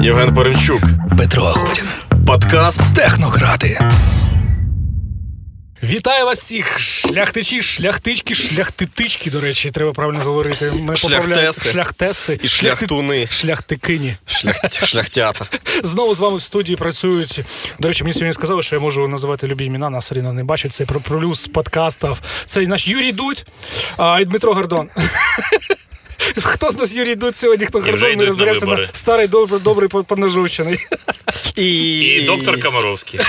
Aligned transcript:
Євген 0.00 0.34
Поремчук. 0.34 0.82
Петро 1.18 1.42
Охотін. 1.42 1.84
Подкаст 2.26 2.80
Технократи. 2.94 3.80
Вітаю 5.82 6.24
вас 6.24 6.38
всіх, 6.38 6.78
шляхтичі, 6.78 7.62
шляхтички, 7.62 8.34
шляхтитички, 8.34 9.30
до 9.30 9.40
речі, 9.40 9.70
треба 9.70 9.92
правильно 9.92 10.20
говорити. 10.20 10.72
Ми 10.74 10.94
поправляємо 10.94 11.34
Шляхтеси. 11.34 11.70
шляхтеси 11.70 12.40
І 12.42 12.48
шляхтуни. 12.48 13.26
шляхтикині. 13.30 14.16
Шлях... 14.26 14.56
Шляхтята. 14.84 15.46
Знову 15.82 16.14
з 16.14 16.18
вами 16.18 16.36
в 16.36 16.42
студії 16.42 16.76
працюють. 16.76 17.40
До 17.78 17.88
речі, 17.88 18.04
мені 18.04 18.14
сьогодні 18.14 18.32
сказали, 18.32 18.62
що 18.62 18.74
я 18.76 18.80
можу 18.80 19.08
називати 19.08 19.46
любі 19.46 19.64
імена, 19.64 19.90
нас 19.90 20.12
Аріна 20.12 20.32
не 20.32 20.44
бачить. 20.44 20.72
Це 20.72 20.84
про 20.84 21.00
плюс 21.00 21.46
подкастів. 21.46 22.20
Це 22.44 22.60
наш 22.60 22.88
Юрій 22.88 23.12
Дудь 23.12 23.44
а, 23.96 24.18
і 24.20 24.24
Дмитро 24.24 24.54
Гордон. 24.54 24.88
Хто 26.42 26.70
з 26.70 26.78
нас 26.78 26.94
Юрій 26.94 27.14
Дудь 27.14 27.36
сьогодні, 27.36 27.66
хто 27.66 27.80
Гордон, 27.80 28.00
ми 28.02 28.12
йдуть 28.12 28.18
на 28.20 28.26
розберемося 28.26 28.66
на 28.66 28.88
старий 28.92 29.26
добрий, 29.26 29.60
добрий 29.60 29.88
понажовчений. 29.88 30.78
І... 31.56 31.98
І 31.98 32.20
доктор 32.20 32.62
Комаровський. 32.62 33.20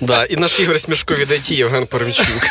Да, 0.00 0.24
і 0.24 0.36
наш 0.36 0.60
Ігор 0.60 0.80
Смішко 0.80 1.14
від 1.14 1.30
IT 1.30 1.52
Євген 1.52 1.83
Поремчук. 1.86 2.44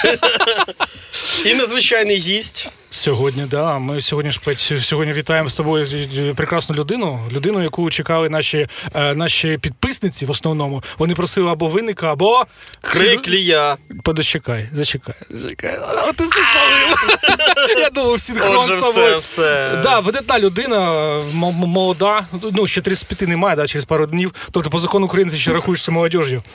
І 1.46 1.54
надзвичайний 1.54 2.18
гість. 2.18 2.70
Сьогодні, 2.94 3.46
да. 3.52 3.80
Ми 3.80 4.02
сьогодні 4.02 4.32
ж 4.32 4.40
сьогодні 4.82 5.14
вітаємо 5.14 5.50
з 5.50 5.56
тобою 5.56 5.88
прекрасну 6.36 6.76
людину. 6.76 7.20
Людину, 7.32 7.64
яку 7.64 7.90
чекали 7.90 8.30
наші, 8.30 8.68
е, 8.96 9.16
наші 9.16 9.58
підписниці 9.62 10.26
в 10.26 10.32
основному. 10.32 10.84
Вони 10.98 11.14
просили 11.16 11.52
або 11.52 11.68
винника, 11.68 12.12
або 12.12 12.46
Криклія. 12.82 13.78
Подочекай, 14.04 14.70
зачекай, 14.74 15.16
зачекай. 15.30 15.80
А 15.82 16.12
ти 16.14 16.24
все 16.24 16.42
спалив. 16.42 17.80
Я 17.80 17.90
думав, 17.90 18.20
синхрон 18.20 18.62
з 18.62 18.68
тобою. 18.68 19.18
все, 19.18 19.18
все. 19.18 19.80
Да, 19.84 20.00
видатна 20.00 20.40
людина, 20.40 20.94
м- 21.14 21.44
м- 21.46 21.54
молода, 21.56 22.26
ну 22.52 22.68
ще 22.68 22.82
35 22.82 23.30
немає, 23.30 23.56
да, 23.56 23.68
через 23.68 23.86
пару 23.86 24.06
днів. 24.06 24.34
Тобто 24.52 24.70
по 24.70 24.80
закону 24.80 25.06
України 25.06 25.32
ти 25.32 25.38
ще 25.38 25.52
рахуєшся 25.52 25.92
молодіжю. 25.92 26.44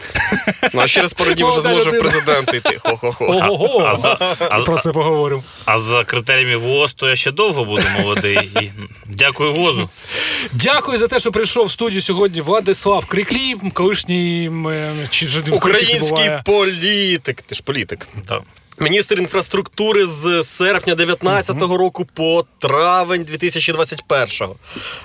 Ну, 0.75 0.81
а 0.81 0.87
ще 0.87 1.03
раз 1.03 1.13
пару 1.13 1.35
днів 1.35 1.49
вже 1.49 1.61
зможе 1.61 1.91
президенти 1.91 2.57
йти. 2.57 2.79
Хо-хо-хо. 2.85 3.25
Ого-го. 3.27 3.85
А 3.85 3.95
за, 3.95 4.37
а, 4.39 4.61
Про 4.61 4.77
це 4.77 4.93
поговоримо. 4.93 5.45
а 5.65 5.79
за 5.79 6.05
критеріями 6.29 6.57
ВОЗ, 6.57 6.95
то 6.95 7.09
я 7.09 7.17
ще 7.17 7.31
довго 7.31 7.65
буду 7.65 7.83
молодий. 7.99 8.51
І 8.63 8.71
дякую 9.07 9.53
ВОЗу. 9.53 9.89
Дякую 10.53 10.99
за 10.99 11.09
те, 11.09 11.21
що 11.21 11.33
прийшов 11.33 11.67
в 11.67 11.71
студію 11.71 12.03
сьогодні 12.03 12.41
Владислав 12.41 13.07
Криклій, 13.07 13.55
колишній 13.73 14.51
е, 14.71 14.93
чи 15.11 15.27
вже 15.27 15.41
Український 15.51 16.11
буває. 16.11 16.43
політик. 16.45 17.43
Ти 17.43 17.55
ж 17.55 17.63
політик. 17.63 18.09
Да. 18.29 18.41
Міністр 18.81 19.19
інфраструктури 19.19 20.07
з 20.07 20.43
серпня 20.43 20.95
19-го 20.95 21.77
року 21.77 22.07
по 22.15 22.45
травень 22.59 23.23
2021-го. 23.23 24.57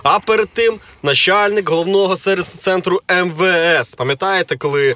А 0.03 0.19
перед 0.19 0.49
тим 0.49 0.79
начальник 1.03 1.69
головного 1.69 2.15
сервісного 2.15 2.57
центру 2.57 3.01
МВС. 3.25 3.95
Пам'ятаєте, 3.97 4.57
коли 4.57 4.95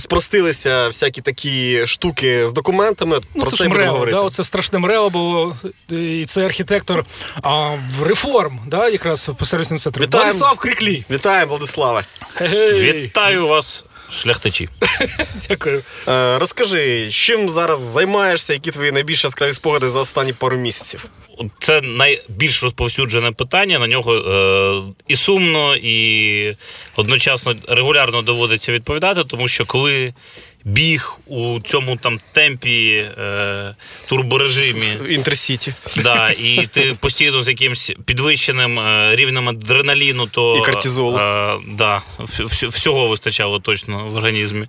спростилися 0.00 0.86
всякі 0.86 1.20
такі 1.20 1.86
штуки 1.86 2.46
з 2.46 2.52
документами? 2.52 3.20
Ну, 3.34 3.42
про 3.42 3.50
це 3.50 3.56
це 3.56 3.64
ж 3.64 3.70
МРЕО, 3.70 3.92
говорити. 3.92 4.16
да, 4.16 4.22
оце 4.22 4.44
страшне 4.44 4.78
МРЕО 4.78 5.10
було, 5.10 5.56
і 5.90 6.24
це 6.26 6.44
архітектор 6.44 7.04
а, 7.42 7.70
в 7.70 8.02
реформ, 8.02 8.60
да, 8.66 8.88
якраз 8.88 9.30
по 9.38 9.46
центрам. 9.46 9.78
Вітаємо. 9.78 10.08
Владислав 10.08 10.56
Криклій. 10.58 11.04
Вітаємо, 11.10 11.50
Владиславе. 11.50 12.04
Вітаю 12.40 13.46
вас, 13.48 13.84
шляхтичі. 14.10 14.68
Дякую. 15.48 15.82
Е, 16.08 16.38
розкажи, 16.38 17.10
чим 17.10 17.48
зараз 17.48 17.80
займаєшся, 17.80 18.52
які 18.52 18.70
твої 18.70 18.92
найбільш 18.92 19.24
яскраві 19.24 19.52
спогади 19.52 19.88
за 19.88 20.00
останні 20.00 20.32
пару 20.32 20.56
місяців? 20.56 21.06
Це 21.58 21.80
найбільш 21.80 22.62
розповсюджене 22.62 23.32
питання. 23.32 23.78
На 23.78 23.86
нього 23.86 24.14
е, 24.16 24.94
і 25.08 25.16
сумно, 25.16 25.76
і 25.76 26.56
одночасно 26.96 27.54
регулярно 27.68 28.22
доводиться 28.22 28.72
відповідати, 28.72 29.24
тому 29.24 29.48
що 29.48 29.64
коли 29.64 30.14
біг 30.66 31.18
у 31.26 31.60
цьому 31.60 31.96
там 31.96 32.20
темпі 32.32 33.04
е, 33.18 33.74
турборежимі. 34.08 34.96
В 35.00 35.06
Інтерсіті. 35.06 35.74
Да, 35.96 36.30
і 36.30 36.68
ти 36.72 36.94
постійно 37.00 37.40
з 37.42 37.48
якимось 37.48 37.92
підвищеним 38.04 38.78
е, 38.78 39.16
рівнем 39.16 39.48
адреналіну, 39.48 40.26
то 40.26 40.56
І 40.56 40.64
кортизолу. 40.64 41.18
Е, 41.18 41.56
да, 41.68 42.02
вс- 42.18 42.68
всього 42.68 43.08
вистачало 43.08 43.60
точно 43.60 44.06
в 44.08 44.14
організмі. 44.16 44.66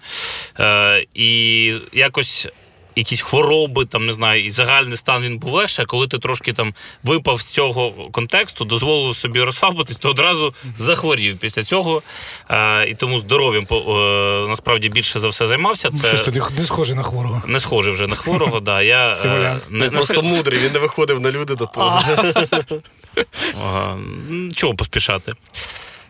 Е, 0.59 1.05
і 1.13 1.73
якось. 1.93 2.47
Якісь 2.97 3.21
хвороби, 3.21 3.85
там 3.85 4.05
не 4.05 4.13
знаю, 4.13 4.45
і 4.45 4.51
загальний 4.51 4.97
стан 4.97 5.23
він 5.23 5.37
був 5.37 5.51
легше. 5.51 5.85
Коли 5.85 6.07
ти 6.07 6.17
трошки 6.17 6.53
там 6.53 6.73
випав 7.03 7.41
з 7.41 7.45
цього 7.45 7.91
контексту, 8.11 8.65
дозволив 8.65 9.15
собі 9.15 9.41
розслабитись, 9.41 9.97
то 9.97 10.09
одразу 10.09 10.53
захворів 10.77 11.37
після 11.37 11.63
цього. 11.63 12.01
Е, 12.49 12.87
і 12.89 12.95
тому 12.95 13.19
здоров'ям 13.19 13.65
по- 13.65 13.99
е, 14.45 14.49
насправді 14.49 14.89
більше 14.89 15.19
за 15.19 15.27
все 15.27 15.47
займався. 15.47 15.89
Це 15.89 16.07
Щось 16.07 16.21
ти 16.21 16.41
не 16.57 16.65
схоже 16.65 16.95
на 16.95 17.03
хворого. 17.03 17.41
не 17.47 17.59
схоже 17.59 17.91
вже 17.91 18.07
на 18.07 18.15
хворого. 18.15 18.59
Да. 18.59 18.81
Я, 18.81 19.11
е, 19.25 19.57
не, 19.69 19.85
не 19.85 19.89
Просто 19.89 20.21
мудрий, 20.21 20.59
він 20.59 20.71
не 20.71 20.79
виходив 20.79 21.19
на 21.19 21.31
люди 21.31 21.55
до 21.55 21.65
того. 21.65 22.01
Чого 24.55 24.75
поспішати? 24.75 25.31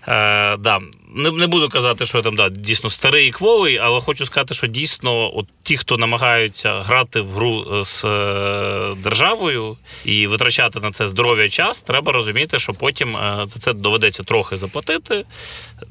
Е, 0.07 0.57
да. 0.57 0.79
Не, 1.17 1.31
не 1.31 1.47
буду 1.47 1.69
казати, 1.69 2.05
що 2.05 2.17
я 2.17 2.23
там 2.23 2.35
да, 2.35 2.49
дійсно 2.49 2.89
старий 2.89 3.27
і 3.27 3.31
кволий, 3.31 3.77
але 3.77 4.01
хочу 4.01 4.25
сказати, 4.25 4.53
що 4.53 4.67
дійсно 4.67 5.37
от 5.37 5.45
ті, 5.63 5.77
хто 5.77 5.97
намагаються 5.97 6.81
грати 6.81 7.21
в 7.21 7.29
гру 7.29 7.79
е, 7.79 7.85
з 7.85 8.05
е, 8.05 8.95
державою 9.03 9.77
і 10.05 10.27
витрачати 10.27 10.79
на 10.79 10.91
це 10.91 11.07
здоров'я 11.07 11.49
час, 11.49 11.81
треба 11.81 12.11
розуміти, 12.11 12.59
що 12.59 12.73
потім 12.73 13.17
е, 13.17 13.43
за 13.47 13.59
це 13.59 13.73
доведеться 13.73 14.23
трохи 14.23 14.57
заплатити. 14.57 15.25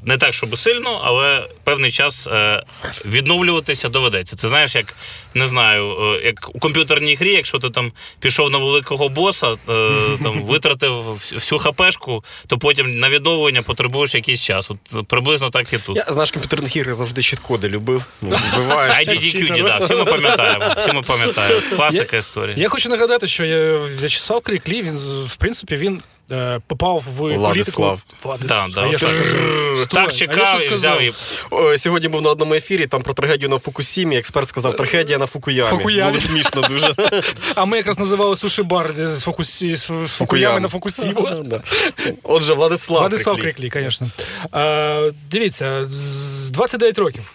Не 0.03 0.17
так, 0.17 0.35
щоб 0.35 0.59
сильно, 0.59 1.01
але 1.05 1.49
певний 1.65 1.91
час 1.91 2.29
відновлюватися 3.05 3.89
доведеться. 3.89 4.37
Це 4.37 4.49
знаєш, 4.49 4.75
як 4.75 4.95
не 5.37 5.47
знаю, 5.47 5.97
е, 6.15 6.27
як 6.27 6.51
у 6.55 6.59
комп'ютерній 6.59 7.15
грі, 7.15 7.33
якщо 7.33 7.59
ти 7.59 7.71
там 7.71 7.93
пішов 8.21 8.51
на 8.51 8.59
великого 8.59 9.09
боса, 9.09 9.53
е, 9.53 9.57
там 10.23 10.43
витратив 10.43 11.21
всю 11.33 11.59
хапешку, 11.59 12.25
то 12.47 12.59
потім 12.59 12.99
на 12.99 13.09
відновлення 13.09 13.63
потребуєш 13.63 14.15
якийсь 14.15 14.41
час. 14.41 14.71
От 14.71 15.09
приблизно 15.09 15.51
так 15.51 15.73
і 15.73 15.79
тут. 15.79 15.97
Я, 15.97 16.05
знаєш, 16.09 16.31
комп'ютерних 16.31 16.77
ігр 16.77 16.95
завжди 16.95 17.23
щит-коди 17.23 17.69
любив. 17.69 18.05
Ну, 18.23 18.37
Вбиваєш. 18.55 19.09
IDDQ, 19.09 19.65
да, 19.65 19.79
всі 19.79 19.95
ми 19.95 20.05
пам'ятаємо. 20.05 20.65
Всі 20.77 20.93
ми 20.93 21.03
пам'ятаємо. 21.03 21.61
Класика 21.77 22.17
історія. 22.17 22.57
Я 22.59 22.69
хочу 22.69 22.89
нагадати, 22.89 23.27
що 23.27 23.45
я, 23.45 23.79
В'ячеслав 24.01 24.41
Криклій, 24.41 24.83
він 24.83 24.97
в 25.27 25.37
принципі 25.37 25.77
він 25.77 25.95
е, 25.95 26.01
попав 26.67 27.05
в 27.07 27.37
Владислав. 27.37 28.03
політику. 28.23 28.49
Да, 28.49 28.67
да, 28.75 28.87
я 28.87 28.99
що 28.99 29.09
так. 29.79 29.89
Так 29.89 30.13
чекав 30.13 30.65
і 30.65 30.69
взяв 30.69 31.03
і 31.03 31.13
Сьогодні 31.79 32.09
був 32.09 32.23
на 32.23 32.31
одному 32.31 32.55
ефірі, 32.55 32.87
там 32.87 33.03
про 33.03 33.15
трагедію 33.15 33.49
на 33.49 33.59
Фукусімі. 33.59 34.17
Експерт 34.17 34.49
сказав, 34.49 34.77
трагедія 34.77 35.19
на 35.19 35.27
Фукуямі. 35.27 35.71
Фукуямі. 35.71 36.11
Було 36.11 36.19
смішно 36.27 36.61
дуже. 36.61 36.95
А 37.55 37.65
ми 37.65 37.77
якраз 37.77 37.99
називали 37.99 38.37
суші-бар 38.37 38.95
з, 38.97 39.21
фокусі, 39.21 39.77
з, 39.77 39.91
фукуями 40.07 40.61
на 40.61 40.69
Фукусіму. 40.69 41.29
Отже, 42.23 42.55
Владислав. 42.55 43.01
Владислав. 43.01 43.37
Криклій, 43.37 43.71
звісно. 43.75 44.11
Е, 44.55 45.13
дивіться, 45.31 45.85
з 45.85 46.51
29 46.51 46.99
років. 46.99 47.33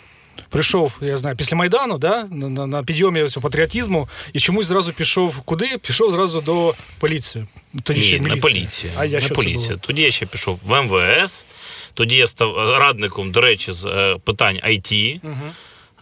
Прийшов, 0.49 0.97
я 1.01 1.17
знаю, 1.17 1.35
після 1.35 1.57
Майдану, 1.57 1.97
да, 1.97 2.25
на, 2.31 2.49
на, 2.49 2.67
на 2.67 2.83
підйомі 2.83 3.27
цього 3.29 3.43
патріотизму, 3.43 4.09
і 4.33 4.39
чомусь 4.39 4.65
зразу 4.65 4.93
пішов 4.93 5.41
куди? 5.41 5.77
Пішов 5.77 6.11
зразу 6.11 6.41
до 6.41 6.73
поліції. 6.99 7.45
Тоді 7.83 8.01
ще 8.01 8.13
Ні, 8.19 8.19
не 8.19 8.35
міліції. 8.35 8.41
поліція. 8.53 8.93
А 8.97 9.05
я 9.05 9.19
не 9.19 9.25
що 9.25 9.35
поліція. 9.35 9.77
Тоді 9.77 10.01
я 10.01 10.11
ще 10.11 10.25
пішов 10.25 10.59
в 10.65 10.81
МВС, 10.81 11.45
тоді 11.93 12.15
я 12.15 12.27
став 12.27 12.55
радником, 12.79 13.31
до 13.31 13.41
речі, 13.41 13.71
з 13.71 13.85
е, 13.85 14.17
питань 14.25 14.57
IT. 14.67 15.19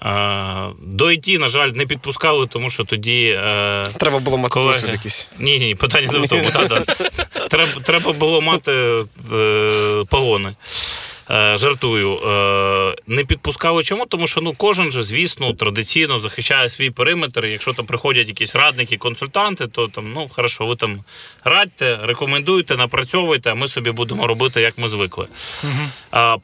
Е, 0.01 0.73
До 0.81 1.05
IT, 1.05 1.37
на 1.39 1.47
жаль, 1.47 1.69
не 1.69 1.85
підпускали, 1.85 2.47
тому 2.47 2.69
що 2.69 2.83
тоді. 2.83 3.25
е, 3.43 3.83
Треба 3.97 4.19
було 4.19 4.37
мати 4.37 4.53
колеги- 4.53 4.73
досвід 4.73 4.93
якийсь. 4.93 5.27
Ні, 5.39 5.59
ні, 5.59 5.75
питання 5.75 6.07
не 6.11 6.19
в 6.19 6.27
тому. 6.27 6.43
Треба, 7.49 7.67
треба 7.83 8.11
було 8.13 8.41
мати 8.41 8.71
е, 9.33 10.03
погони. 10.09 10.55
Е, 11.31 11.57
жартую. 11.57 12.13
Е, 12.13 12.95
не 13.07 13.23
підпускали 13.23 13.83
чому? 13.83 14.05
Тому 14.05 14.27
що 14.27 14.41
ну, 14.41 14.53
кожен 14.57 14.91
же, 14.91 15.03
звісно, 15.03 15.53
традиційно 15.53 16.19
захищає 16.19 16.69
свій 16.69 16.89
периметр. 16.89 17.45
Якщо 17.45 17.73
там 17.73 17.85
приходять 17.85 18.27
якісь 18.27 18.55
радники, 18.55 18.97
консультанти, 18.97 19.67
то 19.67 19.87
там, 19.87 20.13
ну, 20.13 20.29
хорошо, 20.31 20.65
ви 20.65 20.75
там 20.75 21.03
радьте, 21.43 21.99
рекомендуйте, 22.03 22.77
напрацьовуйте, 22.77 23.51
а 23.51 23.55
ми 23.55 23.67
собі 23.67 23.91
будемо 23.91 24.27
робити, 24.27 24.61
як 24.61 24.77
ми 24.77 24.87
звикли. 24.87 25.27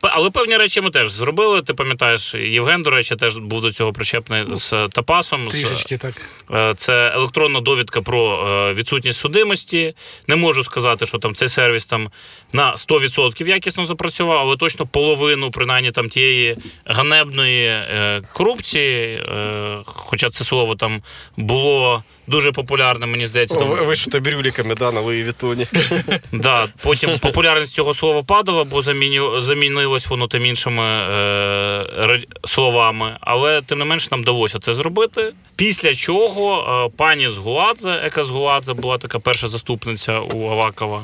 Але 0.02 0.30
певні 0.30 0.58
речі 0.58 0.82
ми 0.82 0.90
теж 0.90 1.12
зробили. 1.12 1.62
Ти 1.62 1.74
пам'ятаєш, 1.74 2.36
Євген, 2.36 2.84
до 2.84 2.90
речі, 2.90 3.16
теж 3.16 3.38
був 3.38 3.62
до 3.62 3.72
цього 3.72 3.94
причепний 3.94 4.44
з 4.52 4.88
Тапасом. 4.88 5.48
Трішечки 5.48 5.98
так. 5.98 6.30
Е, 6.52 6.74
Це 6.76 7.12
електронна 7.16 7.60
довідка 7.60 8.02
про 8.02 8.48
е, 8.48 8.74
відсутність 8.74 9.20
судимості. 9.20 9.94
Не 10.28 10.36
можу 10.36 10.64
сказати, 10.64 11.06
що 11.06 11.18
там 11.18 11.36
цей 11.36 11.48
сервіс 11.48 11.86
там 11.86 12.10
на 12.54 12.76
100% 12.76 13.48
якісно 13.48 13.86
запрацював, 13.86 14.40
але 14.40 14.58
точно 14.58 14.75
половину, 14.84 15.52
принаймні 15.52 15.92
там 15.92 16.10
тієї 16.10 16.58
ганебної 16.86 17.66
е, 17.68 18.22
корупції, 18.34 19.16
е, 19.16 19.78
хоча 19.86 20.30
це 20.30 20.44
слово 20.44 20.76
там 20.76 21.02
було 21.38 22.04
дуже 22.28 22.52
популярним, 22.52 23.12
мені 23.12 23.26
здається. 23.28 23.56
там- 23.56 23.68
Вишито 23.86 24.20
брюліками, 24.20 24.76
да, 24.76 24.92
на 24.92 25.02
Луї 25.02 25.24
Вітоні. 25.24 25.66
Да, 26.32 26.68
потім 26.84 27.20
популярність 27.20 27.74
цього 27.74 27.94
слова 27.94 28.24
падала, 28.24 28.64
бо 28.64 28.82
заміню, 28.82 29.42
замінилось 29.42 30.08
воно 30.08 30.28
тим 30.28 30.46
іншими 30.46 30.84
е, 30.84 32.20
словами. 32.46 33.18
Але 33.22 33.62
тим 33.62 33.80
не 33.80 33.86
менш 33.86 34.12
нам 34.12 34.22
вдалося 34.22 34.60
це 34.60 34.74
зробити. 34.74 35.34
Після 35.56 35.94
чого 35.96 36.60
е, 36.94 36.98
пані 36.98 37.30
Згуладзе, 37.30 37.92
Ека 37.92 38.24
Згуладзе 38.24 38.74
була 38.74 38.98
така 38.98 39.20
перша 39.20 39.48
заступниця 39.48 40.20
у 40.20 40.50
Авакова. 40.50 41.04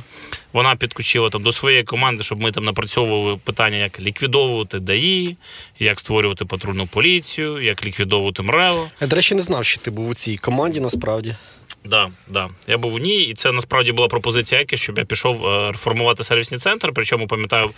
Вона 0.54 0.76
підключила 0.76 1.30
там 1.30 1.44
до 1.44 1.52
своєї 1.52 1.84
команди, 1.84 2.24
щоб 2.24 2.42
ми 2.42 2.52
там 2.52 2.64
напрацьовували 2.64 3.38
питання, 3.44 3.78
як 3.78 4.00
ліквідовувати 4.00 4.80
ДАІ, 4.80 5.38
як 5.80 6.00
створювати 6.00 6.46
патрульну 6.46 6.88
поліцію, 6.88 7.62
як 7.62 7.86
ліквідовувати 7.86 8.44
МРЕО. 8.44 8.88
Я, 9.02 9.08
до 9.08 9.16
речі, 9.16 9.36
не 9.36 9.42
знав, 9.42 9.66
що 9.66 9.82
ти 9.82 9.92
був 9.92 10.10
у 10.10 10.14
цій 10.14 10.38
команді 10.38 10.80
насправді. 10.80 11.36
Да, 11.86 12.10
да. 12.28 12.50
Я 12.68 12.78
був 12.78 12.94
у 12.94 13.00
ній, 13.00 13.22
і 13.22 13.34
це 13.34 13.52
насправді 13.52 13.92
була 13.92 14.08
пропозиція 14.08 14.62
Еки, 14.62 14.78
щоб 14.78 14.98
я 14.98 15.06
пішов 15.06 15.48
е, 15.48 15.68
реформувати 15.72 16.24
сервісний 16.24 16.60
центр. 16.60 16.92
Причому 16.96 17.28
пам'ятаю, 17.28 17.70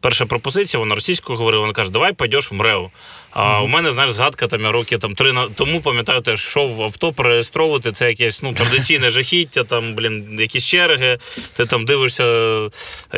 перша 0.00 0.26
пропозиція, 0.26 0.78
вона 0.78 0.94
російською 0.94 1.38
говорила, 1.38 1.60
вона 1.60 1.72
каже, 1.72 1.90
давай 1.90 2.12
пойдеш 2.12 2.50
в 2.50 2.54
МРЕО. 2.54 2.90
А 3.34 3.62
у 3.62 3.66
мене, 3.66 3.92
знаєш, 3.92 4.12
згадка 4.12 4.46
там 4.46 4.66
роки 4.66 4.98
там 4.98 5.14
три 5.14 5.32
на 5.32 5.48
тому, 5.48 5.80
пам'ятаю, 5.80 6.20
теж 6.20 6.40
йшов 6.40 6.82
авто 6.82 7.12
перереєстровувати. 7.12 7.92
Це 7.92 8.08
якесь 8.08 8.42
ну 8.42 8.52
традиційне 8.52 9.10
жахіття, 9.10 9.64
там, 9.64 9.94
блін, 9.94 10.40
якісь 10.40 10.66
черги. 10.66 11.18
Ти 11.56 11.66
там 11.66 11.84
дивишся 11.84 12.24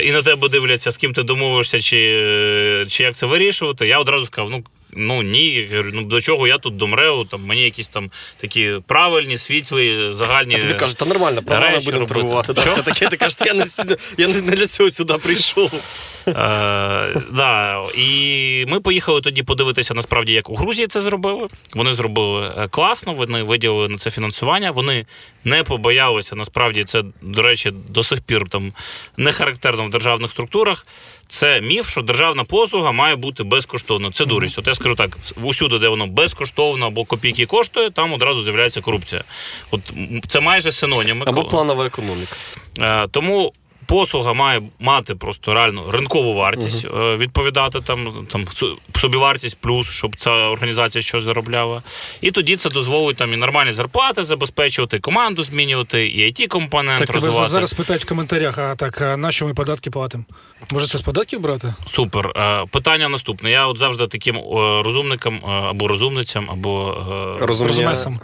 і 0.03 0.13
на 0.13 0.23
тебе 0.23 0.49
дивляться, 0.49 0.91
з 0.91 0.97
ким 0.97 1.13
ти 1.13 1.23
домовишся, 1.23 1.81
чи, 1.81 2.87
чи 2.89 3.03
як 3.03 3.17
це 3.17 3.27
вирішувати. 3.27 3.87
Я 3.87 3.99
одразу 3.99 4.27
сказав, 4.27 4.51
ну. 4.51 4.65
Ну 4.97 5.23
ні, 5.23 5.49
я 5.49 5.69
кажу, 5.69 5.91
ну 5.95 6.03
до 6.03 6.21
чого 6.21 6.47
я 6.47 6.59
тут 6.59 6.77
до 6.77 6.87
МРЕО, 6.87 7.25
там 7.25 7.45
мені 7.45 7.63
якісь 7.63 7.89
там 7.89 8.11
такі 8.37 8.75
правильні, 8.87 9.39
світлі, 9.39 10.09
загальні. 10.11 10.55
А 10.55 10.61
тобі 10.61 10.75
кажуть, 10.75 10.97
та 10.97 11.05
нормально, 11.05 11.43
правильно 11.43 11.81
будемо 11.81 12.07
торгувати. 12.07 12.53
Да, 12.53 12.61
все 12.61 12.83
таке, 12.83 13.09
ти 13.09 13.17
кажеш, 13.17 13.37
я 13.47 13.55
не, 13.55 13.65
я 14.19 14.29
не 14.29 14.41
для 14.41 14.67
цього 14.67 14.91
сюди 14.91 15.15
прийшов. 15.15 15.73
Е, 16.29 16.33
да. 17.33 17.85
І 17.97 18.65
ми 18.69 18.81
поїхали 18.81 19.21
тоді 19.21 19.43
подивитися 19.43 19.95
насправді, 19.95 20.33
як 20.33 20.51
у 20.51 20.55
Грузії 20.55 20.87
це 20.87 21.01
зробили. 21.01 21.49
Вони 21.75 21.93
зробили 21.93 22.55
е, 22.59 22.69
класно, 22.69 23.13
вони 23.13 23.43
виділили 23.43 23.89
на 23.89 23.99
це 23.99 24.11
фінансування. 24.11 24.71
Вони 24.71 25.07
не 25.45 25.63
побоялися. 25.63 26.37
Насправді, 26.37 26.85
це, 26.85 27.03
до 27.23 27.43
речі, 27.43 27.73
до 27.89 28.03
сих 28.03 28.21
пір 28.21 28.49
там 28.49 28.73
не 29.17 29.33
характерно 29.33 29.85
в 29.85 29.91
державних 29.91 30.31
структурах. 30.31 30.87
Це 31.29 31.61
міф, 31.61 31.89
що 31.91 32.03
державна 32.03 32.45
послуга 32.45 32.93
має 32.93 33.17
бути 33.17 33.43
безкоштовно. 33.43 34.11
Це 34.13 34.25
дурість. 34.27 34.59
От 34.59 34.67
я 34.67 34.75
скажу 34.75 34.95
так: 34.95 35.17
усюди, 35.43 35.79
де 35.79 35.89
воно 35.89 36.07
безкоштовно 36.07 36.87
або 36.87 37.05
копійки 37.05 37.47
коштує, 37.47 37.91
там 37.91 38.13
одразу 38.13 38.43
з'являється 38.43 38.81
корупція. 38.81 39.25
От 39.71 39.81
це 40.29 40.41
майже 40.41 40.73
синоніми. 40.73 41.25
Або 41.29 41.45
планова 41.45 41.87
економіка. 41.87 42.37
Е, 42.81 43.07
Тому 43.11 43.53
послуга 43.87 44.33
має 44.33 44.63
мати 44.79 45.15
просто 45.15 45.55
реально 45.55 45.85
ринкову 45.91 46.35
вартість, 46.35 46.85
е, 46.85 47.17
відповідати 47.17 47.81
там, 47.81 48.27
там 48.31 48.45
собівартість 48.97 49.59
плюс, 49.61 49.91
щоб 49.91 50.17
ця 50.17 50.31
організація 50.31 51.03
щось 51.03 51.23
заробляла. 51.23 51.83
І 52.21 52.31
тоді 52.31 52.57
це 52.57 52.71
дозволить 52.71 53.17
там 53.17 53.33
і 53.33 53.37
нормальні 53.37 53.73
зарплати 53.73 54.23
забезпечувати, 54.23 54.97
і 54.97 55.01
команду 55.01 55.43
змінювати, 55.43 56.07
і 56.07 56.25
it 56.33 56.47
компонент 56.47 56.99
Так, 57.01 57.11
розвивати. 57.11 57.51
зараз 57.51 57.73
питають 57.73 58.05
в 58.05 58.09
коментарях, 58.09 58.59
а 58.59 58.75
так, 58.75 59.01
а 59.01 59.17
на 59.17 59.33
що 59.33 59.47
ми 59.47 59.55
податки 59.55 59.91
платимо? 59.91 60.25
Може, 60.73 60.87
це 60.87 60.99
з 60.99 61.03
податків 61.03 61.41
брати? 61.41 61.75
Супер. 61.87 62.33
Е, 62.37 62.65
Питання 62.71 63.09
наступне. 63.09 63.51
Я 63.51 63.67
от 63.67 63.79
завжди 63.79 64.07
таким 64.07 64.37
розумникам 64.85 65.35
е, 65.35 65.49
або 65.49 65.89
розумницям, 65.89 66.51
або 66.51 66.93
Розумня... 67.41 67.73
Розумесом. 67.73 68.21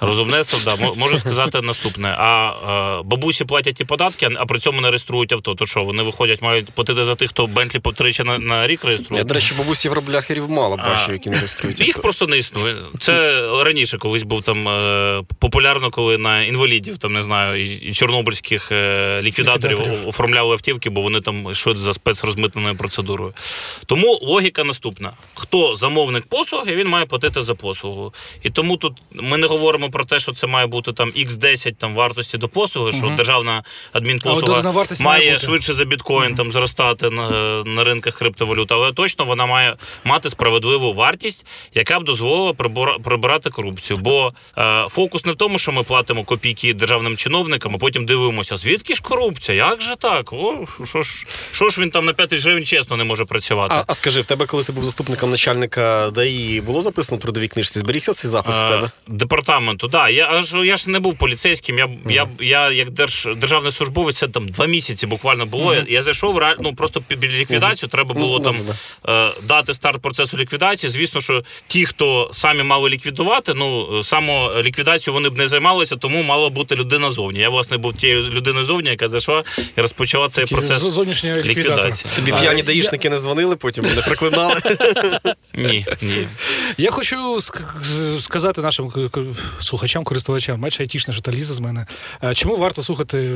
Розумесом. 0.00 0.60
Да. 0.64 0.76
Можу 0.96 1.18
сказати 1.18 1.60
наступне. 1.62 2.14
А 2.18 3.02
бабусі 3.04 3.44
платять 3.44 3.74
ті 3.74 3.84
податки, 3.84 4.28
а 4.36 4.46
при 4.46 4.58
цьому 4.58 4.77
не 4.80 4.88
реєструють 4.90 5.32
авто. 5.32 5.54
То 5.54 5.66
що, 5.66 5.84
вони 5.84 6.02
виходять, 6.02 6.42
мають 6.42 6.70
платити 6.70 7.04
за 7.04 7.14
тих, 7.14 7.30
хто 7.30 7.46
Бентлі 7.46 7.78
по 7.78 7.92
тричі 7.92 8.22
на, 8.22 8.38
на 8.38 8.66
рік 8.66 8.80
Я, 8.84 8.88
реєструє? 8.88 9.24
до 9.24 9.34
речі, 9.34 9.54
бабусів 9.58 9.92
робляхерів 9.92 10.50
мало 10.50 10.76
бачив, 10.76 11.06
А, 11.08 11.12
які 11.12 11.30
не 11.30 11.36
реєструють. 11.36 11.80
Їх 11.80 12.00
просто 12.00 12.26
не 12.26 12.38
існує. 12.38 12.76
Це 12.98 13.42
раніше 13.64 13.98
колись 13.98 14.22
був 14.22 14.42
там 14.42 14.68
е, 14.68 15.22
популярно, 15.38 15.90
коли 15.90 16.18
на 16.18 16.42
інвалідів, 16.42 16.98
там 16.98 17.12
не 17.12 17.22
знаю, 17.22 17.64
і, 17.64 17.92
чорнобильських 17.92 18.72
е, 18.72 19.20
ліквідаторів, 19.22 19.78
Ліквідаторів. 19.78 20.08
оформляли 20.08 20.52
автівки, 20.52 20.90
бо 20.90 21.00
вони 21.00 21.20
там 21.20 21.50
йшли 21.50 21.76
за 21.76 21.92
спецрозмитненою 21.92 22.76
процедурою. 22.76 23.32
Тому 23.86 24.18
логіка 24.22 24.64
наступна: 24.64 25.12
хто 25.34 25.76
замовник 25.76 26.26
послуги, 26.26 26.76
він 26.76 26.88
має 26.88 27.06
платити 27.06 27.42
за 27.42 27.54
послугу. 27.54 28.14
І 28.42 28.50
тому 28.50 28.76
тут 28.76 28.92
ми 29.12 29.36
не 29.38 29.46
говоримо 29.46 29.90
про 29.90 30.04
те, 30.04 30.20
що 30.20 30.32
це 30.32 30.46
має 30.46 30.66
бути 30.66 30.92
там 30.92 31.10
x10 31.10 31.72
там 31.74 31.94
вартості 31.94 32.38
до 32.38 32.48
послуги, 32.48 32.92
що 32.92 33.14
державна 33.16 33.52
Але 33.52 33.62
адмінпослуга 34.02 34.67
додана 34.68 34.78
вартість 34.78 35.02
має 35.02 35.18
має 35.20 35.32
бути. 35.32 35.46
швидше 35.46 35.72
за 35.72 35.84
біткоін 35.84 36.34
там 36.34 36.52
зростати 36.52 37.10
на, 37.10 37.30
на 37.64 37.84
ринках 37.84 38.18
криптовалют, 38.18 38.72
але 38.72 38.92
точно 38.92 39.24
вона 39.24 39.46
має 39.46 39.76
мати 40.04 40.30
справедливу 40.30 40.92
вартість, 40.92 41.46
яка 41.74 42.00
б 42.00 42.04
дозволила 42.04 42.52
прибирати 43.04 43.50
корупцію. 43.50 43.96
Бо 43.96 44.32
е, 44.58 44.86
фокус 44.88 45.24
не 45.24 45.32
в 45.32 45.36
тому, 45.36 45.58
що 45.58 45.72
ми 45.72 45.82
платимо 45.82 46.24
копійки 46.24 46.74
державним 46.74 47.16
чиновникам, 47.16 47.74
а 47.74 47.78
потім 47.78 48.06
дивимося, 48.06 48.56
звідки 48.56 48.94
ж 48.94 49.02
корупція? 49.02 49.66
Як 49.66 49.80
же 49.80 49.96
так? 49.96 50.32
О, 50.32 50.66
що 50.84 51.02
ж, 51.02 51.26
що 51.52 51.68
ж 51.68 51.80
він 51.80 51.90
там 51.90 52.04
на 52.04 52.12
5 52.12 52.28
тисяч 52.28 52.44
гривень 52.44 52.64
чесно 52.64 52.96
не 52.96 53.04
може 53.04 53.24
працювати? 53.24 53.74
А, 53.74 53.84
а 53.86 53.94
скажи, 53.94 54.20
в 54.20 54.26
тебе, 54.26 54.46
коли 54.46 54.64
ти 54.64 54.72
був 54.72 54.84
заступником 54.84 55.30
начальника 55.30 56.10
ДАІ, 56.14 56.60
було 56.60 56.82
записано 56.82 57.18
в 57.18 57.20
трудовій 57.20 57.48
книжці? 57.48 57.78
Зберігся 57.78 58.12
цей 58.12 58.30
запис 58.30 58.56
в 58.56 58.60
Е, 58.64 58.68
тебе? 58.68 58.90
Департаменту, 59.08 59.88
да. 59.88 60.08
Я 60.08 60.28
аж 60.30 60.54
я 60.64 60.76
ж 60.76 60.90
не 60.90 60.98
був 61.00 61.14
поліцейським. 61.18 61.78
Я, 61.78 61.88
я, 62.08 62.28
я 62.40 62.70
як 62.70 62.90
держ, 62.90 63.28
державний 63.36 63.72
службовець, 63.72 64.16
це 64.16 64.28
там 64.28 64.48
два 64.58 64.66
місяці 64.66 65.06
буквально 65.06 65.46
було. 65.46 65.74
Я, 65.74 65.84
я 65.88 66.02
зайшов 66.02 66.38
реально, 66.38 66.60
ну 66.62 66.74
просто 66.74 67.00
під 67.00 67.24
ліквідацію. 67.24 67.88
Треба 67.88 68.12
Ну, 68.16 68.20
було 68.20 68.38
да, 68.38 68.44
там 68.44 68.56
е, 69.08 69.32
дати 69.48 69.74
старт 69.74 70.02
процесу 70.02 70.36
ліквідації. 70.36 70.90
Звісно, 70.90 71.20
що 71.20 71.42
ті, 71.66 71.86
хто 71.86 72.30
самі 72.32 72.62
мали 72.62 72.90
ліквідувати, 72.90 73.54
ну 73.54 74.02
само 74.02 74.52
ліквідацію 74.62 75.14
вони 75.14 75.28
б 75.28 75.38
не 75.38 75.46
займалися, 75.46 75.96
тому 75.96 76.22
мала 76.22 76.48
бути 76.48 76.74
людина 76.76 77.10
зовні. 77.10 77.38
Я 77.40 77.48
власне 77.48 77.76
був 77.76 77.94
тією 77.94 78.22
людиною 78.22 78.64
зовні, 78.64 78.90
яка 78.90 79.08
зайшла 79.08 79.42
і 79.76 79.80
розпочала 79.80 80.28
цей 80.28 80.46
процес 80.46 80.80
з- 80.80 80.92
зовнішній 80.92 81.30
ліквідатор. 81.32 81.56
ліквідації. 81.76 82.10
Тобі 82.16 82.32
п'яні 82.32 82.58
я- 82.58 82.64
даїшники 82.64 83.10
не 83.10 83.18
дзвонили 83.18 83.56
потім, 83.56 83.84
не 83.96 84.02
приклинали. 84.02 84.54
Ні, 85.54 85.86
ні. 86.02 86.28
Я 86.78 86.90
хочу 86.90 87.38
сказати 88.20 88.60
нашим 88.60 88.92
слухачам, 89.60 90.04
користувачам, 90.04 90.60
бачиш, 90.60 90.80
айтішна 90.80 91.14
що 91.14 91.22
та 91.22 91.32
лізе 91.32 91.54
з 91.54 91.60
мене. 91.60 91.86
Е, 92.24 92.34
Чому 92.34 92.56
варто 92.56 92.82
слухати 92.82 93.30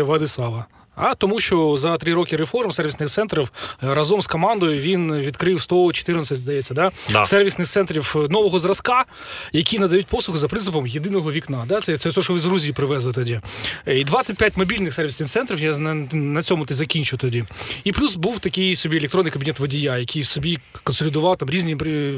Владислава? 0.00 0.66
А 0.94 1.14
тому, 1.14 1.40
що 1.40 1.76
за 1.76 1.96
три 1.96 2.14
роки 2.14 2.36
реформ 2.36 2.72
сервісних 2.72 3.08
центрів 3.08 3.52
е, 3.82 3.94
разом 3.94 4.22
з 4.22 4.26
командою 4.26 4.80
він 4.80 5.16
відкрив 5.16 5.60
114, 5.60 6.38
здається, 6.38 6.74
да? 6.74 6.90
Да. 7.12 7.24
сервісних 7.24 7.68
центрів 7.68 8.26
нового 8.30 8.58
зразка, 8.58 9.04
які 9.52 9.78
надають 9.78 10.06
послуги 10.06 10.40
за 10.40 10.48
принципом 10.48 10.86
єдиного 10.86 11.32
вікна. 11.32 11.64
Да? 11.68 11.80
Це, 11.80 11.96
це 11.96 12.12
те, 12.12 12.22
що 12.22 12.32
ви 12.32 12.38
з 12.38 12.44
Грузії 12.44 12.72
привезли 12.72 13.12
тоді. 13.12 13.40
Е, 13.86 13.98
І 13.98 14.04
25 14.04 14.56
мобільних 14.56 14.94
сервісних 14.94 15.28
центрів. 15.28 15.60
Я 15.60 15.78
на, 15.78 15.94
на 16.12 16.42
цьому 16.42 16.66
ти 16.66 16.74
закінчу 16.74 17.16
тоді. 17.16 17.44
І 17.84 17.92
плюс 17.92 18.16
був 18.16 18.38
такий 18.38 18.76
собі 18.76 18.96
електронний 18.96 19.32
кабінет 19.32 19.60
водія, 19.60 19.98
який 19.98 20.24
собі 20.24 20.58
консолідував 20.82 21.36
там 21.36 21.50
різні 21.50 21.76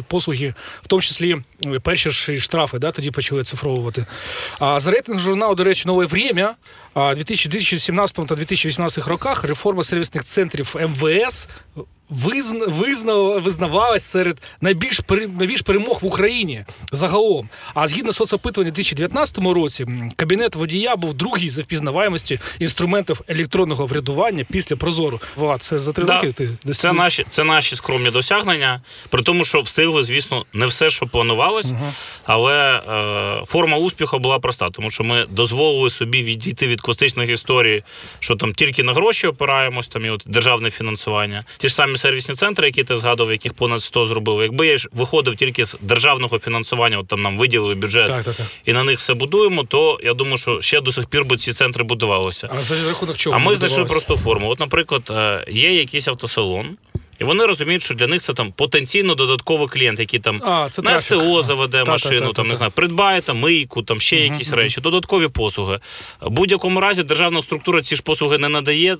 послуги, 0.09 0.55
в 0.83 0.87
тому 0.87 1.03
числі 1.03 1.37
е, 1.67 1.79
перші 1.81 2.11
штрафи, 2.41 2.79
да, 2.79 2.91
тоді 2.91 3.11
почали 3.11 3.41
оцифровувати. 3.41 4.07
А 4.59 4.81
за 4.81 4.91
рейтинг 4.91 5.19
журналу, 5.19 5.55
до 5.55 5.65
речі, 5.65 5.83
нове 5.87 6.07
время. 6.07 6.55
А 6.95 7.13
в 7.13 7.15
2000 7.15 7.49
2017 7.49 8.17
та 8.27 8.35
2018 8.35 9.07
роках 9.09 9.45
реформа 9.45 9.85
сервісних 9.85 10.25
центрів 10.25 10.77
МВС 10.81 11.49
визна, 12.11 12.67
визна, 12.67 13.15
визнавалась 13.15 14.05
серед 14.05 14.39
найбільш, 14.61 15.01
найбільш 15.11 15.63
перемог 15.63 15.99
в 16.03 16.07
Україні 16.07 16.65
загалом. 16.93 17.49
А 17.75 17.89
згідно 17.89 18.13
соцопитування 18.13 18.71
у 18.71 18.75
2019 18.75 19.39
році, 19.39 19.87
кабінет 20.17 20.55
водія 20.55 20.97
був 20.97 21.15
другий 21.15 21.49
за 21.49 21.63
впізнаваємості 21.63 22.41
інструментів 22.59 23.21
електронного 23.29 23.87
врядування 23.87 24.45
після 24.51 24.77
Прозору. 24.77 25.21
Влад, 25.37 25.63
це 25.63 25.79
за 25.79 25.93
три 25.93 26.05
Да. 26.05 26.15
роки 26.17 26.33
ти 26.33 26.49
десь 26.65 26.79
Це 26.79 26.93
наші, 26.93 27.27
це 27.29 27.45
наші 27.45 27.77
скромні 27.77 28.11
досягнення. 28.11 28.83
При 29.09 29.23
тому, 29.23 29.45
що 29.45 29.61
встигли, 29.61 30.03
звісно, 30.03 30.47
не 30.53 30.67
все, 30.67 30.91
що 30.91 31.07
планувалось, 31.07 31.73
але 32.25 32.77
е, 32.77 33.45
форма 33.47 33.77
успіху 33.77 34.19
була 34.19 34.39
проста, 34.39 34.71
тому 34.71 34.91
що 34.91 35.05
ми 35.05 35.27
дозволили 35.31 35.91
собі 35.91 36.23
відійти 36.23 36.67
від 36.67 36.81
класичних 36.85 37.31
історій, 37.31 37.83
що 38.21 38.37
там 38.37 38.53
тільки 38.53 38.83
на 38.83 38.93
гроші 38.93 39.27
опираємось, 39.27 39.89
там 39.89 40.05
і 40.05 40.11
от 40.11 40.23
державне 40.27 40.71
фінансування. 40.71 41.45
Ті 41.57 41.69
ж 41.69 41.75
самі 41.75 41.99
сервісні 41.99 42.35
центри, 42.35 42.67
які 42.67 42.85
ти 42.85 42.97
згадував, 42.97 43.33
яких 43.33 43.55
понад 43.55 43.83
100 43.83 44.05
зробили. 44.05 44.45
Якби 44.45 44.67
я 44.67 44.79
ж 44.79 44.89
виходив 44.93 45.37
тільки 45.37 45.65
з 45.65 45.79
державного 45.81 46.39
фінансування, 46.39 46.99
от 46.99 47.09
там 47.09 47.23
нам 47.23 47.39
виділили 47.39 47.75
бюджет 47.75 48.07
Так, 48.07 48.25
так, 48.25 48.35
так. 48.35 48.47
і 48.65 48.73
на 48.73 48.85
них 48.85 48.99
все 48.99 49.15
будуємо, 49.15 49.65
то 49.65 50.01
я 50.03 50.15
думаю, 50.15 50.37
що 50.37 50.61
ще 50.61 50.81
до 50.81 50.93
сих 50.93 51.07
пір 51.07 51.25
би 51.25 51.37
ці 51.37 51.53
центри 51.53 51.85
будувалися. 51.85 52.49
А 52.59 52.63
за 52.63 52.89
рахунок 52.89 53.17
чого? 53.17 53.37
А 53.37 53.39
ми 53.39 53.57
знайшли 53.57 53.85
просту 53.85 54.17
форму. 54.17 54.49
От, 54.49 54.61
наприклад, 54.61 55.03
е, 55.11 55.45
є 55.51 55.75
якийсь 55.75 56.09
автосалон, 56.09 56.77
І 57.21 57.25
вони 57.25 57.47
розуміють, 57.47 57.83
що 57.83 57.95
для 57.95 58.07
них 58.07 58.23
це 58.23 58.33
там 58.33 58.53
потенційно 58.53 59.15
додатковий 59.15 59.69
клієнт, 59.69 60.01
який 60.01 60.21
там 60.21 60.43
А, 60.45 60.69
це 60.71 60.83
на. 60.83 60.99
СТО 60.99 61.43
заведе 61.43 61.79
Та-та-та-та-та. 61.79 61.91
машину, 61.91 62.33
там 62.33 62.49
не 62.49 62.55
знаю, 62.55 62.73
придбає 62.75 63.21
там 63.21 63.39
мийку, 63.39 63.83
там 63.83 64.01
ще 64.01 64.17
якісь 64.17 64.53
речі, 64.53 64.81
додаткові 64.81 65.29
послуги. 65.29 65.81
В 66.21 66.31
будь-якому 66.31 66.81
разі 66.81 67.03
державна 67.03 67.43
структура 67.43 67.83
ці 67.83 67.97
ж 67.97 68.03
послуги 68.03 68.39
не 68.39 68.49
надає. 68.49 68.97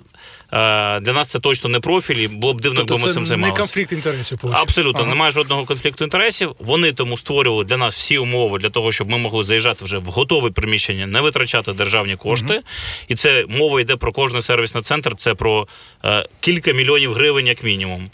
Е, 0.55 1.01
Для 1.01 1.13
нас 1.13 1.29
це 1.29 1.39
точно 1.39 1.71
не 1.71 1.81
профіль, 1.81 2.15
і 2.17 2.29
було 2.29 2.55
б 2.55 2.61
дивно, 2.61 2.77
Тобто 2.79 2.95
якби 2.95 3.05
ми 3.07 3.11
це 3.11 3.15
цим 3.15 3.23
не 3.23 3.29
займалися. 3.29 3.57
конфлікт 3.59 3.93
інтересів. 3.93 4.39
виходить? 4.43 4.63
Абсолютно 4.63 5.01
Ага. 5.01 5.09
немає 5.11 5.33
жодного 5.33 5.65
конфлікту 5.65 6.05
інтересів. 6.05 6.55
Вони 6.59 6.93
тому 6.93 7.17
створювали 7.19 7.65
для 7.65 7.77
нас 7.77 7.99
всі 7.99 8.19
умови 8.19 8.59
для 8.59 8.71
того, 8.71 8.93
щоб 8.93 9.11
ми 9.11 9.19
могли 9.19 9.45
заїжджати 9.45 9.85
вже 9.85 9.99
в 9.99 10.05
готове 10.05 10.51
приміщення, 10.51 11.07
не 11.07 11.21
витрачати 11.21 11.73
державні 11.73 12.17
кошти. 12.17 12.61
І 13.09 13.15
це 13.15 13.45
мова 13.49 13.81
йде 13.81 13.97
про 13.97 14.13
кожний 14.13 14.43
сервісний 14.43 14.83
центр. 14.83 15.15
Це 15.17 15.35
про 15.35 15.69
е, 16.05 16.27
кілька 16.41 16.73
мільйонів 16.73 17.13
гривень, 17.15 17.47
як 17.47 17.63
мінімум. 17.65 18.11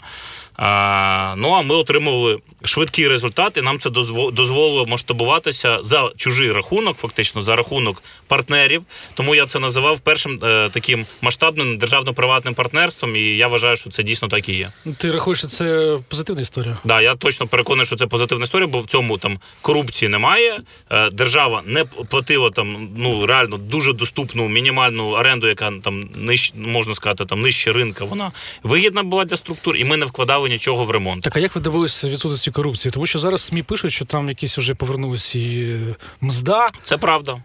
Ну 1.37 1.49
а 1.53 1.61
ми 1.61 1.75
отримували 1.75 2.39
швидкий 2.63 3.07
результат, 3.07 3.57
і 3.57 3.61
нам 3.61 3.79
це 3.79 3.89
дозво- 3.89 4.31
дозволило 4.31 4.85
масштабуватися 4.85 5.79
за 5.83 6.09
чужий 6.17 6.51
рахунок, 6.51 6.97
фактично 6.97 7.41
за 7.41 7.55
рахунок 7.55 8.03
партнерів. 8.27 8.83
Тому 9.13 9.35
я 9.35 9.45
це 9.45 9.59
називав 9.59 9.99
першим 9.99 10.39
е, 10.43 10.69
таким 10.71 11.05
масштабним 11.21 11.77
державно-приватним 11.77 12.53
партнерством, 12.53 13.15
і 13.15 13.19
я 13.19 13.47
вважаю, 13.47 13.75
що 13.75 13.89
це 13.89 14.03
дійсно 14.03 14.27
так 14.27 14.49
і 14.49 14.53
є. 14.53 14.71
Ну, 14.85 14.95
Ти 14.97 15.11
рахуєш, 15.11 15.37
що 15.37 15.47
це 15.47 15.97
позитивна 16.07 16.41
історія? 16.41 16.77
Да, 16.83 17.01
я 17.01 17.15
точно 17.15 17.47
переконаний, 17.47 17.85
що 17.85 17.95
це 17.95 18.07
позитивна 18.07 18.43
історія, 18.43 18.67
бо 18.67 18.79
в 18.79 18.85
цьому 18.85 19.17
там 19.17 19.37
корупції 19.61 20.09
немає. 20.09 20.59
Е, 20.91 21.09
Держава 21.09 21.61
не 21.65 21.85
платила 21.85 22.49
там 22.49 22.89
ну 22.97 23.25
реально 23.25 23.57
дуже 23.57 23.93
доступну 23.93 24.47
мінімальну 24.49 25.09
оренду, 25.09 25.47
яка 25.47 25.71
там 25.83 26.09
нижче, 26.15 26.53
можна 26.57 26.93
сказати, 26.93 27.25
там 27.25 27.39
нижче 27.41 27.71
ринка. 27.71 28.05
Вона 28.05 28.31
вигідна 28.63 29.03
була 29.03 29.25
для 29.25 29.37
структур, 29.37 29.75
і 29.77 29.83
ми 29.85 29.97
не 29.97 30.05
вкладали 30.05 30.50
нічого 30.51 30.83
в 30.83 30.91
ремонт. 30.91 31.23
Так, 31.23 31.35
а 31.35 31.39
як 31.39 31.55
ви 31.55 31.61
дивилися 31.61 32.09
відсутності 32.09 32.51
корупції? 32.51 32.91
Тому 32.91 33.05
що 33.05 33.19
зараз 33.19 33.41
СМІ 33.41 33.63
пишуть, 33.63 33.91
що 33.91 34.05
там 34.05 34.29
якісь 34.29 34.57
вже 34.57 34.75
повернулися 34.75 35.39
і 35.39 35.63
е, 35.63 35.95
мзда. 36.21 36.67
Це 36.81 36.97
правда. 36.97 37.41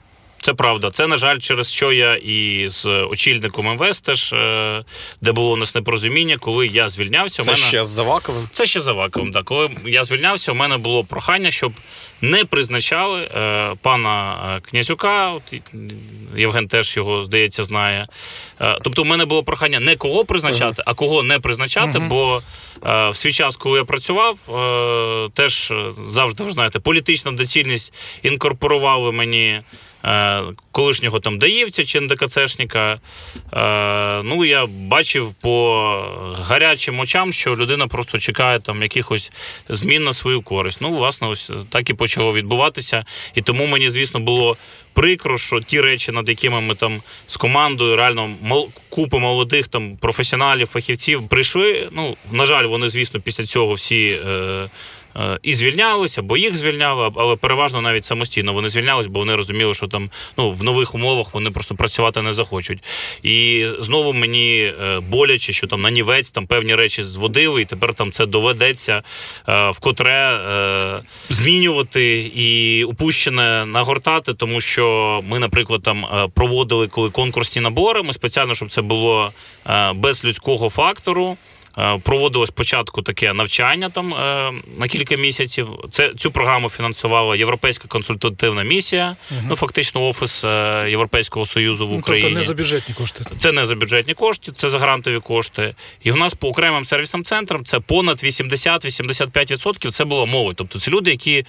Це 0.47 0.55
правда. 0.55 0.91
Це, 0.91 1.07
на 1.07 1.17
жаль, 1.17 1.39
через 1.39 1.73
що 1.73 1.93
я 1.93 2.15
і 2.15 2.69
з 2.69 2.87
очільником 2.87 3.67
МВС 3.67 4.03
теж, 4.03 4.33
е, 4.33 4.85
де 5.21 5.33
було 5.33 5.53
у 5.53 5.57
нас 5.57 5.75
непорозуміння, 5.75 6.37
коли 6.37 6.67
я 6.67 6.89
звільнявся. 6.89 7.43
Це 7.43 7.53
мене... 7.53 7.65
ще 7.65 7.85
з 7.85 7.89
Заваковим. 7.89 8.49
Це 8.53 8.67
ще 8.67 8.81
за 8.81 8.93
вакуум. 8.93 9.33
Так. 9.33 9.45
Коли 9.45 9.71
я 9.87 10.05
звільнявся, 10.05 10.53
у 10.53 10.55
мене 10.55 10.77
було 10.77 11.05
прохання, 11.05 11.51
щоб 11.51 11.73
не 12.21 12.45
призначали 12.45 13.21
е, 13.21 13.73
пана 13.83 14.39
е, 14.57 14.61
Князюка. 14.71 15.33
От, 15.33 15.55
Євген 16.37 16.69
теж 16.69 16.97
його, 16.97 17.23
здається, 17.23 17.63
знає. 17.63 18.07
Тобто, 18.83 19.03
у 19.03 19.05
мене 19.05 19.25
було 19.25 19.43
прохання 19.43 19.81
не 19.81 19.97
кого 19.97 20.25
призначати, 20.25 20.83
а 20.87 20.95
кого 20.95 21.23
не 21.23 21.39
призначати, 21.39 21.99
бо 21.99 22.43
е, 22.87 23.11
в 23.11 23.17
свій 23.17 23.33
час, 23.33 23.57
коли 23.57 23.79
я 23.79 23.85
працював, 23.85 24.39
теж 25.35 25.73
завжди 26.09 26.45
ви 26.45 26.51
знаєте, 26.51 26.79
політична 26.79 27.33
доцільність 27.33 27.95
інкорпорували 28.23 29.13
мені. 29.13 29.63
Е, 30.07 30.43
Колишнього 30.73 31.21
там 31.21 31.39
даївця 31.39 31.85
чи 31.85 32.01
НДКЦшника. 32.01 33.01
Е, 33.53 34.23
ну, 34.23 34.45
я 34.45 34.67
бачив 34.67 35.35
по 35.35 35.77
гарячим 36.43 37.01
очам, 37.01 37.33
що 37.33 37.57
людина 37.57 37.87
просто 37.87 38.19
чекає 38.19 38.61
там 38.61 38.83
якихось 38.83 39.33
змін 39.69 40.05
на 40.05 40.13
свою 40.13 40.43
користь. 40.43 40.81
Ну, 40.81 40.93
власне, 40.93 41.29
ось 41.29 41.51
так 41.71 41.91
і 41.91 41.95
почало 41.95 42.33
відбуватися. 42.33 43.05
І 43.35 43.43
тому 43.43 43.67
мені, 43.67 43.89
звісно, 43.89 44.21
було 44.21 44.57
прикро, 44.97 45.39
що 45.39 45.61
ті 45.61 45.81
речі, 45.81 46.13
над 46.13 46.29
якими 46.29 46.61
ми 46.61 46.75
там 46.75 47.03
з 47.27 47.37
командою, 47.37 47.97
реально 47.97 48.31
купа 48.89 49.19
молодих 49.19 49.69
там 49.69 49.97
професіоналів, 49.97 50.67
фахівців 50.67 51.29
прийшли. 51.29 51.89
Ну, 51.93 52.17
на 52.33 52.47
жаль, 52.47 52.65
вони, 52.67 52.89
звісно, 52.89 53.21
після 53.21 53.45
цього 53.45 53.73
всі. 53.73 54.19
Е, 54.27 54.69
І 55.43 55.55
звільнялися, 55.55 56.23
бо 56.23 56.37
їх 56.37 56.57
звільняли, 56.57 57.13
але 57.17 57.37
переважно 57.37 57.81
навіть 57.81 58.05
самостійно 58.05 58.53
вони 58.53 58.69
звільнялись, 58.69 59.07
бо 59.07 59.19
вони 59.19 59.37
розуміли, 59.37 59.75
що 59.75 59.87
там 59.87 60.11
ну 60.37 60.51
в 60.51 60.63
нових 60.63 60.95
умовах 60.95 61.35
вони 61.35 61.51
просто 61.51 61.75
працювати 61.75 62.23
не 62.23 62.33
захочуть. 62.33 62.79
І 63.23 63.67
знову 63.79 64.13
мені 64.13 64.73
е, 64.83 65.01
боляче, 65.01 65.53
що 65.53 65.67
там 65.67 65.83
нанівець 65.83 66.31
там 66.31 66.47
певні 66.47 66.75
речі 66.75 67.03
зводили, 67.03 67.63
і 67.63 67.65
тепер 67.65 67.95
там 67.95 68.13
це 68.13 68.27
доведеться 68.27 69.03
е, 69.49 69.71
вкотре 69.71 70.41
е, 70.49 71.01
змінювати 71.29 72.31
і 72.35 72.85
упущене 72.85 73.67
нагортати, 73.67 74.35
тому 74.35 74.61
що 74.61 75.21
ми, 75.29 75.39
наприклад, 75.39 75.83
там 75.83 76.05
е, 76.05 76.29
проводили 76.35 76.89
коли 76.89 77.11
конкурсні 77.11 77.63
набори. 77.63 78.03
Ми 78.03 78.13
спеціально, 78.13 78.55
щоб 78.55 78.69
це 78.69 78.83
було 78.83 79.33
е, 79.67 79.93
без 79.93 80.25
людського 80.25 80.71
фактору. 80.71 81.37
Е, 81.79 81.99
Проводилось 82.03 82.49
спочатку 82.49 83.03
таке 83.03 83.33
навчання 83.33 83.89
там 83.91 84.15
е, 84.15 84.53
на 84.79 84.89
кілька 84.89 85.17
місяців. 85.17 85.69
Це 85.91 86.13
цю 86.17 86.31
програму 86.31 86.69
фінансувала 86.69 87.37
Європейська 87.37 87.89
консультативна 87.89 88.63
місія, 88.63 89.17
ну 89.49 89.57
фактично 89.57 90.09
офіс 90.09 90.45
е, 90.45 90.87
Європейського 90.91 91.47
союзу 91.47 91.87
в 91.89 91.93
Ну, 91.93 91.99
Україні. 91.99 92.23
тобто 92.29 92.39
не 92.39 92.47
за 92.47 92.55
бюджетні 92.55 92.95
кошти. 92.95 93.25
Це 93.39 93.53
не 93.53 93.65
за 93.65 93.75
бюджетні 93.75 94.15
кошти, 94.15 94.53
це 94.57 94.69
за 94.69 94.79
грантові 94.79 95.21
кошти. 95.21 95.75
І 96.05 96.11
в 96.11 96.17
нас 96.17 96.35
по 96.35 96.49
окремим 96.49 96.85
сервісним 96.85 97.25
центрам 97.25 97.65
це 97.65 97.81
понад 97.81 98.25
80-85% 98.25 99.91
це 99.91 100.05
була 100.05 100.25
молодь. 100.27 100.57
Тобто 100.57 100.79
це 100.79 100.91
люди, 100.91 101.11
які. 101.11 101.45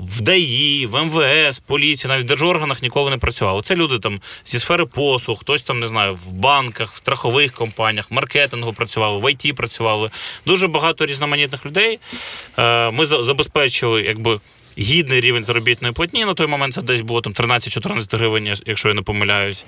В 0.00 0.20
ДАІ, 0.20 0.86
в 0.86 1.04
МВС, 1.04 1.62
поліції, 1.66 2.08
навіть 2.08 2.24
в 2.24 2.28
держорганах 2.28 2.82
ніколи 2.82 3.10
не 3.10 3.16
працювали. 3.16 3.62
Це 3.62 3.76
люди 3.76 3.98
там 3.98 4.20
зі 4.46 4.58
сфери 4.58 4.86
послуг, 4.86 5.38
хтось 5.40 5.62
там 5.62 5.80
не 5.80 5.86
знаю, 5.86 6.14
в 6.14 6.32
банках, 6.32 6.92
в 6.92 6.96
страхових 6.96 7.52
компаніях, 7.52 8.10
маркетингу 8.10 8.72
працювали, 8.72 9.20
в 9.20 9.32
ІТ 9.32 9.56
працювали. 9.56 10.10
Дуже 10.46 10.68
багато 10.68 11.06
різноманітних 11.06 11.66
людей. 11.66 11.98
Е, 12.58 12.90
Ми 12.90 13.06
забезпечили, 13.06 14.02
якби. 14.02 14.40
Гідний 14.78 15.20
рівень 15.20 15.44
заробітної 15.44 15.94
платні 15.94 16.24
на 16.24 16.34
той 16.34 16.46
момент 16.46 16.74
це 16.74 16.82
десь 16.82 17.00
було 17.00 17.20
там 17.20 17.32
13-14 17.32 18.16
гривень, 18.16 18.56
якщо 18.66 18.88
я 18.88 18.94
не 18.94 19.02
помиляюсь. 19.02 19.66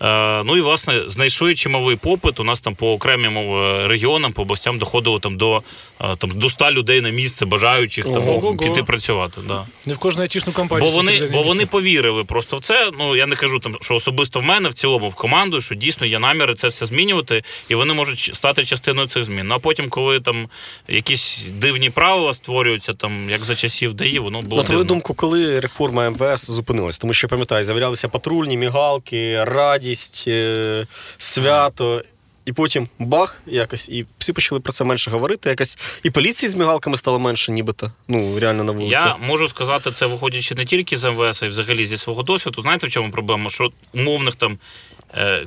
Е, 0.00 0.42
ну 0.44 0.56
і 0.56 0.60
власне 0.60 1.02
знайшли 1.06 1.54
чималий 1.54 1.96
попит. 1.96 2.40
У 2.40 2.44
нас 2.44 2.60
там 2.60 2.74
по 2.74 2.92
окремим 2.92 3.38
е, 3.38 3.88
регіонам, 3.88 4.32
по 4.32 4.42
областям 4.42 4.78
доходило 4.78 5.18
там 5.18 5.36
до, 5.36 5.62
е, 6.00 6.14
там, 6.18 6.30
до 6.30 6.48
100 6.48 6.70
людей 6.70 7.00
на 7.00 7.10
місце, 7.10 7.46
бажаючих 7.46 8.04
там, 8.04 8.56
піти 8.56 8.82
працювати. 8.82 9.40
Да. 9.48 9.66
Не 9.86 9.94
в 9.94 9.98
кожну 9.98 10.22
айтішну 10.22 10.52
компанію. 10.52 10.90
Бо 10.90 10.96
вони, 10.96 11.26
бо 11.32 11.42
вони 11.42 11.66
повірили 11.66 12.24
просто 12.24 12.56
в 12.56 12.60
це. 12.60 12.90
Ну 12.98 13.16
я 13.16 13.26
не 13.26 13.36
кажу 13.36 13.58
там, 13.58 13.76
що 13.80 13.94
особисто 13.94 14.40
в 14.40 14.44
мене 14.44 14.68
в 14.68 14.72
цілому 14.72 15.08
в 15.08 15.14
команду, 15.14 15.60
що 15.60 15.74
дійсно 15.74 16.06
є 16.06 16.18
наміри 16.18 16.54
це 16.54 16.68
все 16.68 16.86
змінювати, 16.86 17.42
і 17.68 17.74
вони 17.74 17.94
можуть 17.94 18.30
стати 18.34 18.64
частиною 18.64 19.08
цих 19.08 19.24
змін. 19.24 19.46
Ну 19.48 19.54
а 19.54 19.58
потім, 19.58 19.88
коли 19.88 20.20
там 20.20 20.48
якісь 20.88 21.46
дивні 21.52 21.90
правила 21.90 22.34
створюються, 22.34 22.92
там 22.92 23.30
як 23.30 23.44
за 23.44 23.54
часів 23.54 23.94
ДАІ, 23.94 24.18
воно 24.18 24.42
було 24.48 24.62
На 24.62 24.66
твою 24.66 24.78
дивно. 24.78 24.88
думку, 24.88 25.14
коли 25.14 25.60
реформа 25.60 26.10
МВС 26.10 26.52
зупинилась? 26.52 26.98
Тому 26.98 27.12
що 27.12 27.26
я 27.26 27.28
пам'ятаю, 27.28 27.64
з'являлися 27.64 28.08
патрульні, 28.08 28.56
мігалки, 28.56 29.44
радість, 29.44 30.24
е, 30.26 30.86
свято. 31.18 32.02
І 32.44 32.52
потім 32.52 32.88
бах, 32.98 33.42
якось, 33.46 33.88
і 33.88 34.06
всі 34.18 34.32
почали 34.32 34.60
про 34.60 34.72
це 34.72 34.84
менше 34.84 35.10
говорити. 35.10 35.48
Якось 35.48 35.78
і 36.02 36.10
поліції 36.10 36.50
з 36.50 36.54
мігалками 36.54 36.96
стало 36.96 37.18
менше, 37.18 37.52
нібито. 37.52 37.92
Ну, 38.08 38.38
реально 38.38 38.64
на 38.64 38.72
вулиці. 38.72 38.92
Я 38.92 39.16
можу 39.20 39.48
сказати 39.48 39.92
це, 39.92 40.06
виходячи 40.06 40.54
не 40.54 40.64
тільки 40.64 40.96
з 40.96 41.10
МВС, 41.10 41.42
а 41.42 41.46
й 41.46 41.48
взагалі 41.48 41.84
зі 41.84 41.96
свого 41.96 42.22
досвіду. 42.22 42.62
Знаєте, 42.62 42.86
в 42.86 42.90
чому 42.90 43.10
проблема? 43.10 43.50
Що 43.50 43.70
умовних 43.94 44.34
там 44.34 44.58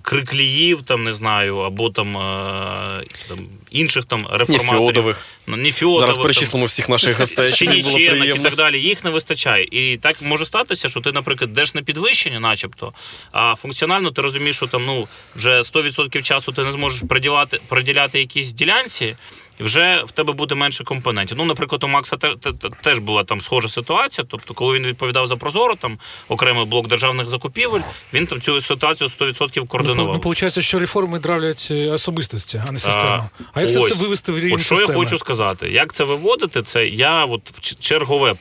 крикліїв, 0.02 0.82
там 0.82 1.04
не 1.04 1.14
знаю, 1.14 1.58
або 1.58 1.90
там, 1.90 2.18
е, 2.18 3.04
там 3.28 3.40
інших 3.72 4.06
там 4.06 4.28
реформаторів. 4.32 4.88
Фьодових. 4.88 5.26
Ну, 5.48 5.58
не 5.58 5.72
Фьодових, 5.72 6.00
Зараз 6.00 6.18
перечислимо 6.18 6.66
всіх 6.66 6.90
наших 6.90 7.20
гостей, 7.20 7.50
чи 7.50 7.84
щоб 7.84 7.96
і 8.36 8.40
так 8.40 8.56
далі, 8.56 8.82
їх 8.82 9.04
не 9.04 9.10
вистачає. 9.10 9.68
І 9.72 9.98
так 9.98 10.22
може 10.22 10.46
статися, 10.46 10.90
що 10.90 11.02
ти, 11.02 11.12
наприклад, 11.12 11.50
йдеш 11.50 11.76
на 11.76 11.82
підвищення, 11.82 12.40
начебто, 12.40 12.94
а 13.32 13.56
функціонально 13.56 14.12
ти 14.12 14.22
розумієш, 14.22 14.56
що 14.56 14.68
там 14.68 14.86
ну 14.86 15.08
вже 15.36 15.62
100% 15.62 16.22
часу 16.22 16.52
ти 16.52 16.64
не 16.64 16.72
зможеш 16.72 17.04
приділяти, 17.10 17.60
приділяти 17.68 18.20
якісь 18.20 18.54
ділянці. 18.54 19.16
І 19.62 19.64
вже 19.64 20.04
в 20.08 20.12
тебе 20.12 20.34
буде 20.34 20.56
менше 20.56 20.84
компонентів. 20.84 21.38
Ну, 21.38 21.46
наприклад, 21.46 21.84
у 21.84 21.88
Макса 21.88 22.18
те- 22.18 22.36
те- 22.36 22.52
те- 22.52 22.70
теж 22.82 23.00
була 23.00 23.24
там 23.24 23.42
схожа 23.42 23.68
ситуація. 23.68 24.26
Тобто, 24.30 24.54
коли 24.54 24.78
він 24.80 24.88
відповідав 24.88 25.26
за 25.26 25.36
Прозоро, 25.36 25.76
там 25.76 25.98
окремий 26.30 26.66
блок 26.66 26.88
державних 26.88 27.30
закупівель, 27.30 27.80
він 28.14 28.28
там 28.28 28.42
цю 28.42 28.62
ситуацію 28.62 29.08
100% 29.10 29.64
Ну, 29.64 29.66
координував. 29.68 30.14
ну, 30.24 30.30
виходить, 30.30 30.64
що 30.64 30.80
реформи 30.80 31.20
травлять 31.20 31.68
е, 31.72 31.90
особистості, 31.90 32.62
а 32.68 32.72
не 32.72 32.80
систему. 32.80 33.30
А, 33.54 33.62
як 33.62 33.72
це 33.72 33.80
все 33.80 33.94
вивести 33.94 34.32
в 34.32 34.38
рівень 34.40 34.54
От 34.54 34.62
що 34.62 34.76
системи? 34.76 35.00
я 35.00 35.04
хочу 35.06 35.18
сказати? 35.18 35.70
Як 35.70 35.94
це 35.94 36.04
виводити? 36.04 36.62
Це 36.62 36.88
я 36.88 37.26
от 37.26 37.42
в 37.50 37.80
чергове 37.80 38.34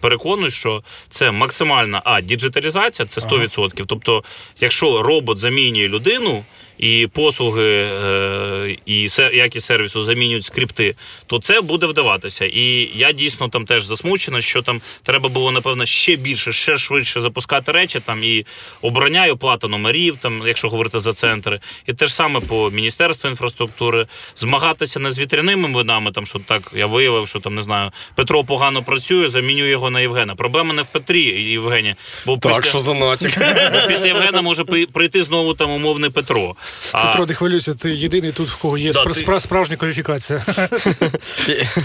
переконую, 0.00 0.50
що 0.50 0.82
це 1.08 1.30
максимальна 1.30 2.02
а 2.04 2.20
діджиталізація, 2.20 3.06
це 3.06 3.20
100%. 3.20 3.84
Тобто, 3.86 4.24
якщо 4.60 5.02
робот 5.02 5.38
замінює 5.38 5.88
людину. 5.88 6.44
І 6.78 7.08
послуги, 7.12 7.88
е, 8.04 8.76
і 8.86 9.08
якість 9.32 9.66
сервісу 9.66 10.04
замінюють 10.04 10.44
скрипти, 10.44 10.94
то 11.26 11.38
це 11.38 11.60
буде 11.60 11.86
вдаватися. 11.86 12.44
І 12.44 12.90
я 12.94 13.12
дійсно 13.12 13.48
там 13.48 13.64
теж 13.64 13.84
засмучений, 13.84 14.42
що 14.42 14.62
там 14.62 14.80
треба 15.02 15.28
було, 15.28 15.50
напевно, 15.52 15.86
ще 15.86 16.16
більше, 16.16 16.52
ще 16.52 16.78
швидше 16.78 17.20
запускати 17.20 17.72
речі 17.72 18.00
там 18.00 18.24
і 18.24 18.46
обороня, 18.82 19.26
і 19.26 19.30
оплата 19.30 19.68
номерів, 19.68 20.16
там, 20.16 20.42
якщо 20.46 20.68
говорити 20.68 21.00
за 21.00 21.12
центри, 21.12 21.60
і 21.86 21.92
те 21.92 22.06
ж 22.06 22.14
саме 22.14 22.40
по 22.40 22.70
Міністерству 22.70 23.30
інфраструктури, 23.30 24.06
змагатися 24.36 25.00
не 25.00 25.10
з 25.10 25.18
вітряними 25.18 25.72
видами, 25.72 26.10
там 26.12 26.26
що 26.26 26.38
так 26.38 26.62
я 26.74 26.86
виявив, 26.86 27.28
що 27.28 27.40
там 27.40 27.54
не 27.54 27.62
знаю, 27.62 27.90
Петро 28.14 28.44
погано 28.44 28.82
працює, 28.82 29.28
заміню 29.28 29.66
його 29.66 29.90
на 29.90 30.00
Євгена. 30.00 30.34
Проблема 30.34 30.74
не 30.74 30.82
в 30.82 30.86
Петрі 30.86 31.20
Євгені, 31.42 31.94
бо 32.26 32.36
Так, 32.36 32.52
після, 32.56 32.68
що 32.70 32.78
за 32.78 32.94
натяк? 32.94 33.38
бо 33.74 33.88
після 33.88 34.06
Євгена 34.06 34.42
може 34.42 34.64
при- 34.64 34.86
прийти 34.86 35.22
знову 35.22 35.54
там 35.54 35.70
умовний 35.70 36.10
Петро. 36.10 36.56
А, 36.92 37.06
Петро, 37.06 37.26
не 37.26 37.34
хвилюйся, 37.34 37.74
ти 37.74 37.90
єдиний 37.90 38.32
тут, 38.32 38.48
в 38.48 38.56
кого 38.56 38.78
є 38.78 38.90
Да, 38.92 39.00
спра- 39.02 39.34
ти- 39.34 39.40
справжня 39.40 39.76
кваліфікація. 39.76 40.44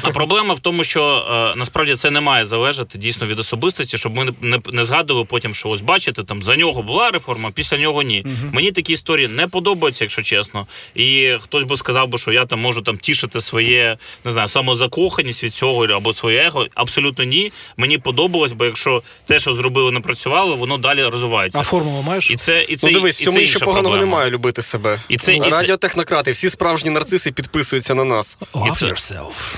А 0.01 0.09
проблема 0.11 0.53
в 0.53 0.59
тому, 0.59 0.83
що 0.83 1.03
е, 1.53 1.57
насправді 1.59 1.95
це 1.95 2.11
не 2.11 2.21
має 2.21 2.45
залежати 2.45 2.97
дійсно 2.97 3.27
від 3.27 3.39
особистості, 3.39 3.97
щоб 3.97 4.17
ми 4.17 4.33
не, 4.41 4.59
не, 4.71 4.83
згадували 4.83 5.25
потім, 5.25 5.53
що 5.53 5.69
ось 5.69 5.81
бачите, 5.81 6.23
там 6.23 6.41
за 6.43 6.55
нього 6.55 6.83
була 6.83 7.11
реформа, 7.11 7.51
після 7.51 7.77
нього 7.77 8.03
ні. 8.03 8.25
Мені 8.51 8.71
такі 8.71 8.93
історії 8.93 9.27
не 9.27 9.47
подобаються, 9.47 10.03
якщо 10.03 10.21
чесно. 10.21 10.67
І 10.95 11.33
хтось 11.41 11.63
би 11.63 11.77
сказав 11.77 12.07
би, 12.07 12.17
що 12.17 12.31
я 12.31 12.45
там 12.45 12.59
можу 12.59 12.81
там 12.81 12.97
тішити 12.97 13.41
своє 13.41 13.97
не 14.25 14.31
знаю, 14.31 14.47
самозакоханість 14.47 15.43
від 15.43 15.53
цього 15.53 15.85
або 15.85 16.13
своє 16.13 16.39
его. 16.41 16.67
Абсолютно 16.75 17.23
ні. 17.23 17.51
Мені 17.77 17.97
подобалось, 17.97 18.51
бо 18.51 18.65
якщо 18.65 19.03
те, 19.25 19.39
що 19.39 19.53
зробили, 19.53 19.91
не 19.91 19.99
працювало, 19.99 20.55
воно 20.55 20.77
далі 20.77 21.03
розвивається. 21.03 21.59
А 21.59 21.63
формулу 21.63 22.01
маєш? 22.01 22.31
І 22.31 22.35
це 22.35 22.65
і 22.69 22.75
це 22.75 22.87
Ну 22.87 22.93
дивись, 22.93 23.21
і 23.21 23.23
цьому 23.23 23.35
це 23.35 23.41
нічого 23.41 23.55
інша 23.55 23.65
поганого 23.65 23.89
проблема. 23.93 24.11
немає 24.11 24.31
любити 24.31 24.61
себе. 24.69 24.99
І 25.09 25.17
це- 25.17 25.35
і 25.35 25.41
Радіотехнократи, 25.41 26.31
всі 26.31 26.49
справжні 26.49 26.89
нарциси 26.89 27.31
підписуються 27.31 27.93
на 27.95 28.03
нас. 28.03 28.37
Love 28.53 28.71
це- 28.75 28.85
yourself. 28.85 29.55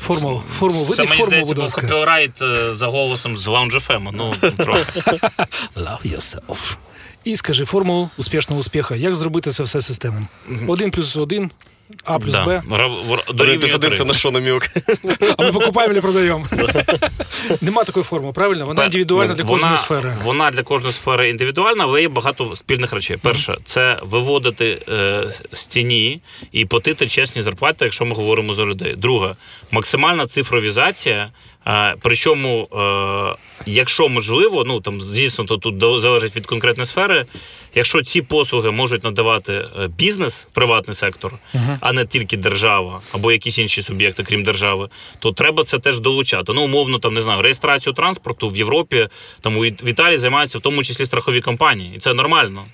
Форму, 0.00 0.42
формулу, 0.58 0.94
Це 0.94 1.02
мені 1.04 1.16
форму, 1.16 1.26
здається, 1.26 1.54
був 1.54 1.74
копірайт 1.74 2.42
е, 2.42 2.74
за 2.74 2.86
голосом 2.86 3.36
з 3.36 3.46
Lounge 3.48 3.86
FM. 3.86 4.08
Ну 4.12 4.34
трохи. 4.56 5.00
Love 5.76 6.14
yourself. 6.16 6.76
І 7.24 7.36
скажи 7.36 7.64
формулу 7.64 8.10
успішного 8.16 8.60
успіха. 8.60 8.96
Як 8.96 9.14
зробити 9.14 9.50
це 9.50 9.62
все 9.62 9.80
системно? 9.80 10.26
Один 10.68 10.90
плюс 10.90 11.16
один, 11.16 11.50
А 12.04 12.18
плюс 12.18 12.32
Да. 12.34 12.44
Б. 12.44 12.62
Дорівнює 13.34 13.58
плюс 13.58 13.74
один 13.74 13.92
це 13.92 14.04
на 14.04 14.14
що 14.14 14.30
намік? 14.30 14.70
А 15.38 15.42
ми 15.42 15.52
покупаємо 15.52 15.94
і 15.94 16.00
продаємо. 16.00 16.46
Нема 17.60 17.84
такої 17.84 18.04
формули, 18.04 18.32
правильно? 18.32 18.66
Вона 18.66 18.84
індивідуальна 18.84 19.34
для 19.34 19.44
кожної 19.44 19.76
сфери. 19.76 20.16
Вона 20.22 20.50
для 20.50 20.62
кожної 20.62 20.92
сфери 20.92 21.30
індивідуальна, 21.30 21.84
але 21.84 22.02
є 22.02 22.08
багато 22.08 22.54
спільних 22.54 22.92
речей. 22.92 23.16
Перше, 23.16 23.56
це 23.64 23.98
виводити 24.02 24.78
е, 24.88 25.22
з- 25.28 25.42
з 25.52 25.66
тіні 25.66 26.20
і 26.52 26.64
платити 26.66 27.06
чесні 27.06 27.42
зарплати, 27.42 27.84
якщо 27.84 28.04
ми 28.04 28.14
говоримо 28.14 28.52
за 28.54 28.64
людей. 28.64 28.94
Друге, 28.96 29.34
максимальна 29.70 30.26
цифровізація. 30.26 31.30
Причому, 32.02 32.68
е, 32.72 33.36
якщо 33.66 34.08
можливо, 34.08 34.64
ну 34.66 34.80
там 34.80 35.00
звісно, 35.00 35.44
то 35.44 35.56
тут 35.56 36.00
залежить 36.00 36.36
від 36.36 36.46
конкретної 36.46 36.86
сфери. 36.86 37.26
Якщо 37.74 38.02
ці 38.02 38.22
послуги 38.22 38.70
можуть 38.70 39.04
надавати 39.04 39.52
е, 39.52 39.88
бізнес, 39.98 40.48
приватний 40.52 40.94
сектор, 40.94 41.32
а 41.80 41.92
не 41.92 42.06
тільки 42.06 42.36
держава 42.36 43.00
або 43.12 43.32
якісь 43.32 43.58
інші 43.58 43.82
суб'єкти, 43.82 44.22
крім 44.22 44.42
держави, 44.42 44.88
то 45.18 45.32
треба 45.32 45.64
це 45.64 45.78
теж 45.78 46.00
долучати. 46.00 46.52
Ну, 46.52 46.62
умовно, 46.64 46.98
там 46.98 47.14
не 47.14 47.20
знаю, 47.20 47.42
реєстрацію 47.42 47.92
транспорту 47.92 48.48
в 48.48 48.56
Європі, 48.56 49.08
там 49.40 49.56
у 49.56 49.60
в 49.60 49.88
Італії 49.88 50.18
займаються 50.18 50.58
в 50.58 50.60
тому 50.60 50.82
числі 50.84 51.04
страхові 51.04 51.40
компанії, 51.40 51.92
і 51.96 51.98
це 51.98 52.14
нормально. 52.14 52.64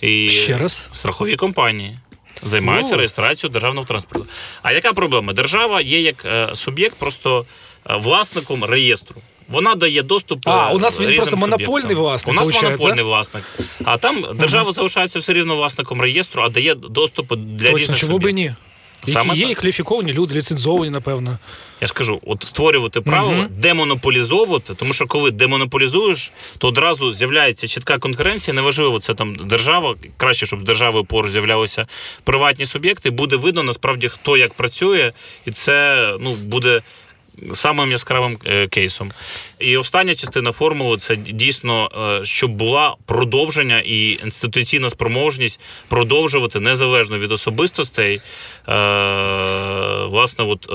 І 0.00 0.28
Ще 0.28 0.58
раз? 0.58 0.88
страхові 0.92 1.36
компанії. 1.36 1.98
Займаються 2.42 2.92
Ну. 2.92 2.98
реєстрацією 2.98 3.52
державного 3.52 3.86
транспорту. 3.86 4.26
А 4.62 4.72
яка 4.72 4.92
проблема? 4.92 5.32
Держава 5.32 5.80
є 5.80 6.00
як 6.00 6.24
е, 6.24 6.48
суб'єкт, 6.54 6.96
просто 6.98 7.44
власником 7.84 8.64
реєстру. 8.64 9.16
Вона 9.48 9.74
дає 9.74 10.02
доступ. 10.02 10.48
А, 10.48 10.70
е, 10.70 10.74
у 10.74 10.78
нас 10.78 11.00
він 11.00 11.16
просто 11.16 11.36
монопольний 11.36 11.66
суб'єктам. 11.66 11.96
власник, 11.96 12.36
У 12.36 12.36
нас 12.36 12.46
виходить, 12.46 12.70
монопольний 12.70 13.04
власник. 13.04 13.44
А 13.84 13.96
там 13.96 14.26
держава 14.34 14.72
залишається 14.72 15.18
все 15.18 15.32
рівно 15.32 15.56
власником 15.56 16.02
реєстру, 16.02 16.42
а 16.42 16.48
дає 16.48 16.74
доступ 16.74 17.36
для 17.36 17.64
Точно, 17.64 17.78
різних 17.78 17.98
чому 17.98 18.18
б 18.18 18.30
і 18.30 18.32
ні? 18.32 18.54
Саме 19.06 19.26
Які 19.34 19.40
є 19.40 19.50
і 19.50 19.54
кваліфіковані 19.54 20.12
люди, 20.12 20.34
ліцензовані, 20.34 20.90
напевно. 20.90 21.38
Я 21.80 21.86
ж 21.86 21.92
кажу, 21.92 22.20
от 22.26 22.42
створювати 22.42 23.00
правила, 23.00 23.46
демонополізовувати, 23.50 24.74
тому 24.74 24.92
що 24.92 25.06
коли 25.06 25.30
демонополізуєш, 25.30 26.32
то 26.58 26.68
одразу 26.68 27.12
з'являється 27.12 27.68
чітка 27.68 27.98
конкуренція. 27.98 28.54
Неважливо, 28.54 28.98
це 28.98 29.14
там 29.14 29.34
держава. 29.34 29.94
Краще, 30.16 30.46
щоб 30.46 30.60
з 30.60 30.64
державою 30.64 31.04
поруч 31.04 31.30
з'являлися 31.30 31.86
приватні 32.24 32.66
суб'єкти. 32.66 33.10
Буде 33.10 33.36
видно 33.36 33.62
насправді 33.62 34.08
хто 34.08 34.36
як 34.36 34.54
працює, 34.54 35.12
і 35.46 35.50
це 35.50 36.08
ну 36.20 36.34
буде. 36.34 36.82
Самим 37.52 37.90
яскравим 37.90 38.38
е, 38.46 38.68
кейсом. 38.68 39.12
І 39.58 39.76
остання 39.76 40.14
частина 40.14 40.52
формули 40.52 40.96
це 40.96 41.16
дійсно, 41.16 41.90
е, 42.20 42.24
щоб 42.24 42.50
була 42.50 42.96
продовження 43.06 43.82
і 43.86 44.12
інституційна 44.24 44.90
спроможність 44.90 45.60
продовжувати 45.88 46.60
незалежно 46.60 47.18
від 47.18 47.32
особистостей. 47.32 48.20
Е, 48.68 48.72
власне, 50.04 50.44
от. 50.44 50.70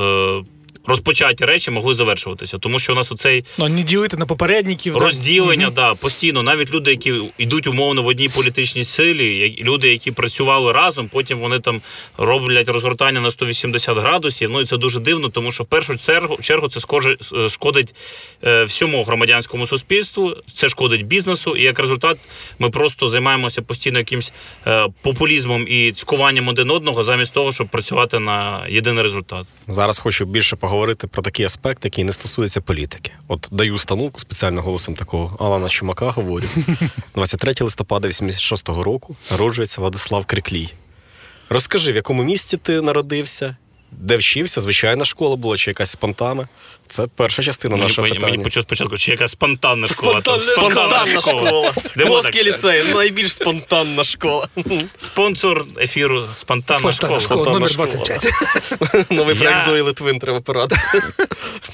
Е, 0.88 0.92
Розпочаті 0.92 1.46
речі 1.46 1.72
могли 1.72 1.94
завершуватися, 1.94 2.58
тому 2.58 2.80
що 2.80 2.94
у 2.94 2.96
нас 2.96 3.12
оцей 3.12 3.46
Ну, 3.58 3.68
не 3.70 3.84
ділити 3.84 4.18
на 4.18 4.26
попередників. 4.26 4.94
да. 4.94 5.00
розділення, 5.00 5.70
да, 5.70 5.96
постійно, 5.96 6.44
навіть 6.44 6.72
люди, 6.74 6.92
які 6.92 7.14
йдуть 7.38 7.68
умовно 7.68 8.04
в 8.04 8.08
одній 8.08 8.30
політичній 8.30 8.84
силі, 8.84 9.56
люди, 9.62 9.90
які 9.92 10.12
працювали 10.12 10.72
разом, 10.72 11.08
потім 11.08 11.40
вони 11.40 11.60
там 11.60 11.82
роблять 12.18 12.70
розгортання 12.70 13.22
на 13.22 13.32
180 13.32 13.98
градусів. 13.98 14.50
Ну 14.52 14.62
і 14.62 14.66
це 14.66 14.78
дуже 14.78 15.00
дивно, 15.00 15.30
тому 15.30 15.52
що 15.52 15.64
в 15.64 15.68
першу 15.68 15.98
чергу, 15.98 16.38
чергу 16.42 16.68
це 16.68 16.80
скоже- 16.80 17.50
шкодить 17.50 17.96
е, 18.44 18.64
всьому 18.64 19.04
громадянському 19.04 19.68
суспільству, 19.68 20.36
це 20.54 20.70
шкодить 20.70 21.06
бізнесу, 21.06 21.56
і 21.56 21.62
як 21.64 21.80
результат 21.80 22.18
ми 22.60 22.70
просто 22.70 23.08
займаємося 23.08 23.62
постійно 23.62 24.00
якимсь 24.00 24.34
е, 24.68 24.88
популізмом 25.02 25.66
і 25.68 25.92
цькуванням 25.92 26.48
один 26.48 26.70
одного, 26.72 27.04
замість 27.04 27.34
того, 27.34 27.52
щоб 27.52 27.68
працювати 27.68 28.20
на 28.20 28.68
єдиний 28.70 29.04
результат. 29.04 29.48
Зараз 29.68 30.00
хочу 30.00 30.26
більше 30.26 30.56
поговорити 30.56 30.75
про 31.08 31.22
такий 31.22 31.46
аспект, 31.46 31.86
який 31.86 32.04
не 32.04 32.14
стосується 32.14 32.62
політики. 32.62 33.12
От 33.28 33.50
даю 33.52 33.74
установку 33.74 34.20
спеціально 34.20 34.62
голосом 34.62 34.96
такого 34.96 35.46
Алана 35.46 35.70
Чумака 35.70 36.10
говорю. 36.12 36.48
23 37.16 37.54
листопада 37.62 38.08
86-го 38.08 38.84
року 38.84 39.16
народжується 39.32 39.82
Владислав 39.82 40.26
Криклій. 40.26 40.70
Розкажи, 41.50 41.92
в 41.92 41.96
якому 41.96 42.24
місті 42.24 42.58
ти 42.58 42.82
народився, 42.82 43.56
де 43.92 44.18
вчився, 44.18 44.62
звичайна 44.62 45.06
школа 45.06 45.36
була 45.36 45.58
чи 45.58 45.72
якась 45.72 45.92
спонтана. 45.92 46.48
Це 46.88 47.08
перша 47.16 47.44
частина 47.44 47.76
Мені, 47.76 47.84
нашого 47.88 48.02
мені, 48.02 48.16
питання. 48.16 48.32
мені 48.32 48.44
почув 48.44 48.64
спочатку, 48.64 48.98
чи 48.98 49.12
якась 49.12 49.32
спонтанна 49.32 49.88
школа. 49.88 50.22
там, 50.22 50.42
Спонтанна 50.42 51.22
школа. 51.22 51.74
Плоский 51.98 52.44
ліцей, 52.44 52.84
найбільш 52.94 53.32
спонтанна 53.34 54.04
школа. 54.04 54.48
Спонсор 55.00 55.66
ефіру 55.82 56.26
спонтанна 56.36 56.80
Спонтанна 56.80 56.94
школа. 56.94 57.22
школа, 57.22 57.44
Спонтанна 57.44 57.54
номер 57.54 57.70
школа. 57.72 57.88
25. 57.88 59.12
Новий 59.12 59.36
проект 59.36 59.66
Зої 59.66 59.82
Литвин 59.82 60.20
треба 60.20 60.42
порадити. 60.42 60.82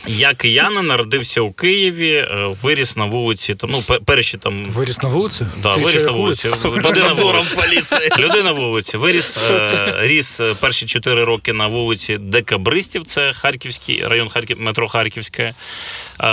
Я 0.08 0.34
киянин, 0.34 0.86
народився 0.88 1.41
у 1.41 1.52
Києві, 1.52 2.12
е, 2.12 2.56
виріс 2.62 2.97
на 2.97 3.06
вулиці. 3.06 3.56
Там, 3.56 3.69
ну, 3.71 3.84
перші 4.06 4.38
там. 4.38 4.65
Виріс 4.65 5.02
на 5.02 5.10
вулицю? 5.10 5.47
Да, 5.63 5.74
виріс 5.74 6.04
на 6.04 6.12
вулиці. 6.12 6.50
Людина 6.65 7.12
вулиці. 7.12 7.95
Людина 8.19 8.52
вулиці. 8.52 8.97
Виріс, 8.97 9.38
е, 9.52 9.93
ріс 10.02 10.39
е, 10.39 10.56
перші 10.60 10.86
чотири 10.86 11.24
роки 11.24 11.54
на 11.54 11.67
вулиці 11.67 12.17
Декабристів, 12.17 13.04
це 13.04 13.34
Харківський 13.34 14.04
район 14.08 14.30
Харків, 14.30 14.58
метро 14.60 14.88
Харківське. 15.02 15.54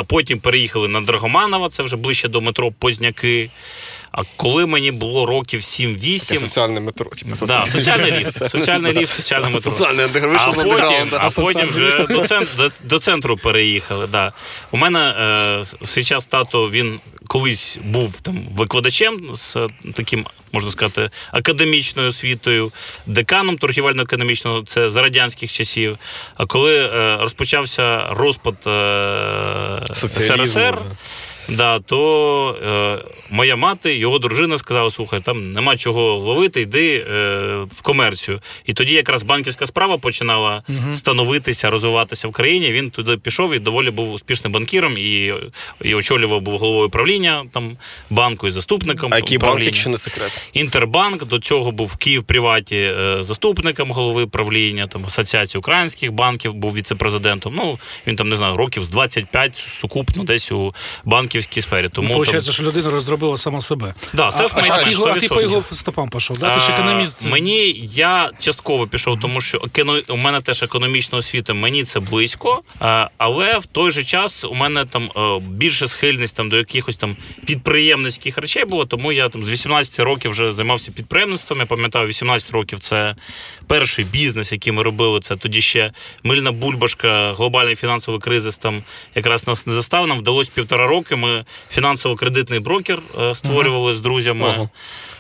Потім 0.07 0.41
переїхали 0.41 0.89
на 0.89 1.01
Драгоманова, 1.01 1.69
це 1.69 1.83
вже 1.83 1.97
ближче 1.97 2.29
до 2.29 2.41
метро 2.41 2.73
Позняки. 2.73 3.51
А 4.13 4.23
коли 4.37 4.67
мені 4.67 4.91
було 4.91 5.27
років 5.27 5.61
7-8, 5.61 6.19
Це 6.19 6.37
соціальне 6.37 6.81
метро. 6.81 7.11
Типу, 7.11 7.47
Да, 7.47 7.67
соціальний 7.67 8.11
ліфт, 8.13 8.33
соціальний 8.51 8.93
ліфт, 8.93 9.15
соціальне 9.15 9.49
метро. 9.49 9.73
Андеграунд, 9.87 10.41
А 10.41 10.51
потім, 10.53 11.09
а 11.19 11.29
потім 11.31 11.69
вже 11.69 12.05
до, 12.07 12.19
цен- 12.27 12.57
до, 12.57 12.71
до 12.85 12.99
центру 12.99 13.37
переїхали. 13.37 14.07
Да. 14.07 14.33
У 14.71 14.77
мене 14.77 15.01
е, 15.81 15.87
свій 15.87 16.05
час 16.05 16.27
тато 16.27 16.71
він 16.71 17.01
колись 17.27 17.79
був 17.85 18.21
там 18.21 18.39
викладачем 18.53 19.31
з 19.35 19.57
е, 19.57 19.69
таким, 19.95 20.27
можна 20.53 20.71
сказати, 20.71 21.11
академічною 21.33 22.09
освітою, 22.09 22.73
деканом 23.07 23.59
торгівельно-економічного, 23.59 24.63
це 24.63 24.91
за 24.91 25.03
радянських 25.03 25.53
часів. 25.53 25.99
А 26.35 26.47
коли 26.47 26.77
е, 26.77 27.17
розпочався 27.21 28.07
розпад 28.11 28.55
е, 28.67 29.95
СРСР, 29.95 30.79
да. 31.49 31.81
То 31.81 32.57
е, 32.63 33.05
моя 33.31 33.57
мати, 33.57 33.97
його 33.97 34.19
дружина 34.19 34.59
сказала: 34.59 34.91
слухай, 34.91 35.21
там 35.21 35.53
нема 35.53 35.77
чого 35.77 36.15
ловити, 36.15 36.61
йди 36.61 37.07
е, 37.11 37.37
в 37.73 37.83
комерцію. 37.83 38.41
І 38.67 38.73
тоді 38.73 38.95
якраз 38.95 39.23
банківська 39.23 39.67
справа 39.67 39.99
починала 39.99 40.63
становитися, 40.93 41.71
розвиватися 41.71 42.29
в 42.29 42.33
країні. 42.33 42.73
Він 42.73 42.91
туди 42.91 43.17
пішов 43.17 43.55
і 43.55 43.59
доволі 43.59 43.91
був 43.91 44.13
успішним 44.13 44.53
банкіром 44.53 44.95
і, 44.99 45.35
і 45.85 45.95
очолював 45.95 46.41
був 46.41 46.59
головою 46.59 46.89
правління 46.89 47.45
там 47.53 47.77
банку 48.11 48.47
і 48.47 48.51
заступником. 48.51 49.15
А 49.15 49.17
який 49.17 49.39
банк, 49.39 49.61
якщо 49.61 49.91
не 49.91 49.97
секрет? 49.97 50.41
Інтербанк 50.53 51.25
до 51.25 51.39
цього 51.39 51.73
був 51.73 51.87
в 51.87 51.97
Київ 51.97 52.23
Приваті 52.23 52.77
е, 52.77 53.17
заступником 53.21 53.91
голови 53.91 54.27
правління, 54.27 54.87
там 54.87 55.05
Асоціації 55.07 55.59
українських 55.59 56.13
банків 56.13 56.55
був 56.55 56.75
віце-президентом. 56.75 57.55
Ну 57.57 57.79
він 58.07 58.17
там 58.17 58.29
не 58.29 58.37
знаю, 58.37 58.57
років 58.57 58.85
з 58.85 58.91
25 58.91 59.57
сукупно 59.57 60.25
десь 60.25 60.53
у 60.53 60.75
банківській 61.39 61.63
сфері. 61.63 61.89
Тому 61.89 62.25
там, 62.25 62.41
що 62.43 62.63
людина 62.63 62.91
розробила 62.91 63.37
сама 63.37 63.61
себе. 63.61 63.95
да, 64.13 64.23
А, 64.23 64.43
а, 64.43 64.47
а, 64.57 64.85
ти, 64.85 64.97
а 65.07 65.15
ти 65.15 65.29
по 65.29 65.41
його 65.41 65.65
стопам 65.73 66.09
пішов, 66.09 66.39
да? 66.39 66.55
Ти 66.55 66.61
ж 66.61 66.73
економіст. 66.73 67.27
Мені 67.27 67.73
я 67.93 68.31
частково 68.39 68.87
пішов, 68.87 69.21
тому 69.21 69.41
що 69.41 69.63
у 70.09 70.17
мене 70.17 70.41
теж 70.41 70.63
економічна 70.63 71.19
освіта, 71.19 71.55
мені 71.55 71.85
це 71.85 72.01
близько. 72.01 72.63
А, 72.81 73.09
але 73.19 73.59
в 73.59 73.67
той 73.67 73.91
же 73.91 74.05
час 74.05 74.45
у 74.45 74.55
мене 74.55 74.85
там 74.85 75.11
е, 75.17 75.39
більше 75.41 75.89
схильність 75.89 76.37
там 76.37 76.49
до 76.49 76.57
якихось 76.57 76.97
там 76.97 77.17
підприємницьких 77.47 78.39
речей 78.39 78.65
було. 78.65 78.87
Тому 78.87 79.13
я 79.13 79.29
там 79.29 79.45
з 79.45 79.51
18 79.51 80.01
років 80.01 80.31
вже 80.31 80.53
займався 80.53 80.93
підприємництвом. 80.93 81.61
Я 81.61 81.67
пам'ятаю, 81.67 82.07
18 82.07 82.51
років 82.51 82.79
це 82.79 83.17
перший 83.67 84.05
бізнес, 84.05 84.53
який 84.53 84.73
ми 84.73 84.83
робили. 84.83 85.21
Це 85.21 85.37
тоді 85.37 85.61
ще 85.61 85.93
мильна 86.25 86.53
бульбашка, 86.53 87.33
глобальний 87.33 87.77
фінансовий 87.77 88.21
кризис 88.21 88.59
там 88.59 88.83
якраз 89.15 89.47
нас 89.47 89.67
не 89.67 89.73
застав. 89.73 90.07
Нам 90.07 90.19
вдалося 90.19 90.51
півтора 90.55 90.87
роки. 90.87 91.17
Ми 91.17 91.28
фінансово-кредитний 91.71 92.61
брокер 92.61 92.99
е, 93.21 93.35
створювали 93.35 93.95
з 93.95 94.01
друзями. 94.01 94.69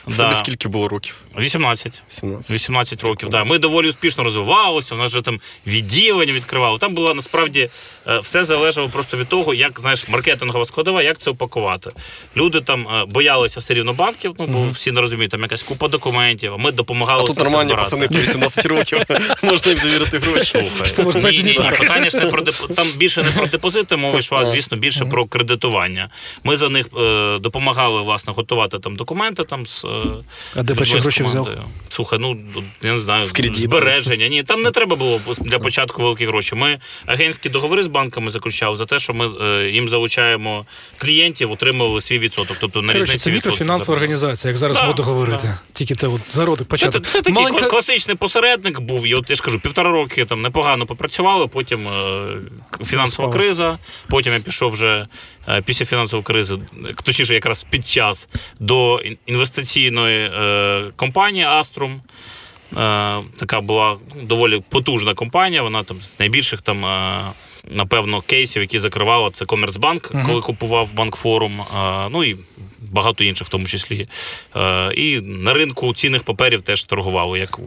Ого. 0.08 0.16
Тобі 0.16 0.34
скільки 0.34 0.68
було 0.68 0.88
років? 0.88 1.14
18. 1.38 2.02
18. 2.10 2.50
18 2.50 3.04
років, 3.04 3.28
да. 3.28 3.44
Ми 3.44 3.58
доволі 3.58 3.88
успішно 3.88 4.24
розвивалися, 4.24 4.94
у 4.94 4.98
нас 4.98 5.12
вже 5.12 5.22
там 5.22 5.40
відділення 5.66 6.32
відкривали. 6.32 6.78
Там 6.78 6.94
було 6.94 7.14
насправді 7.14 7.70
е, 8.08 8.18
все 8.18 8.44
залежало 8.44 8.88
просто 8.88 9.16
від 9.16 9.28
того, 9.28 9.54
як 9.54 9.80
знаєш, 9.80 10.08
маркетингова 10.08 10.64
складова, 10.64 11.02
як 11.02 11.18
це 11.18 11.30
упакувати. 11.30 11.90
Люди 12.36 12.60
там 12.60 12.88
е, 12.88 13.04
боялися 13.04 13.60
все 13.60 13.74
рівно 13.74 13.92
банків, 13.92 14.34
ну 14.38 14.46
бо 14.46 14.70
всі 14.70 14.92
не 14.92 15.00
розуміють, 15.00 15.30
там 15.30 15.42
якась 15.42 15.62
купа 15.62 15.88
документів, 15.88 16.54
а 16.54 16.56
ми 16.56 16.72
допомагали. 16.72 17.22
А 17.22 17.26
тут 17.26 17.38
нормальні 17.38 17.74
пацани 17.74 18.08
по 18.08 18.14
18 18.14 18.66
років. 18.66 18.98
Можна 19.42 19.72
їм 19.72 19.80
довірити 19.82 20.18
гроші. 20.18 20.70
Слухай, 20.84 21.42
ні, 21.42 21.42
ні, 21.42 21.70
питання 21.78 22.10
ж 22.10 22.18
не 22.18 22.26
про 22.26 22.42
там 22.42 22.86
більше 22.96 23.22
не 23.22 23.30
про 23.30 23.46
депозити, 23.46 23.96
мова 23.96 24.18
йшла, 24.18 24.44
звісно, 24.44 24.76
більше 24.76 25.04
про 25.04 25.26
кредитування. 25.26 26.10
Ми 26.44 26.56
за 26.56 26.68
них 26.68 26.86
е, 26.98 27.38
допомагали 27.38 28.02
власне 28.02 28.32
готувати 28.32 28.78
там 28.78 28.96
документи 28.96 29.42
там 29.44 29.66
з 29.66 29.84
А 30.54 30.62
де 30.62 30.74
перші 30.74 30.98
гроші 30.98 31.22
взяв? 31.22 31.48
Слухай, 31.88 32.18
ну 32.18 32.38
я 32.82 32.92
не 32.92 32.98
знаю, 32.98 33.28
кредит. 33.32 33.56
збереження. 33.56 34.28
Ні, 34.28 34.42
там 34.42 34.62
не 34.62 34.70
треба 34.70 34.96
було 34.96 35.20
для 35.40 35.58
початку 35.58 36.02
великі 36.02 36.26
гроші. 36.26 36.54
Ми 36.54 36.78
агентські 37.06 37.48
договори 37.48 37.82
з 37.82 37.86
банками 37.86 38.30
заключали 38.30 38.76
за 38.76 38.84
те, 38.84 38.98
що 38.98 39.14
ми 39.14 39.30
е, 39.42 39.70
їм 39.70 39.88
залучаємо 39.88 40.66
клієнтів, 40.98 41.52
отримували 41.52 42.00
свій 42.00 42.18
відсоток. 42.18 42.56
Тобто 42.60 42.82
на 42.82 42.92
різниці 42.92 43.18
це 43.18 43.30
мікрофінансова 43.30 43.94
організація, 43.96 44.48
як 44.50 44.56
зараз 44.56 44.76
Да, 44.76 44.86
можна 44.86 45.04
говорити. 45.04 45.42
да. 45.42 45.58
Тільки 45.72 45.94
те 45.94 46.06
от 46.06 46.20
зародок 46.28 46.68
початок. 46.68 47.06
це 47.06 47.22
такий 47.22 47.44
Маленька- 47.44 47.66
класичний 47.68 48.16
посередник 48.16 48.80
був. 48.80 49.06
І 49.06 49.14
от 49.14 49.30
я 49.30 49.36
ж 49.36 49.42
кажу, 49.42 49.60
півтора 49.60 49.90
роки 49.90 50.24
там 50.24 50.42
непогано 50.42 50.86
попрацювали, 50.86 51.46
потім 51.46 51.88
е, 51.88 52.26
фінансова 52.84 53.32
криза. 53.32 53.78
Потім 54.08 54.32
я 54.32 54.40
пішов 54.40 54.72
вже 54.72 55.06
після 55.64 55.86
фінансової 55.86 56.24
кризи, 56.24 56.58
точніше, 57.02 57.34
якраз 57.34 57.64
під 57.70 57.86
час 57.86 58.28
до 58.60 59.00
інвестиційної 59.26 60.30
е, 60.34 60.92
компанії 60.96 61.44
Аструм. 61.44 61.92
Е, 61.92 63.18
така 63.36 63.60
була 63.60 63.96
доволі 64.22 64.62
потужна 64.68 65.14
компанія. 65.14 65.62
Вона 65.62 65.82
там 65.82 66.00
з 66.00 66.20
найбільших 66.20 66.62
там. 66.62 66.86
Е, 66.86 67.20
Напевно, 67.70 68.20
кейсів, 68.20 68.62
які 68.62 68.78
закривала 68.78 69.30
це 69.30 69.44
Комерцбанк, 69.44 70.12
коли 70.26 70.40
купував 70.40 70.94
банк 70.94 71.16
форум. 71.16 71.60
Ну 72.10 72.24
і 72.24 72.36
багато 72.90 73.24
інших, 73.24 73.46
в 73.46 73.50
тому 73.50 73.66
числі. 73.66 74.08
Е, 74.56 74.92
І 74.94 75.20
на 75.20 75.52
ринку 75.52 75.94
цінних 75.94 76.22
паперів 76.22 76.62
теж 76.62 76.84
торгували, 76.84 77.38
як 77.38 77.58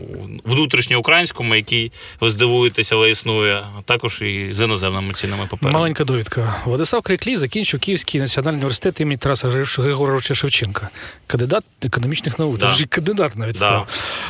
внутрішньоукраїнському, 0.44 1.56
який 1.56 1.92
ви 2.22 2.30
здивуєтеся, 2.30 2.96
але 2.96 3.10
існує, 3.10 3.54
а 3.78 3.82
також 3.82 4.22
і 4.22 4.48
з 4.52 4.62
іноземними 4.62 5.14
цінними 5.14 5.48
паперами. 5.50 5.78
Маленька 5.80 6.04
довідка. 6.04 6.56
Владислав 6.66 7.02
Криклій 7.02 7.36
закінчив 7.36 7.80
Київський 7.80 8.22
національний 8.22 8.58
університет 8.58 9.02
імені 9.02 9.18
Тараса 9.18 9.50
Григоровича 9.78 10.34
Шевченка. 10.34 10.90
Кандидат 11.28 11.64
економічних 11.82 12.40
наук. 12.40 12.58
Да. 12.58 12.70
Тож 12.72 12.86
кандидат 12.90 13.38
навіть 13.38 13.60
Да. 13.60 13.66
став. 13.68 13.88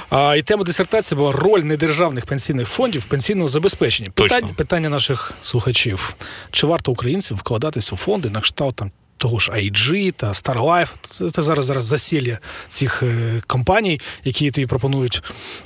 А, 0.09 0.35
і 0.35 0.41
тема 0.41 0.63
дисертації 0.63 1.17
була 1.17 1.31
роль 1.31 1.59
недержавних 1.59 2.25
пенсійних 2.25 2.67
фондів 2.67 3.01
в 3.01 3.05
пенсійному 3.05 3.47
забезпеченні. 3.47 4.09
Питання, 4.09 4.53
питання 4.55 4.89
наших 4.89 5.31
слухачів. 5.41 6.15
Чи 6.51 6.67
варто 6.67 6.91
українцям 6.91 7.37
вкладатись 7.37 7.93
у 7.93 7.95
фонди 7.97 8.29
на 8.29 8.41
кшталт 8.41 8.75
там 8.75 8.91
того 9.21 9.39
ж 9.39 9.51
IG 9.51 10.11
та 10.11 10.31
StarLife. 10.31 10.89
Це, 11.01 11.29
це 11.29 11.41
зараз 11.41 11.65
зараз 11.65 11.83
засілля 11.83 12.37
цих 12.67 13.03
е, 13.03 13.41
компаній, 13.47 14.01
які 14.23 14.51
тобі 14.51 14.67
пропонують 14.67 15.23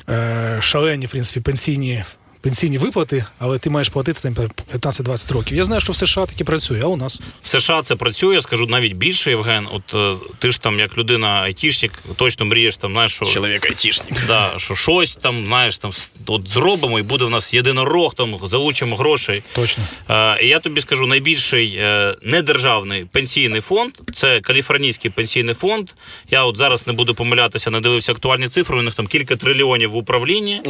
е, 0.10 0.58
шалені 0.62 1.06
в 1.06 1.10
принципі, 1.10 1.40
пенсійні. 1.40 2.04
Пенсійні 2.46 2.78
виплати, 2.78 3.26
але 3.40 3.58
ти 3.58 3.70
маєш 3.70 3.90
платити 3.90 4.20
там 4.22 4.34
15-20 4.74 5.34
років. 5.34 5.58
Я 5.58 5.64
знаю, 5.64 5.82
що 5.82 5.94
в 5.94 5.96
США 5.96 6.26
таки 6.26 6.44
працює, 6.44 6.80
а 6.84 6.88
у 6.88 6.98
нас 6.98 7.22
В 7.42 7.48
США 7.48 7.82
це 7.82 7.96
працює, 7.96 8.42
скажу 8.42 8.68
навіть 8.68 8.94
більше, 8.94 9.30
Євген. 9.30 9.68
От 9.74 9.96
е, 9.96 10.26
ти 10.40 10.52
ж 10.52 10.62
там, 10.62 10.80
як 10.80 10.98
людина 10.98 11.28
айтішник, 11.28 11.92
точно 12.16 12.46
мрієш 12.46 12.78
там, 12.78 12.92
знаєш, 12.92 13.12
що 13.12 13.26
Чоловік 13.26 13.66
айтішник. 13.66 14.28
Да, 14.28 14.54
що 14.58 14.76
щось 14.76 15.16
там, 15.16 15.46
знаєш, 15.48 15.78
там 15.78 15.92
от 16.28 16.48
зробимо, 16.48 17.00
і 17.00 17.02
буде 17.02 17.26
в 17.26 17.30
нас 17.30 17.54
єдинорог, 17.54 18.14
там 18.14 18.36
залучимо 18.44 18.96
грошей. 18.96 19.44
точно. 19.56 19.84
Е, 20.10 20.46
і 20.46 20.48
я 20.48 20.60
тобі 20.60 20.82
скажу, 20.82 21.08
найбільший 21.08 21.76
е, 21.80 22.16
недержавний 22.24 23.06
пенсійний 23.06 23.62
фонд 23.62 23.92
це 24.14 24.42
Каліфорнійський 24.42 25.12
пенсійний 25.12 25.56
фонд. 25.56 25.90
Я 26.32 26.44
от 26.44 26.58
зараз 26.58 26.88
не 26.88 26.94
буду 26.94 27.16
помилятися, 27.16 27.72
не 27.72 27.80
дивився 27.80 28.12
актуальні 28.12 28.48
цифри. 28.48 28.80
У 28.80 28.82
них 28.82 28.94
там 28.94 29.08
кілька 29.08 29.36
трильйонів 29.36 29.92
в 29.92 29.96
управлінні, 29.96 30.62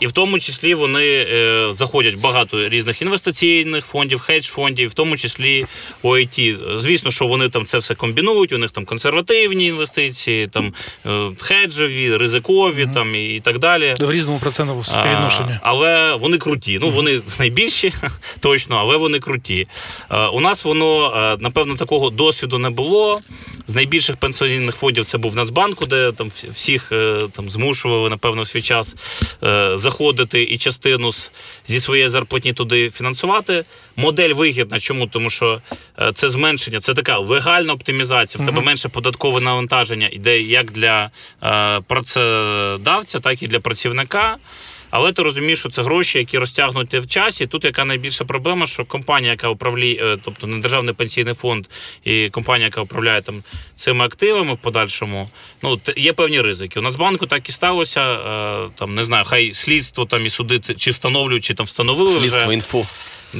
і 0.00 0.06
в 0.06 0.12
тому 0.12 0.38
числі 0.38 0.74
вони 0.74 1.05
е, 1.06 1.72
заходять 1.72 2.14
в 2.14 2.18
багато 2.18 2.68
різних 2.68 3.02
інвестиційних 3.02 3.86
фондів, 3.86 4.20
хедж-фондів, 4.20 4.88
в 4.88 4.92
тому 4.92 5.16
числі 5.16 5.66
OIT. 6.02 6.56
Звісно, 6.78 7.10
що 7.10 7.26
вони 7.26 7.48
там 7.48 7.64
це 7.64 7.78
все 7.78 7.94
комбінують. 7.94 8.52
У 8.52 8.58
них 8.58 8.70
там 8.70 8.84
консервативні 8.84 9.66
інвестиції, 9.66 10.46
там 10.46 10.74
е, 11.06 11.28
хеджові, 11.40 12.16
ризикові, 12.16 12.88
там 12.94 13.14
і 13.14 13.40
так 13.40 13.58
далі. 13.58 13.94
В 14.00 14.12
різному 14.12 14.38
процентному 14.38 14.84
співвідношенні. 14.84 15.58
Але 15.62 16.14
вони 16.14 16.38
круті. 16.38 16.78
Ну, 16.82 16.90
вони 16.90 17.20
найбільші, 17.38 17.92
точно, 18.40 18.76
але 18.76 18.96
вони 18.96 19.18
круті. 19.18 19.66
Е, 20.10 20.26
у 20.26 20.40
нас 20.40 20.64
воно, 20.64 21.36
напевно, 21.40 21.76
такого 21.76 22.10
досвіду 22.10 22.58
не 22.58 22.70
було. 22.70 23.20
З 23.66 23.74
найбільших 23.74 24.16
пенсійних 24.16 24.76
фондів 24.76 25.04
це 25.04 25.18
був 25.18 25.36
Нацбанку, 25.36 25.86
де 25.86 26.12
там 26.12 26.30
всіх 26.50 26.92
е, 26.92 27.22
там 27.32 27.50
змушували, 27.50 28.10
напевно, 28.10 28.42
в 28.42 28.46
свій 28.46 28.62
час 28.62 28.96
е, 29.44 29.70
заходити 29.76 30.42
і 30.42 30.58
частину 30.58 31.10
зі 31.66 31.80
своєї 31.80 32.08
зарплатні 32.08 32.52
туди 32.52 32.90
фінансувати. 32.90 33.64
Модель 33.96 34.34
вигідна. 34.34 34.78
Чому? 34.78 35.06
Тому 35.06 35.30
що 35.30 35.60
е, 35.98 36.12
це 36.14 36.28
зменшення, 36.28 36.80
це 36.80 36.94
така 36.94 37.18
легальна 37.18 37.72
оптимізація. 37.72 38.44
В 38.44 38.46
тебе 38.46 38.62
менше 38.62 38.88
податкове 38.88 39.40
навантаження 39.40 40.08
йде 40.12 40.40
як 40.40 40.70
для 40.70 41.10
працедавця, 41.86 43.20
так 43.20 43.42
і 43.42 43.46
для 43.46 43.60
працівника. 43.60 44.36
Але 44.90 45.12
ти 45.12 45.22
розумієш, 45.22 45.58
що 45.58 45.68
це 45.68 45.82
гроші, 45.82 46.18
які 46.18 46.38
розтягнуті 46.38 46.98
в 46.98 47.06
часі. 47.06 47.46
Тут 47.46 47.64
яка 47.64 47.84
найбільша 47.84 48.24
проблема, 48.24 48.66
що 48.66 48.84
компанія, 48.84 49.30
яка 49.32 49.48
управляє, 49.48 49.94
е, 50.02 50.18
тобто 50.24 50.46
не 50.46 50.58
державний 50.58 50.94
пенсійний 50.94 51.34
фонд 51.34 51.66
і 52.04 52.28
компанія, 52.30 52.66
яка 52.66 52.80
управляє 52.80 53.22
там 53.22 53.42
цими 53.74 54.04
активами 54.04 54.52
в 54.54 54.58
подальшому, 54.58 55.28
ну 55.62 55.80
є 55.96 56.12
певні 56.12 56.40
ризики. 56.40 56.78
У 56.80 56.82
Нацбанку 56.82 57.26
так 57.26 57.48
і 57.48 57.52
сталося. 57.52 58.00
е, 58.02 58.68
Там 58.74 58.94
не 58.94 59.02
знаю, 59.02 59.24
хай 59.26 59.54
слідство 59.54 60.04
там 60.04 60.26
і 60.26 60.30
судити, 60.30 60.74
чи 60.74 60.90
встановлюють, 60.90 61.44
чи 61.44 61.54
там 61.54 61.66
встановили 61.66 62.10
Слідство 62.10 62.40
вже. 62.44 62.54
інфо. 62.54 62.86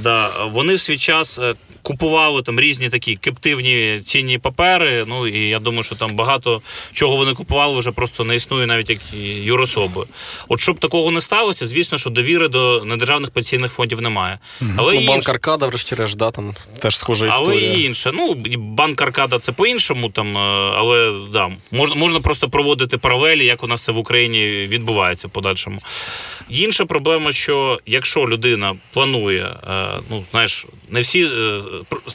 Да, 0.03 0.31
вони 0.47 0.75
в 0.75 0.81
свій 0.81 0.99
час 0.99 1.39
е, 1.39 1.55
купували 1.83 2.43
там 2.43 2.61
різні 2.61 2.89
такі 2.89 3.17
кептивні 3.17 4.01
цінні 4.05 4.39
папери. 4.39 5.05
Ну 5.09 5.27
і 5.27 5.49
я 5.49 5.59
думаю, 5.59 5.83
що 5.83 5.95
там 5.95 6.17
багато 6.17 6.63
чого 6.93 7.17
вони 7.17 7.33
купували 7.35 7.79
вже 7.79 7.93
просто 7.93 8.25
не 8.25 8.35
існує 8.35 8.67
навіть 8.67 8.91
як 8.91 8.99
юрособи. 9.45 10.07
От 10.49 10.61
щоб 10.61 10.79
такого 10.79 11.11
не 11.11 11.21
сталося, 11.21 11.67
звісно, 11.67 11.99
що 11.99 12.11
довіри 12.11 12.49
до 12.49 12.85
недержавних 12.85 13.31
пенсійних 13.31 13.73
фондів 13.73 14.03
немає. 14.03 14.39
Але 14.77 14.95
Ну, 14.95 15.07
банк 15.07 15.29
Аркада, 15.29 15.67
врешті-решт, 15.67 16.17
да, 16.17 16.31
там 16.31 16.55
теж 16.79 16.99
схожа 16.99 17.29
але 17.33 17.57
і 17.57 17.83
інше. 17.83 18.11
Ну, 18.15 18.35
банк 18.57 19.03
Аркада 19.03 19.39
це 19.39 19.53
по-іншому, 19.53 20.11
там, 20.11 20.39
е, 20.39 20.41
але 20.77 21.13
да, 21.33 21.51
можна, 21.73 21.95
можна 21.95 22.21
просто 22.21 22.49
проводити 22.49 22.99
паралелі, 22.99 23.45
як 23.45 23.65
у 23.65 23.67
нас 23.67 23.83
це 23.83 23.93
в 23.93 23.99
Україні 23.99 24.67
відбувається 24.67 25.29
в 25.29 25.31
подальшому. 25.31 25.81
Інша 26.49 26.85
проблема, 26.85 27.33
що 27.33 27.81
якщо 27.87 28.21
людина 28.21 28.77
планує, 28.93 29.45
е, 29.45 30.01
ну 30.11 30.25
знаєш, 30.31 30.67
не 30.91 31.01
всі 31.01 31.25
е, 31.25 31.61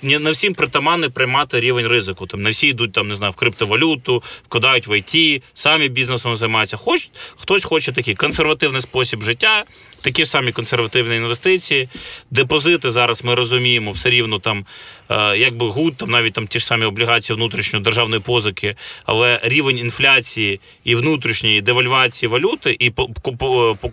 не, 0.03 0.31
всім 0.31 0.53
притаманний 0.53 1.09
приймати 1.09 1.59
рівень 1.59 1.87
ризику. 1.87 2.27
Там 2.27 2.41
не 2.41 2.49
всі 2.49 2.67
йдуть 2.67 2.91
там, 2.91 3.07
не 3.07 3.15
знаю, 3.15 3.31
в 3.31 3.35
криптовалюту, 3.35 4.23
вкладають 4.43 4.87
в 4.87 4.97
ІТ, 4.97 5.43
самі 5.53 5.89
бізнесом 5.89 6.35
займаються. 6.35 6.77
Хоч 6.77 7.09
хтось 7.37 7.63
хоче 7.63 7.91
такий 7.91 8.15
консервативний 8.15 8.81
спосіб 8.81 9.23
життя, 9.23 9.63
такі 10.01 10.25
ж 10.25 10.31
самі 10.31 10.51
консервативні 10.51 11.15
інвестиції. 11.15 11.89
Депозити 12.31 12.89
зараз 12.89 13.23
ми 13.23 13.35
розуміємо, 13.35 13.91
все 13.91 14.09
рівно 14.09 14.39
там, 14.39 14.65
якби 15.37 15.67
good, 15.69 15.97
там 15.97 16.09
навіть 16.09 16.33
там 16.33 16.47
ті 16.47 16.59
ж 16.59 16.65
самі 16.65 16.85
облігації 16.85 17.35
внутрішньої 17.37 17.83
державної 17.83 18.21
позики, 18.21 18.75
але 19.05 19.39
рівень 19.43 19.77
інфляції 19.77 20.59
і 20.83 20.95
внутрішньої 20.95 21.61
девальвації 21.61 22.29
валюти, 22.29 22.75
і 22.79 22.91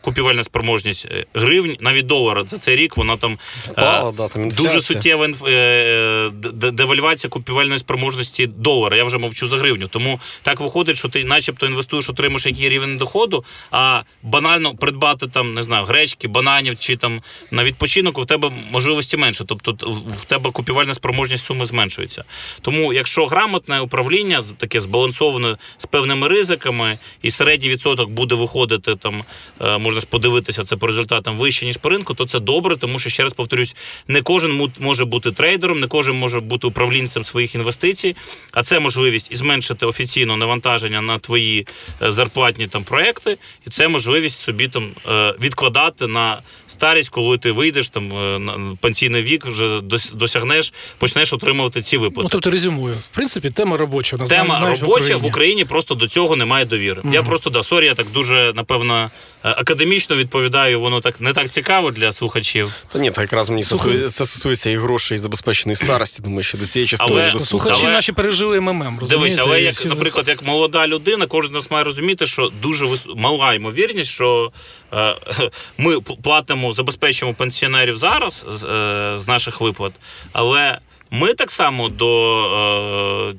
купівельна 0.02 0.44
спроможність 0.44 1.07
е, 1.11 1.26
гривень, 1.35 1.76
навіть 1.81 2.07
долара 2.07 2.44
за 2.44 2.59
цей 2.59 2.76
рік, 2.76 2.96
вона 2.96 3.16
там 3.16 3.33
е, 3.33 3.70
Впала, 3.72 4.12
да, 4.12 4.28
там 4.28 4.48
дуже 4.48 4.81
суттєва 4.83 5.26
інф- 5.26 5.48
е, 5.48 6.31
девальвація 6.72 7.31
купівельної 7.31 7.78
спроможності 7.78 8.46
долара. 8.46 8.96
Я 8.96 9.04
вже 9.04 9.18
мовчу 9.18 9.48
за 9.48 9.57
гривню. 9.57 9.88
Тому 9.88 10.20
так 10.42 10.61
виходить, 10.61 10.96
що 10.96 11.09
ти, 11.09 11.24
начебто, 11.24 11.66
інвестуєш, 11.66 12.09
отримаєш 12.09 12.46
який 12.46 12.68
рівень 12.68 12.98
доходу, 12.98 13.44
а 13.70 14.02
банально 14.22 14.74
придбати 14.74 15.26
там, 15.26 15.54
не 15.54 15.62
знаю, 15.62 15.85
гречки, 15.85 16.28
бананів 16.28 16.76
чи 16.78 16.96
там 16.96 17.22
на 17.50 17.64
відпочинок 17.64 18.18
у 18.18 18.24
тебе 18.24 18.50
можливості 18.72 19.16
менше. 19.16 19.44
Тобто 19.48 19.76
в 20.07 20.24
тебе 20.24 20.50
купівельна 20.50 20.94
спроможність 20.94 21.08
суми 21.37 21.66
зменшується. 21.66 22.25
Тому, 22.61 22.92
якщо 22.92 23.27
грамотне 23.27 23.81
управління 23.81 24.44
таке 24.59 24.81
збалансоване 24.81 25.57
з 25.79 25.87
певними 25.87 26.29
ризиками, 26.29 26.99
і 27.23 27.31
середній 27.31 27.68
відсоток 27.68 28.11
буде 28.11 28.35
виходити 28.35 28.97
там, 28.97 29.25
е, 29.61 29.79
можна 29.79 30.01
ж 30.01 30.07
подивитися 30.07 30.64
це 30.64 30.77
по 30.77 30.87
результатам 30.87 31.38
вище 31.38 31.66
ніж 31.66 31.77
по 31.77 31.88
ринку, 31.88 32.14
то 32.14 32.27
це 32.27 32.40
добре, 32.40 32.77
тому 32.77 32.99
що 32.99 33.11
ще 33.11 33.23
раз 33.23 33.33
повторюсь, 33.33 33.77
не 34.09 34.23
кожен 34.23 34.71
може 34.79 35.05
бути 35.05 35.33
трейдером, 35.33 35.81
не 35.81 35.87
кожен 35.87 36.16
може 36.16 36.40
бути 36.40 36.66
управлінцем 36.66 37.25
своїх 37.25 37.55
інвестицій, 37.55 38.16
а 38.53 38.62
це 38.62 38.81
можливість 38.81 39.33
і 39.33 39.37
зменшити 39.37 39.87
офіційно 39.87 40.37
навантаження 40.37 41.03
на 41.03 41.18
твої 41.18 41.66
е, 42.03 42.12
зарплатні 42.12 42.66
там 42.66 42.85
проекти, 42.85 43.38
і 43.66 43.71
це 43.71 43.88
можливість 43.88 44.42
собі 44.42 44.68
там 44.68 44.92
е, 45.09 45.35
відкладати 45.40 46.07
на 46.07 46.38
старість, 46.66 47.11
коли 47.11 47.38
ти 47.38 47.53
вийдеш 47.53 47.88
там 47.88 48.09
на 48.44 48.77
пенсійний 48.81 49.23
вік, 49.23 49.47
вже 49.47 49.64
дос- 49.79 50.14
досягнеш, 50.14 50.73
почнеш 50.98 51.32
отримувати 51.32 51.82
ці 51.82 51.96
виплати. 51.96 52.24
Ну, 52.24 52.28
тобто 52.32 52.50
резюмую. 52.50 52.94
В 52.94 53.14
принципі, 53.14 53.50
тема 53.50 53.76
робоча. 53.76 54.16
Тема 54.18 54.61
навіть 54.61 54.80
робоча 54.80 55.16
в 55.16 55.16
Україні. 55.16 55.28
Україні 55.28 55.64
просто 55.64 55.94
до 55.94 56.08
цього 56.08 56.37
немає 56.37 56.64
довіри. 56.64 57.02
Я 57.12 57.22
просто 57.22 57.50
да, 57.50 57.62
sorry, 57.62 57.87
я 57.87 57.94
так 57.94 58.06
дуже 58.14 58.52
напевно 58.54 59.11
е, 59.44 59.48
академічно 59.48 60.16
відповідаю. 60.16 60.80
Воно 60.80 61.00
так 61.00 61.20
не 61.20 61.32
так 61.32 61.48
цікаво 61.48 61.90
для 61.90 62.12
слухачів. 62.12 62.72
Та 62.88 62.98
ні, 62.98 63.11
так 63.11 63.18
якраз 63.22 63.50
мені 63.50 63.62
це 63.62 64.08
стосується 64.08 64.70
і 64.70 64.76
грошей, 64.76 65.14
і 65.14 65.18
забезпеченої 65.18 65.76
старості. 65.76 66.22
Думаю, 66.22 66.42
що 66.42 66.58
до 66.58 66.66
цієї 66.66 66.87
частини 66.88 67.20
Але-. 67.20 67.40
Слухачі 67.40 67.80
Але- 67.84 67.92
наші 67.92 68.12
пережили 68.12 68.61
МММ, 68.61 68.98
розумієте? 69.00 69.06
Дивись, 69.08 69.38
але 69.38 69.62
як, 69.62 69.72
всі- 69.72 69.88
наприклад, 69.88 70.28
як 70.28 70.42
молода 70.42 70.87
людина, 70.87 71.26
кожен 71.26 71.50
з 71.50 71.54
нас 71.54 71.70
має 71.70 71.84
розуміти, 71.84 72.26
що 72.26 72.52
дуже 72.62 72.87
вис... 72.87 73.06
мала 73.16 73.54
ймовірність, 73.54 74.11
що 74.11 74.52
е, 74.92 75.14
ми 75.78 76.00
платимо, 76.00 76.72
забезпечуємо 76.72 77.34
пенсіонерів 77.34 77.96
зараз 77.96 78.46
з, 78.50 78.64
е, 78.64 79.18
з 79.18 79.28
наших 79.28 79.61
виплат, 79.61 79.92
але. 80.32 80.78
Ми 81.11 81.35
так 81.35 81.51
само 81.51 81.88
до 81.88 83.35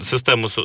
системи 0.00 0.48
е, 0.58 0.62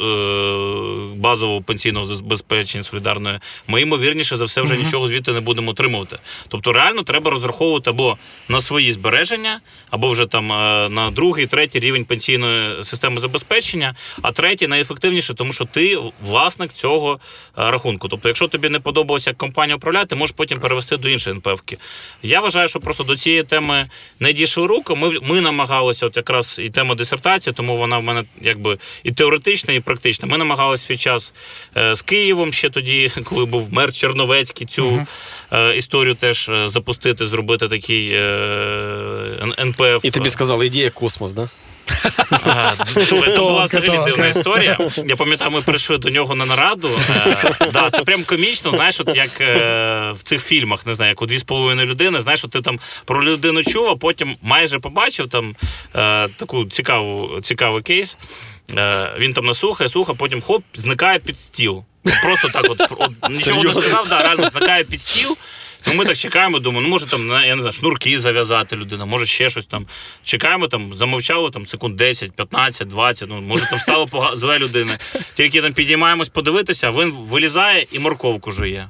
базового 1.15 1.61
пенсійного 1.61 2.05
забезпечення 2.05 2.83
солідарної, 2.83 3.39
ми 3.67 3.81
ймовірніше 3.81 4.35
за 4.35 4.45
все 4.45 4.61
вже 4.61 4.77
нічого 4.77 5.07
звідти 5.07 5.31
не 5.31 5.39
будемо 5.39 5.71
отримувати. 5.71 6.17
Тобто 6.47 6.73
реально 6.73 7.03
треба 7.03 7.31
розраховувати 7.31 7.89
або 7.89 8.17
на 8.49 8.61
свої 8.61 8.93
збереження, 8.93 9.59
або 9.89 10.09
вже 10.09 10.25
там 10.25 10.51
е, 10.51 10.89
на 10.89 11.11
другий, 11.11 11.47
третій 11.47 11.79
рівень 11.79 12.05
пенсійної 12.05 12.83
системи 12.83 13.19
забезпечення, 13.19 13.95
а 14.21 14.31
третій 14.31 14.67
найефективніше, 14.67 15.33
тому 15.33 15.53
що 15.53 15.65
ти 15.65 15.97
власник 16.25 16.71
цього 16.71 17.19
е, 17.57 17.71
рахунку. 17.71 18.07
Тобто, 18.07 18.29
якщо 18.29 18.47
тобі 18.47 18.69
не 18.69 18.79
подобалося 18.79 19.29
як 19.29 19.37
компанія 19.37 19.75
управляти, 19.75 20.05
ти 20.05 20.15
можеш 20.15 20.35
потім 20.37 20.59
перевести 20.59 20.97
до 20.97 21.09
іншої 21.09 21.35
НПФки. 21.35 21.77
Я 22.23 22.39
вважаю, 22.39 22.67
що 22.67 22.79
просто 22.79 23.03
до 23.03 23.15
цієї 23.15 23.43
теми 23.43 23.89
не 24.19 24.33
дійшли 24.33 24.67
руку. 24.67 24.95
Ми, 24.95 25.11
ми 25.21 25.41
намагалися, 25.41 26.05
от 26.05 26.17
якраз 26.17 26.59
і 26.59 26.69
тема 26.69 26.95
дисертації, 26.95 27.53
тому 27.53 27.77
вона 27.77 27.97
в 27.97 28.03
мене 28.03 28.23
якби 28.41 28.77
і 29.05 29.11
теоретична, 29.11 29.73
і 29.73 29.79
практична. 29.79 30.27
Ми 30.27 30.37
намагалися 30.37 30.85
свій 30.85 30.97
час 30.97 31.33
е, 31.77 31.95
з 31.95 32.01
Києвом 32.01 32.53
ще 32.53 32.69
тоді, 32.69 33.11
коли 33.23 33.45
був 33.45 33.73
мер 33.73 33.93
Черновецький, 33.93 34.67
цю 34.67 35.05
е, 35.51 35.75
історію 35.75 36.15
теж 36.15 36.49
е, 36.49 36.69
запустити, 36.69 37.25
зробити 37.25 37.67
такий 37.67 38.15
НПФ. 39.59 40.05
І 40.05 40.11
тобі 40.11 40.29
сказали, 40.29 40.65
ідея 40.65 40.89
космос, 40.89 41.31
да? 41.31 41.49
Це 43.07 43.35
була 43.37 43.65
взагалі 43.65 44.05
дивна 44.05 44.27
історія. 44.27 44.77
Я 45.05 45.15
пам'ятаю, 45.15 45.51
ми 45.51 45.61
прийшли 45.61 45.97
до 45.97 46.09
нього 46.09 46.35
на 46.35 46.45
нараду. 46.45 46.89
Е, 47.09 47.69
да, 47.73 47.89
це 47.89 48.03
прям 48.03 48.23
комічно, 48.23 48.71
знаєш, 48.71 48.99
от 48.99 49.15
як 49.15 49.41
е, 49.41 50.11
в 50.15 50.23
цих 50.23 50.43
фільмах, 50.43 50.85
не 50.85 50.93
знаю, 50.93 51.09
як 51.09 51.21
у 51.21 51.25
дві 51.25 51.37
з 51.37 51.43
половиною 51.43 51.87
людини, 51.87 52.21
знаєш, 52.21 52.45
от 52.45 52.51
ти 52.51 52.61
там 52.61 52.79
про 53.05 53.23
людину 53.23 53.63
чув, 53.63 53.87
а 53.87 53.95
потім 53.95 54.35
майже 54.41 54.79
побачив 54.79 55.29
там 55.29 55.55
е, 55.95 56.27
таку 56.27 56.65
цікаву, 56.65 57.39
цікавий 57.41 57.81
кейс. 57.81 58.17
Він 59.19 59.33
там 59.33 59.45
наслухає, 59.45 59.89
слухає, 59.89 60.17
потім 60.19 60.41
хоп, 60.41 60.63
зникає 60.73 61.19
під 61.19 61.39
стіл. 61.39 61.83
Просто 62.23 62.49
так, 62.49 62.65
от, 62.69 62.81
от 62.99 63.11
нічого 63.29 63.63
не 63.63 63.73
сказав, 63.73 64.07
да, 64.09 64.21
реально 64.21 64.49
зникає 64.49 64.83
під 64.83 65.01
стіл. 65.01 65.37
Ну, 65.87 65.93
ми 65.93 66.05
так 66.05 66.17
чекаємо, 66.17 66.59
думаю, 66.59 66.83
ну 66.83 66.89
може 66.89 67.05
там, 67.05 67.27
я 67.27 67.55
не 67.55 67.61
знаю, 67.61 67.71
шнурки 67.71 68.19
зав'язати 68.19 68.75
людина, 68.75 69.05
може 69.05 69.25
ще 69.25 69.49
щось 69.49 69.65
там. 69.65 69.85
Чекаємо, 70.23 70.67
там, 70.67 70.93
замовчало 70.93 71.49
там 71.49 71.65
секунд 71.65 71.95
10, 71.95 72.31
15, 72.31 72.87
20, 72.87 73.29
ну, 73.29 73.41
може 73.41 73.69
там 73.69 73.79
стало 73.79 74.05
пога- 74.07 74.35
зле 74.35 74.59
людини. 74.59 74.97
Тільки 75.33 75.61
там 75.61 75.73
підіймаємось 75.73 76.29
подивитися, 76.29 76.89
він 76.89 77.11
вилізає 77.11 77.85
і 77.91 77.99
морковку 77.99 78.51
жує. 78.51 78.89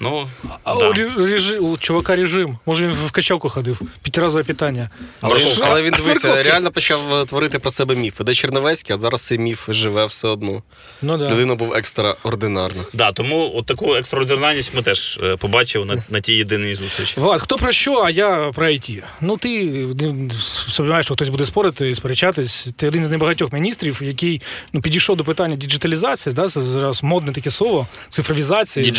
Ну, 0.00 0.28
А 0.64 0.74
да. 0.74 0.88
у, 0.88 0.92
режи- 0.92 1.58
у 1.58 1.76
чувака 1.76 2.16
режим. 2.16 2.58
Може 2.66 2.86
він 2.86 2.92
в 3.06 3.10
качалку 3.10 3.48
ходив. 3.48 3.80
П'ятиразове 4.02 4.44
питання. 4.44 4.90
Але, 5.20 5.40
але 5.62 5.82
він 5.82 5.90
дивися, 5.92 6.42
реально 6.42 6.70
почав 6.70 7.14
е, 7.14 7.24
творити 7.24 7.58
про 7.58 7.70
себе 7.70 7.94
міфи. 7.94 8.24
Де 8.24 8.34
Черновецький, 8.34 8.96
а 8.96 8.98
зараз 8.98 9.26
цей 9.26 9.38
міф 9.38 9.68
живе 9.68 10.04
все 10.04 10.28
одно. 10.28 10.62
Ну 11.02 11.18
да. 11.18 11.30
Людина 11.30 11.54
був 11.54 11.74
екстраординарна. 11.74 12.82
Да, 12.92 13.12
тому 13.12 13.52
от 13.54 13.66
таку 13.66 13.94
екстраординарність 13.94 14.74
ми 14.74 14.82
теж 14.82 15.18
е, 15.22 15.36
побачили 15.36 15.84
на, 15.84 16.02
на 16.08 16.20
тій 16.20 16.32
єдиній 16.34 16.74
зустрічі. 16.74 17.14
Влад, 17.20 17.40
хто 17.40 17.56
про 17.56 17.72
що, 17.72 18.02
а 18.02 18.10
я 18.10 18.50
про 18.54 18.66
IT. 18.66 19.02
Ну, 19.20 19.36
ти 19.36 19.70
ну, 20.00 20.30
сподіваєш, 20.68 21.06
що 21.06 21.14
хтось 21.14 21.28
буде 21.28 21.44
спорити 21.46 21.88
і 21.88 21.94
сперечатись. 21.94 22.68
Ти 22.76 22.88
один 22.88 23.04
з 23.04 23.08
небагатьох 23.08 23.52
міністрів, 23.52 24.00
який 24.02 24.42
ну, 24.72 24.80
підійшов 24.80 25.16
до 25.16 25.24
питання 25.24 25.56
діджиталізації, 25.56 26.34
да, 26.34 26.48
це 26.48 26.62
зараз 26.62 27.02
модне 27.02 27.32
таке 27.32 27.50
слово, 27.50 27.86
цифровізації. 28.08 28.84
з- 28.90 28.98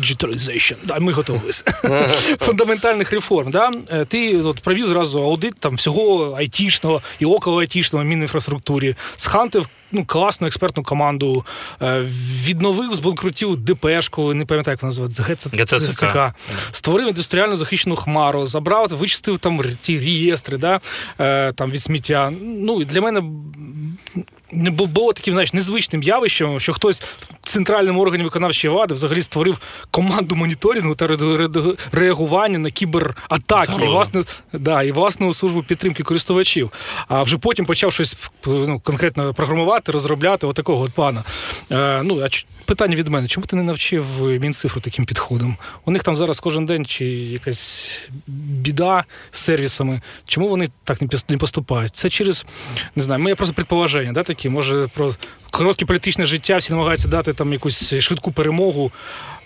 Digitalization. 0.00 0.76
Да, 0.84 0.98
ми 1.00 1.12
готувалися. 1.12 1.64
Фундаментальних 2.40 3.12
реформ. 3.12 3.50
Да? 3.50 3.72
Е, 3.92 4.04
Ти 4.04 4.36
от, 4.42 4.60
провів 4.60 4.86
зразу 4.86 5.22
аудит 5.22 5.54
там, 5.60 5.74
всього 5.74 6.34
айтішного 6.38 7.02
і 7.18 7.24
около 7.24 7.60
айтішного 7.60 8.04
Мінінфраструктурі, 8.04 8.94
схантив 9.16 9.68
ну, 9.92 10.04
класну 10.04 10.46
експертну 10.46 10.82
команду, 10.82 11.44
е, 11.82 12.04
відновив 12.44 12.94
з 12.94 12.98
банкрутів 12.98 13.56
ДПшку, 13.56 14.34
не 14.34 14.44
пам'ятаю, 14.46 14.72
як 14.72 14.82
вона 14.82 14.88
називається, 14.88 15.22
ГЦЦК. 15.22 16.34
Створив 16.70 17.08
індустріально 17.08 17.56
захищену 17.56 17.96
хмару, 17.96 18.46
забрав, 18.46 18.88
вичистив 18.88 19.38
там 19.38 19.60
ті 19.80 19.98
реєстри 19.98 20.58
да, 20.58 20.80
е, 21.20 21.52
там, 21.52 21.70
від 21.70 21.82
сміття. 21.82 22.32
Ну, 22.42 22.80
і 22.80 22.84
для 22.84 23.00
мене 23.00 23.22
не 24.52 24.70
було 24.70 25.12
таким 25.12 25.34
знаєш, 25.34 25.52
незвичним 25.52 26.02
явищем, 26.02 26.60
що 26.60 26.72
хтось 26.72 27.00
в 27.00 27.26
центральному 27.40 28.00
органі 28.00 28.24
виконавчої 28.24 28.74
влади 28.74 28.94
взагалі 28.94 29.22
створив 29.22 29.58
команду 29.90 30.34
моніторингу 30.34 30.94
та 30.94 31.06
ре- 31.06 31.36
ре- 31.36 31.78
реагування 31.92 32.58
на 32.58 32.70
кібератаки 32.70 33.72
і, 33.84 33.86
власне, 33.86 34.22
да, 34.52 34.82
і 34.82 34.92
власну 34.92 35.34
службу 35.34 35.62
підтримки 35.62 36.02
користувачів. 36.02 36.72
А 37.08 37.22
вже 37.22 37.38
потім 37.38 37.66
почав 37.66 37.92
щось 37.92 38.16
ну, 38.46 38.80
конкретно 38.80 39.34
програмувати, 39.34 39.75
розробляти 39.86 40.46
отакого 40.46 40.84
от 40.84 40.92
пана. 40.92 41.24
Е, 41.72 42.02
ну, 42.02 42.24
а 42.24 42.28
питання 42.64 42.96
від 42.96 43.08
мене: 43.08 43.28
чому 43.28 43.46
ти 43.46 43.56
не 43.56 43.62
навчив 43.62 44.06
Мінцифру 44.22 44.80
таким 44.80 45.04
підходом? 45.04 45.56
У 45.84 45.90
них 45.90 46.02
там 46.02 46.16
зараз 46.16 46.40
кожен 46.40 46.66
день 46.66 46.86
чи 46.86 47.04
якась 47.06 48.08
біда 48.26 49.04
з 49.32 49.40
сервісами. 49.40 50.00
Чому 50.24 50.48
вони 50.48 50.68
так 50.84 51.02
не 51.02 51.08
не 51.28 51.36
поступають? 51.36 51.96
Це 51.96 52.08
через 52.08 52.46
не 52.96 53.02
знаю, 53.02 53.22
моє 53.22 53.34
просто 53.34 53.54
предположення, 53.54 54.12
да, 54.12 54.22
такі, 54.22 54.48
може, 54.48 54.88
про 54.94 55.14
коротке 55.50 55.86
політичне 55.86 56.26
життя, 56.26 56.56
всі 56.56 56.72
намагаються 56.72 57.08
дати 57.08 57.32
там 57.32 57.52
якусь 57.52 57.94
швидку 57.94 58.32
перемогу. 58.32 58.92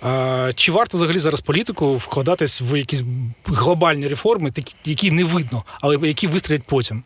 А, 0.03 0.51
чи 0.55 0.73
варто 0.73 0.97
взагалі 0.97 1.19
зараз 1.19 1.41
політику 1.41 1.97
вкладатись 1.97 2.63
в 2.63 2.79
якісь 2.79 3.03
глобальні 3.45 4.09
реформи, 4.09 4.53
які 4.85 5.11
не 5.11 5.25
видно, 5.25 5.65
але 5.81 6.09
які 6.09 6.27
вистрілять 6.27 6.63
потім? 6.67 7.03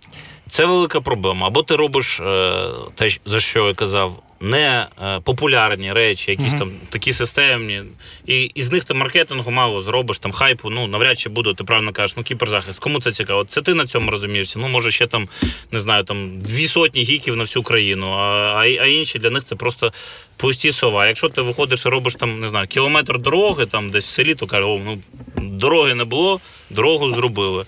Це 0.49 0.67
велика 0.67 1.01
проблема. 1.01 1.47
Або 1.47 1.63
ти 1.63 1.77
робиш 1.77 2.21
е, 2.21 2.63
те, 2.95 3.11
за 3.25 3.41
що 3.41 3.69
я 3.69 3.75
казав, 3.75 4.23
не 4.41 4.87
е, 5.03 5.21
популярні 5.21 5.93
речі, 5.93 6.31
якісь 6.31 6.55
там 6.55 6.71
такі 6.89 7.13
системні, 7.13 7.83
і, 8.27 8.43
і 8.43 8.63
з 8.63 8.73
них 8.73 8.85
там 8.85 8.97
маркетингу 8.99 9.51
мало 9.51 9.81
зробиш, 9.81 10.19
там 10.19 10.33
хайпу, 10.33 10.71
ну 10.71 10.87
навряд 10.87 11.19
чи 11.19 11.29
буде, 11.29 11.55
ти 11.55 11.65
правильно 11.65 11.93
кажеш, 11.93 12.17
ну 12.17 12.23
кіберзахист, 12.23 12.81
кому 12.81 13.01
це 13.01 13.13
цікаво? 13.13 13.45
Це 13.45 13.63
ти 13.63 13.75
на 13.75 13.87
цьому 13.87 14.11
розумієшся. 14.11 14.59
Ну, 14.59 14.69
може, 14.69 14.91
ще 14.91 15.07
там, 15.07 15.29
не 15.73 15.79
знаю, 15.79 16.05
там 16.05 16.41
дві 16.41 16.67
сотні 16.67 17.03
гіків 17.03 17.37
на 17.37 17.43
всю 17.43 17.63
країну, 17.63 18.07
а, 18.11 18.55
а, 18.55 18.61
а 18.61 18.87
інші 18.87 19.19
для 19.19 19.31
них 19.31 19.45
це 19.45 19.57
просто 19.57 19.93
пусті 20.37 20.73
слова. 20.73 21.07
Якщо 21.07 21.29
ти 21.29 21.41
виходиш 21.41 21.87
і 21.87 21.89
робиш 21.89 22.15
там, 22.15 22.41
не 22.41 22.49
знаю, 22.49 22.67
кілометр 22.67 23.19
дороги, 23.19 23.67
там 23.67 23.91
десь 23.91 24.05
в 24.05 24.09
селі, 24.09 24.35
то 24.35 24.47
каже, 24.47 24.65
о, 24.65 24.81
ну 24.85 24.99
дороги 25.37 25.95
не 25.95 26.05
було, 26.05 26.41
дорогу 26.71 27.11
зробили. 27.11 27.65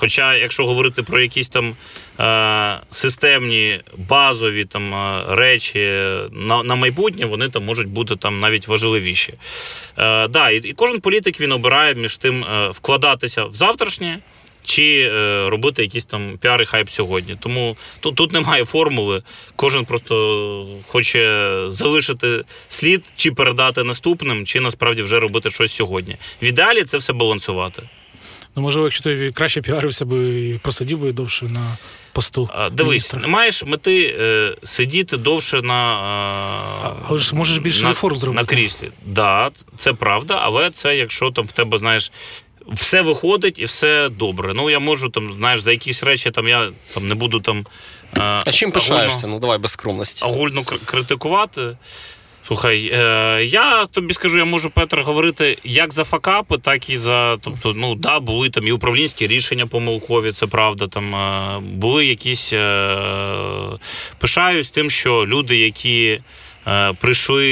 Хоча, 0.00 0.34
якщо 0.34 0.66
говорити 0.66 1.02
про 1.02 1.20
якісь 1.20 1.48
там 1.48 1.76
е, 2.20 2.80
системні 2.90 3.80
базові 3.96 4.64
там 4.64 4.94
е, 4.94 5.24
речі 5.28 5.78
на, 6.32 6.62
на 6.62 6.74
майбутнє, 6.74 7.26
вони 7.26 7.48
там 7.48 7.64
можуть 7.64 7.88
бути 7.88 8.16
там 8.16 8.40
навіть 8.40 8.68
важливіші. 8.68 9.34
Е, 9.98 10.28
да, 10.28 10.50
і, 10.50 10.56
і 10.56 10.72
кожен 10.72 11.00
політик 11.00 11.40
він 11.40 11.52
обирає 11.52 11.94
між 11.94 12.16
тим 12.16 12.44
е, 12.44 12.68
вкладатися 12.68 13.44
в 13.44 13.52
завтрашнє. 13.52 14.18
Чи 14.64 15.10
е, 15.14 15.48
робити 15.50 15.82
якісь 15.82 16.04
там 16.04 16.38
піар 16.40 16.62
і 16.62 16.64
хайп 16.64 16.88
сьогодні. 16.88 17.36
Тому 17.40 17.76
тут, 18.00 18.14
тут 18.14 18.32
немає 18.32 18.64
формули. 18.64 19.22
Кожен 19.56 19.84
просто 19.84 20.66
хоче 20.86 21.52
залишити 21.66 22.44
слід, 22.68 23.04
чи 23.16 23.32
передати 23.32 23.84
наступним, 23.84 24.46
чи 24.46 24.60
насправді 24.60 25.02
вже 25.02 25.20
робити 25.20 25.50
щось 25.50 25.72
сьогодні. 25.72 26.16
В 26.42 26.44
ідеалі 26.44 26.84
це 26.84 26.98
все 26.98 27.12
балансувати. 27.12 27.82
Ну, 28.56 28.62
можливо, 28.62 28.86
якщо 28.86 29.02
ти 29.04 29.30
краще 29.34 29.60
піарився 29.62 30.04
би 30.04 30.40
і 30.48 30.58
просидів 30.58 30.98
би 30.98 31.12
довше 31.12 31.44
на 31.44 31.76
посту. 32.12 32.48
А, 32.52 32.70
Дивись, 32.70 32.88
міністра. 32.90 33.20
не 33.20 33.26
маєш 33.26 33.64
мети 33.66 34.16
е, 34.20 34.54
сидіти 34.62 35.16
довше 35.16 35.62
на, 35.62 35.94
е, 36.86 37.02
Але 37.08 37.18
ж 37.18 37.34
можеш 37.34 37.58
більше 37.58 37.82
на, 37.82 37.88
реформ 37.88 38.16
зробити. 38.16 38.42
на 38.42 38.46
кріслі. 38.48 38.88
Да, 39.06 39.50
це 39.76 39.92
правда, 39.92 40.38
але 40.42 40.70
це 40.70 40.96
якщо 40.96 41.30
там 41.30 41.44
в 41.44 41.52
тебе, 41.52 41.78
знаєш. 41.78 42.12
Все 42.72 43.02
виходить 43.02 43.58
і 43.58 43.64
все 43.64 44.08
добре. 44.08 44.54
Ну 44.54 44.70
я 44.70 44.78
можу 44.78 45.08
там, 45.08 45.32
знаєш, 45.32 45.60
за 45.60 45.72
якісь 45.72 46.02
речі 46.02 46.30
там 46.30 46.48
я 46.48 46.70
там 46.94 47.08
не 47.08 47.14
буду 47.14 47.40
там. 47.40 47.66
е, 48.16 48.20
А 48.20 48.50
чим 48.52 48.70
пишаєшся? 48.70 49.26
Ну 49.26 49.38
давай 49.38 49.58
без 49.58 49.70
скромності. 49.72 50.24
Агульно 50.24 50.62
критикувати. 50.64 51.76
Слухай, 52.48 52.90
е, 52.94 53.44
я 53.44 53.86
тобі 53.86 54.14
скажу, 54.14 54.38
я 54.38 54.44
можу 54.44 54.70
Петр 54.70 55.00
говорити 55.00 55.58
як 55.64 55.92
за 55.92 56.04
факапи, 56.04 56.58
так 56.58 56.90
і 56.90 56.96
за. 56.96 57.36
Тобто, 57.36 57.74
ну 57.76 57.94
да, 57.94 58.20
були 58.20 58.50
там 58.50 58.66
і 58.66 58.72
управлінські 58.72 59.26
рішення 59.26 59.66
помилкові, 59.66 60.32
це 60.32 60.46
правда. 60.46 60.86
Там 60.86 61.14
е, 61.14 61.60
були 61.60 62.06
якісь. 62.06 62.52
Е, 62.52 62.96
пишаюсь 64.18 64.70
тим, 64.70 64.90
що 64.90 65.26
люди, 65.26 65.56
які. 65.56 66.20
Е, 66.68 66.92
Прийшли 67.00 67.46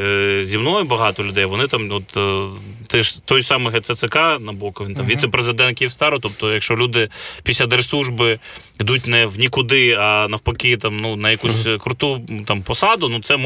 е, 0.00 0.44
зі 0.44 0.58
мною 0.58 0.84
багато 0.84 1.24
людей. 1.24 1.44
Вони 1.44 1.66
там, 1.66 1.92
от 1.92 2.16
е, 2.16 2.48
теж 2.86 3.12
той 3.12 3.42
самий 3.42 3.72
ГЦЦК 3.72 4.16
Набоков, 4.40 4.86
він 4.86 4.94
там 4.94 5.06
віце-президент 5.06 5.78
Київстару. 5.78 6.18
Тобто, 6.18 6.52
якщо 6.52 6.76
люди 6.76 7.08
після 7.42 7.66
держслужби 7.66 8.38
йдуть 8.80 9.06
не 9.06 9.26
в 9.26 9.38
нікуди, 9.38 9.92
а 9.92 10.26
навпаки, 10.28 10.76
там 10.76 10.96
ну 10.96 11.16
на 11.16 11.30
якусь 11.30 11.66
круту 11.80 12.22
там 12.46 12.62
посаду, 12.62 13.08
ну 13.08 13.20
це 13.20 13.38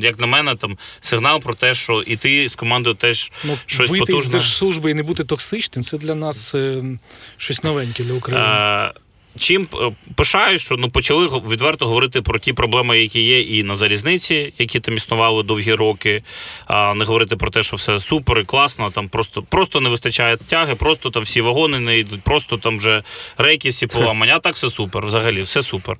як 0.00 0.20
на 0.20 0.26
мене, 0.26 0.54
там 0.54 0.78
сигнал 1.00 1.40
про 1.40 1.54
те, 1.54 1.74
що 1.74 2.02
і 2.06 2.16
ти 2.16 2.48
з 2.48 2.54
командою 2.54 2.96
теж 2.96 3.32
Ну, 3.44 3.58
щось 3.66 3.90
вийти 3.90 4.04
з 4.04 4.08
потужне. 4.08 4.32
держслужби 4.32 4.90
і 4.90 4.94
не 4.94 5.02
бути 5.02 5.24
токсичним, 5.24 5.82
це 5.82 5.98
для 5.98 6.14
нас 6.14 6.54
е, 6.54 6.82
щось 7.36 7.64
новеньке 7.64 8.02
для 8.02 8.14
України. 8.14 8.46
Е, 8.46 8.92
Чим 9.38 9.66
пишаю, 10.14 10.38
пишаюсь, 10.38 10.62
що 10.62 10.76
ну 10.78 10.90
почали 10.90 11.26
відверто 11.26 11.86
говорити 11.86 12.22
про 12.22 12.38
ті 12.38 12.52
проблеми, 12.52 12.98
які 12.98 13.22
є 13.22 13.40
і 13.40 13.62
на 13.62 13.74
залізниці, 13.74 14.52
які 14.58 14.80
там 14.80 14.96
існували 14.96 15.42
довгі 15.42 15.72
роки, 15.72 16.22
а 16.66 16.94
не 16.94 17.04
говорити 17.04 17.36
про 17.36 17.50
те, 17.50 17.62
що 17.62 17.76
все 17.76 18.00
супер 18.00 18.38
і 18.38 18.44
класно. 18.44 18.90
Там 18.90 19.08
просто 19.08 19.42
просто 19.42 19.80
не 19.80 19.88
вистачає 19.88 20.36
тяги, 20.36 20.74
просто 20.74 21.10
там 21.10 21.22
всі 21.22 21.40
вагони 21.40 21.78
не 21.78 21.98
йдуть, 21.98 22.22
просто 22.22 22.56
там 22.56 22.78
вже 22.78 23.02
рейки 23.38 23.68
всі 23.68 23.86
поламані. 23.86 24.32
А 24.32 24.38
так 24.38 24.54
все 24.54 24.70
супер, 24.70 25.06
взагалі, 25.06 25.40
все 25.40 25.62
супер. 25.62 25.96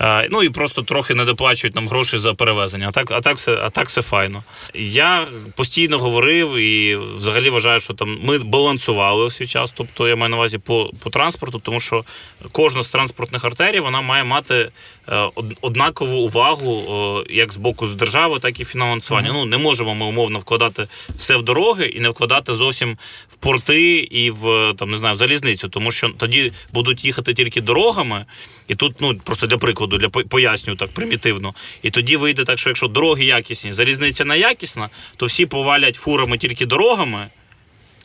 Е, 0.00 0.28
Ну 0.30 0.42
і 0.42 0.50
просто 0.50 0.82
трохи 0.82 1.14
не 1.14 1.24
доплачують 1.24 1.74
нам 1.74 1.88
гроші 1.88 2.18
за 2.18 2.34
перевезення. 2.34 2.88
А 2.88 2.90
так, 2.90 3.10
а 3.10 3.20
так 3.20 3.36
все, 3.36 3.58
а 3.62 3.70
так 3.70 3.86
все 3.86 4.02
файно. 4.02 4.42
Я 4.74 5.26
постійно 5.56 5.98
говорив 5.98 6.54
і 6.56 6.96
взагалі 6.96 7.50
вважаю, 7.50 7.80
що 7.80 7.94
там 7.94 8.18
ми 8.22 8.38
балансували 8.38 9.24
у 9.24 9.30
свій 9.30 9.46
час. 9.46 9.70
Тобто 9.70 10.08
я 10.08 10.16
маю 10.16 10.30
на 10.30 10.36
увазі 10.36 10.58
по, 10.58 10.90
по 11.02 11.10
транспорту, 11.10 11.58
тому 11.58 11.80
що 11.80 12.04
кожна 12.52 12.82
з 12.82 12.88
транспортних 12.88 13.44
артерій 13.44 13.80
вона 13.80 14.00
має 14.00 14.24
мати 14.24 14.70
е, 15.08 15.30
однакову 15.60 16.18
увагу 16.18 16.82
е, 17.28 17.34
як 17.34 17.52
з 17.52 17.56
боку 17.56 17.86
з 17.86 17.94
держави, 17.94 18.38
так 18.38 18.60
і 18.60 18.64
фінансування. 18.64 19.30
Ну 19.32 19.44
не 19.44 19.58
можемо 19.58 19.94
ми 19.94 20.06
умовно 20.06 20.38
вкладати 20.38 20.86
все 21.16 21.36
в 21.36 21.42
дороги 21.42 21.86
і 21.86 22.00
не 22.00 22.08
вкладати 22.08 22.54
зовсім 22.54 22.96
порти 23.40 23.98
і 23.98 24.30
в 24.30 24.74
там 24.78 24.90
не 24.90 24.96
знаю 24.96 25.14
в 25.14 25.18
залізницю, 25.18 25.68
тому 25.68 25.92
що 25.92 26.08
тоді 26.08 26.52
будуть 26.72 27.04
їхати 27.04 27.34
тільки 27.34 27.60
дорогами, 27.60 28.24
і 28.68 28.74
тут 28.74 29.00
ну 29.00 29.14
просто 29.24 29.46
для 29.46 29.58
прикладу, 29.58 29.98
для 29.98 30.08
по- 30.08 30.24
поясню 30.24 30.76
так 30.76 30.90
примітивно. 30.90 31.54
І 31.82 31.90
тоді 31.90 32.16
вийде 32.16 32.44
так, 32.44 32.58
що 32.58 32.70
якщо 32.70 32.88
дороги 32.88 33.24
якісні, 33.24 33.72
залізниця 33.72 34.24
не 34.24 34.38
якісна, 34.38 34.88
то 35.16 35.26
всі 35.26 35.46
повалять 35.46 35.96
фурами 35.96 36.38
тільки 36.38 36.66
дорогами 36.66 37.26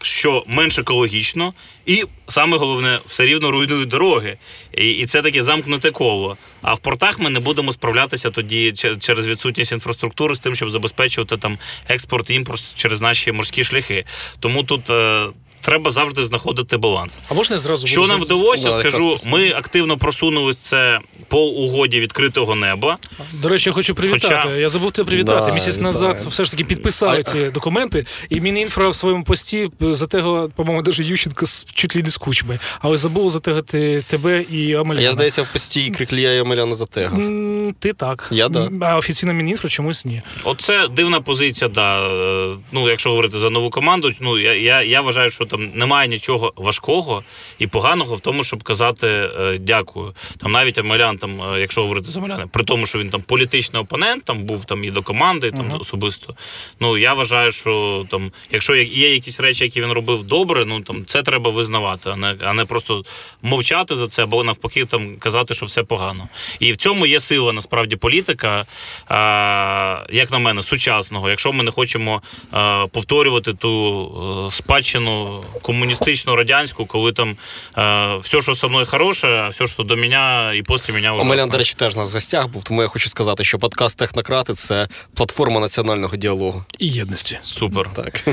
що 0.06 0.44
менш 0.48 0.80
екологічно, 0.80 1.54
і 1.86 2.04
саме 2.28 2.58
головне, 2.58 3.00
все 3.06 3.26
рівно 3.26 3.52
руйнують 3.52 3.90
дороги. 3.90 4.38
І, 4.78 4.90
і 4.90 5.06
це 5.06 5.22
таке 5.22 5.44
замкнуте 5.44 5.92
коло. 5.92 6.38
А 6.62 6.74
в 6.74 6.80
портах 6.80 7.20
ми 7.20 7.30
не 7.30 7.40
будемо 7.40 7.72
справлятися 7.72 8.32
тоді 8.32 8.74
через 9.00 9.28
відсутність 9.28 9.72
інфраструктури 9.72 10.36
з 10.36 10.40
тим, 10.40 10.56
щоб 10.56 10.70
забезпечувати 10.70 11.38
там 11.38 11.58
експорт 11.88 12.30
імпорт 12.30 12.76
через 12.76 13.02
наші 13.02 13.32
морські 13.32 13.64
шляхи. 13.64 14.06
Тому 14.40 14.64
тут 14.64 14.90
е, 14.90 15.28
треба 15.66 15.92
завжди 15.92 16.24
знаходити 16.24 16.78
баланс. 16.78 17.20
а 17.30 17.34
можна 17.34 17.56
я 17.56 17.60
зразу 17.60 17.88
Що 17.88 18.08
нам 18.08 18.22
вдалося, 18.22 18.72
Да, 18.72 18.80
скажу, 18.80 19.16
ми 19.28 19.52
активно 19.52 19.98
просунули 19.98 20.54
це 20.54 21.00
по 21.28 21.40
угоді 21.46 22.00
відкритого 22.00 22.56
неба. 22.56 22.98
До 23.34 23.50
речі, 23.50 23.70
я 23.70 23.74
хочу 23.74 23.96
привітати. 23.96 24.36
Хоча- 24.44 24.56
Я 24.56 24.70
забув 24.70 24.92
тебе 24.92 25.08
привітати. 25.10 25.46
Да, 25.46 25.54
Місяць 25.54 25.74
вітаю. 25.78 25.86
назад 25.86 26.26
все 26.30 26.44
ж 26.44 26.52
таки 26.52 26.64
підписали 26.64 27.18
А- 27.20 27.24
ці 27.24 27.40
документи, 27.40 28.06
і 28.30 28.42
Мінінфра 28.42 28.90
в 28.90 28.96
своєму 28.96 29.24
пості 29.24 29.70
за 29.82 30.08
того, 30.08 30.50
по-моєму, 30.56 30.82
даже 30.84 31.04
Ющенко 31.04 31.46
з- 31.46 31.66
чуть 31.74 31.96
ли 31.96 32.02
не 32.02 32.10
з 32.10 32.18
кучми. 32.18 32.60
Але 32.80 32.98
забув 32.98 33.30
за 33.30 33.40
того 33.40 33.62
ти, 33.62 34.04
тебе 34.08 34.42
і 34.52 34.74
А 34.74 34.82
Амеляна. 34.82 35.02
я, 35.06 35.12
здається, 35.12 35.42
в 35.42 35.48
постій 35.54 35.90
Криклія 35.90 36.34
і 36.34 36.40
Омеляна 36.42 36.76
затегав. 36.76 37.20
М, 37.20 37.76
Ти 37.80 37.94
так. 37.94 38.28
Я 38.32 38.50
да. 38.50 38.70
А 38.82 38.98
офіційна 38.98 39.34
Мінінфра 39.34 39.70
чомусь 39.70 40.06
ні. 40.06 40.22
Оце 40.44 40.88
дивна 40.88 41.22
позиція. 41.22 41.70
Да. 41.70 42.08
Е, 42.08 42.56
Ну, 42.72 42.90
якщо 42.90 43.10
говорити 43.10 43.38
за 43.38 43.50
нову 43.50 43.70
команду, 43.70 44.12
ну 44.22 44.40
я, 44.40 44.54
я, 44.54 44.82
я 44.82 45.02
вважаю, 45.02 45.32
що 45.32 45.46
там 45.58 45.72
немає 45.74 46.08
нічого 46.08 46.54
важкого 46.56 47.24
і 47.60 47.68
поганого 47.68 48.16
в 48.16 48.20
тому, 48.20 48.44
щоб 48.44 48.64
казати 48.64 49.08
е, 49.08 49.58
дякую. 49.60 50.14
Там 50.38 50.52
навіть 50.52 50.78
Амелян, 50.78 51.18
там, 51.18 51.42
е, 51.42 51.60
якщо 51.60 51.82
говорити 51.82 52.10
за 52.12 52.20
Амеляна, 52.20 52.48
при 52.48 52.64
тому, 52.64 52.88
що 52.88 53.00
він 53.00 53.10
там 53.10 53.22
політичний 53.22 53.82
опонент, 53.82 54.24
там 54.24 54.44
був 54.44 54.66
там 54.66 54.84
і 54.84 54.92
до 54.92 55.02
команди, 55.02 55.52
там 55.52 55.80
особисто. 55.80 56.36
Ну 56.80 56.98
я 56.98 57.14
вважаю, 57.14 57.52
що 57.52 58.06
там, 58.12 58.32
якщо 58.52 58.76
є- 58.76 59.14
якісь 59.14 59.40
речі, 59.40 59.64
які 59.64 59.82
він 59.82 59.92
робив 59.92 60.24
добре, 60.24 60.66
ну 60.66 60.82
там 60.82 61.06
це 61.06 61.24
треба 61.24 61.52
визнавати, 61.52 62.10
а 62.10 62.16
не, 62.16 62.36
а 62.42 62.54
не 62.54 62.66
просто 62.66 63.04
мовчати 63.42 63.96
за 63.96 64.08
це, 64.08 64.24
або 64.24 64.44
навпаки 64.44 64.86
там 64.86 65.18
казати, 65.18 65.54
що 65.54 65.66
все 65.66 65.84
погано. 65.84 66.28
І 66.60 66.72
в 66.72 66.76
цьому 66.78 67.06
є 67.06 67.20
сила 67.20 67.54
насправді 67.54 67.96
політика, 67.96 68.66
а, 69.08 70.06
як 70.10 70.32
на 70.32 70.40
мене, 70.40 70.62
сучасного. 70.62 71.30
Якщо 71.30 71.52
ми 71.52 71.64
не 71.64 71.72
хочемо 71.72 72.22
а, 72.52 72.88
повторювати 72.92 73.54
ту 73.54 74.46
е, 74.48 74.52
спадщину 74.52 75.44
комуністичну 75.62 76.36
радянську, 76.36 76.86
коли 76.86 77.14
там 77.14 77.38
е, 77.78 78.18
все, 78.18 78.42
що 78.42 78.56
со 78.56 78.70
мною 78.70 78.86
хороше, 78.86 79.28
а 79.28 79.48
все, 79.48 79.68
що 79.68 79.84
до 79.84 79.96
мене 79.96 80.52
і 80.56 80.62
після 80.64 80.94
мене 80.94 81.12
ужасно. 81.12 81.32
Омелян, 81.32 81.50
до 81.50 81.58
речі, 81.58 81.74
теж 81.78 81.96
нас 81.96 82.12
в 82.12 82.14
гостях 82.14 82.48
був, 82.48 82.64
тому 82.64 82.82
я 82.82 82.88
хочу 82.88 83.10
сказати, 83.10 83.44
що 83.44 83.60
подкаст 83.60 84.00
Технократи 84.00 84.54
це 84.54 84.88
платформа 85.14 85.60
національного 85.60 86.18
діалогу. 86.18 86.66
І 86.80 86.88
єдності. 86.88 87.38
Супер. 87.44 87.90
Так. 87.96 88.26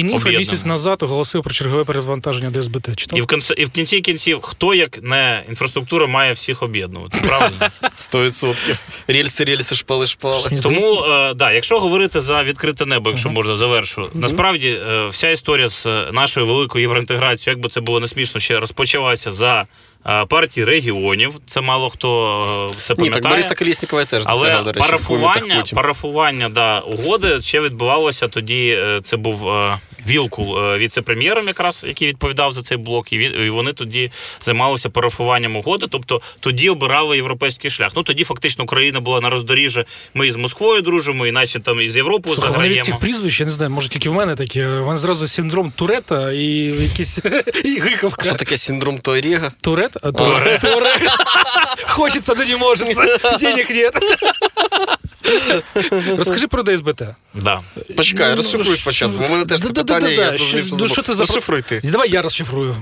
Об'єднано. 0.00 0.38
місяць 0.38 0.64
назад 0.64 1.02
оголосив 1.02 1.42
про 1.42 1.54
чергове 1.54 1.84
перевантаження 1.84 2.50
ДСБТ. 2.50 2.96
Читав? 2.96 3.18
І 3.18 3.22
в 3.22 3.26
кінці, 3.26 3.54
і 3.54 3.64
в 3.64 3.70
кінці 3.70 4.00
кінців, 4.00 4.40
хто 4.42 4.74
як 4.74 5.02
не 5.02 5.44
інфраструктура 5.48 6.06
має 6.06 6.32
всіх 6.32 6.62
об'єднувати, 6.62 7.18
правильно? 7.28 7.56
100%. 7.98 8.76
Рельси, 9.08 9.44
рельси, 9.44 9.74
шпали, 9.74 10.06
шпали. 10.06 10.50
Тому 10.62 11.04
е, 11.04 11.34
да, 11.34 11.52
якщо 11.52 11.80
говорити 11.80 12.20
за 12.20 12.42
відкрите 12.42 12.86
небо, 12.86 13.10
якщо 13.10 13.30
можна 13.30 13.56
завершу, 13.56 14.10
насправді 14.14 14.68
е, 14.68 15.06
вся 15.08 15.30
історія 15.30 15.68
з 15.68 15.86
е, 15.86 16.08
нашою 16.12 16.46
великою 16.46 16.82
євроінтеграцією, 16.82 17.56
як 17.56 17.62
би 17.62 17.68
це 17.68 17.80
було 17.80 18.00
не 18.00 18.08
смішно, 18.08 18.40
ще 18.40 18.58
розпочалася 18.58 19.32
за 19.32 19.66
партії 20.28 20.64
регіонів. 20.66 21.32
Це 21.46 21.60
мало 21.60 21.90
хто 21.90 22.70
це 22.78 22.82
це 22.86 22.92
Ні, 22.92 22.96
пам'ятає. 22.96 23.22
так 23.22 23.32
Бориса 23.32 23.54
Коліснікова 23.54 24.00
я 24.02 24.06
теж 24.06 24.22
Але 24.26 24.48
згадав, 24.48 24.64
до 24.64 24.72
речі, 24.72 24.80
парафування, 24.86 25.40
«Фумі 25.40 25.62
парафування 25.74 26.48
да, 26.48 26.78
угоди 26.80 27.40
ще 27.40 27.60
відбувалося 27.60 28.28
тоді. 28.28 28.76
е, 28.78 29.00
Це 29.02 29.16
був 29.16 29.48
е, 29.48 29.78
Вілкул 30.08 30.58
е, 30.58 30.78
віце-прем'єром, 30.78 31.46
якраз 31.46 31.84
який 31.88 32.08
відповідав 32.08 32.52
за 32.52 32.62
цей 32.62 32.78
блок, 32.78 33.12
і 33.12 33.18
він 33.18 33.44
і 33.46 33.50
вони 33.50 33.72
тоді 33.72 34.10
займалися 34.40 34.90
парафуванням 34.90 35.56
угоди. 35.56 35.86
Тобто 35.90 36.20
тоді 36.40 36.70
обирали 36.70 37.16
європейський 37.16 37.70
шлях. 37.70 37.92
Ну 37.96 38.02
тоді 38.02 38.24
фактично 38.24 38.64
Україна 38.64 39.00
була 39.00 39.20
на 39.20 39.30
роздоріжжі. 39.30 39.84
Ми 40.14 40.26
і 40.26 40.30
з 40.30 40.36
Москвою 40.36 40.82
дружимо, 40.82 41.26
іначе 41.26 41.60
там 41.60 41.80
і 41.80 41.88
з 41.88 41.96
Європою 41.96 42.34
Слухай, 42.34 42.52
вони 42.56 42.68
від 42.68 42.84
цих 42.84 42.98
прізвищ, 42.98 43.40
я 43.40 43.46
не 43.46 43.52
знаю, 43.52 43.70
може 43.70 43.88
тільки 43.88 44.10
в 44.10 44.14
мене 44.14 44.34
такі. 44.34 44.64
У 44.64 44.86
мене 44.86 44.98
зразу 44.98 45.26
синдром 45.26 45.72
Турета 45.76 46.32
і 46.32 46.46
якийсь 46.82 47.18
і 47.64 47.80
гиковка. 47.80 48.24
Що 48.24 48.34
таке 48.34 48.56
синдром 48.56 48.98
Тойріга? 48.98 49.52
Турет? 49.60 49.92
Турет. 49.92 50.60
Турет. 50.60 51.02
Хочеться, 51.86 52.34
не 52.34 52.56
может. 52.56 52.86
Денег 53.40 53.70
нет. 53.70 53.94
Розкажи 56.16 56.46
про 56.46 56.62
ДСБТ. 56.62 57.02
Да. 57.34 57.60
Почекай, 57.96 58.30
Ну, 58.30 58.36
розшифруй 58.36 58.76
спочатку. 58.76 59.24
У 59.24 59.28
мене 59.28 59.46
теж 59.46 59.60
це 59.60 59.70
питання, 59.70 60.08
я 60.08 60.28
що- 60.30 60.38
зрозумів, 60.38 60.66
що 60.66 60.76
ну, 60.76 60.88
що 60.88 61.02
це 61.02 61.14
за 61.14 61.22
Розшифруй. 61.22 61.62
Давай 61.84 62.10
я 62.10 62.22
розшифрую. 62.22 62.76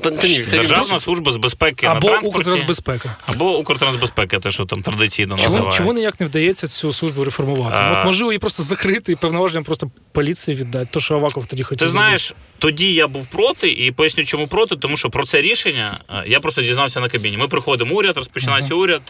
Державна 0.51 1.01
служба 1.01 1.33
з 1.33 1.37
безпеки 1.37 1.87
на 1.87 1.93
Або 1.93 2.09
транспорті. 2.09 2.39
Укртрансбезпека. 2.39 3.17
Або 3.27 3.59
Укртрансбезпека, 3.59 4.39
те, 4.39 4.51
що 4.51 4.65
там 4.65 4.83
традиційно 4.83 5.37
називають. 5.37 5.75
чому 5.75 5.93
ніяк 5.93 6.21
не 6.21 6.27
вдається 6.27 6.67
цю 6.67 6.93
службу 6.93 7.25
реформувати? 7.25 7.77
От 7.99 8.05
можливо 8.05 8.33
її 8.33 8.39
просто 8.39 8.63
закрити 8.63 9.13
і 9.13 9.17
повноваженням 9.17 9.65
просто 9.65 9.91
поліції 10.13 10.57
віддати. 10.57 10.89
То, 10.91 11.01
що 11.01 11.15
Аваков 11.15 11.47
тоді 11.47 11.63
хотів. 11.63 11.79
Ти 11.87 11.89
знаєш, 11.93 12.35
тоді 12.59 12.93
я 12.95 13.09
був 13.09 13.27
проти, 13.27 13.71
і 13.71 13.93
поясню, 13.93 14.25
чому 14.25 14.47
проти, 14.49 14.77
тому 14.77 14.97
що 14.97 15.11
про 15.11 15.25
це 15.25 15.41
рішення 15.41 16.01
е, 16.11 16.25
я 16.27 16.41
просто 16.41 16.63
дізнався 16.63 17.01
на 17.01 17.09
кабіні. 17.09 17.37
Ми 17.37 17.49
приходимо 17.49 17.95
уряд, 17.95 18.17
розпочинається 18.17 18.75
уряд. 18.75 19.03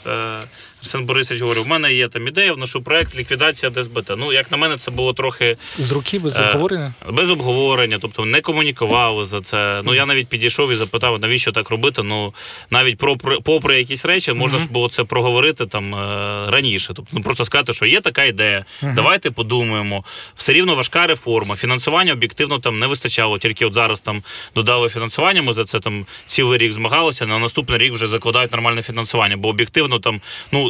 Арсен 0.80 1.04
Борисович 1.04 1.42
говорив, 1.42 1.62
у 1.62 1.66
мене 1.66 1.92
є 1.94 2.08
там 2.08 2.28
ідея, 2.28 2.52
вношу 2.52 2.82
проект 2.82 3.16
ліквідація 3.16 3.72
ДСБТ. 3.72 4.12
Ну, 4.18 4.32
як 4.32 4.50
на 4.50 4.56
мене, 4.56 4.76
це 4.76 4.90
було 4.90 5.12
трохи 5.12 5.56
з 5.78 5.92
руки 5.92 6.18
без 6.18 6.36
Е, 6.40 6.44
обговорення. 6.46 6.94
без 7.10 7.30
обговорення, 7.30 7.98
тобто 8.00 8.24
не 8.24 8.40
комунікували 8.40 9.24
за 9.24 9.40
це. 9.40 9.80
Ну 9.84 9.94
я 9.94 10.06
навіть 10.06 10.28
підійшов 10.28 10.72
і 10.72 10.74
запитав, 10.74 11.20
навіщо 11.20 11.52
так 11.52 11.70
робити. 11.70 12.02
Ну 12.02 12.34
навіть 12.70 12.98
про 12.98 13.16
попри 13.44 13.78
якісь 13.78 14.04
речі, 14.04 14.32
можна 14.32 14.58
ж 14.58 14.68
було 14.70 14.88
це 14.88 15.04
проговорити 15.04 15.66
там 15.66 15.94
е, 15.94 16.46
раніше. 16.50 16.92
Тобто, 16.96 17.10
ну 17.14 17.22
просто 17.22 17.44
сказати, 17.44 17.72
що 17.72 17.86
є 17.86 18.00
така 18.00 18.24
ідея. 18.24 18.64
Давайте 18.82 19.30
подумаємо. 19.30 20.04
Все 20.34 20.52
рівно 20.52 20.74
важка 20.74 21.06
реформа. 21.06 21.56
Фінансування 21.56 22.12
об'єктивно 22.12 22.58
там 22.58 22.78
не 22.78 22.86
вистачало. 22.86 23.38
Тільки 23.38 23.66
от 23.66 23.72
зараз 23.72 24.00
там 24.00 24.22
додали 24.54 24.88
фінансування. 24.88 25.42
Ми 25.42 25.52
за 25.52 25.64
це 25.64 25.80
там 25.80 26.06
цілий 26.26 26.58
рік 26.58 26.72
змагалися. 26.72 27.26
На 27.26 27.38
наступний 27.38 27.78
рік 27.78 27.92
вже 27.94 28.06
закладають 28.06 28.52
нормальне 28.52 28.82
фінансування, 28.82 29.36
бо 29.36 29.48
об'єктивно 29.48 29.98
там 29.98 30.20
ну. 30.52 30.69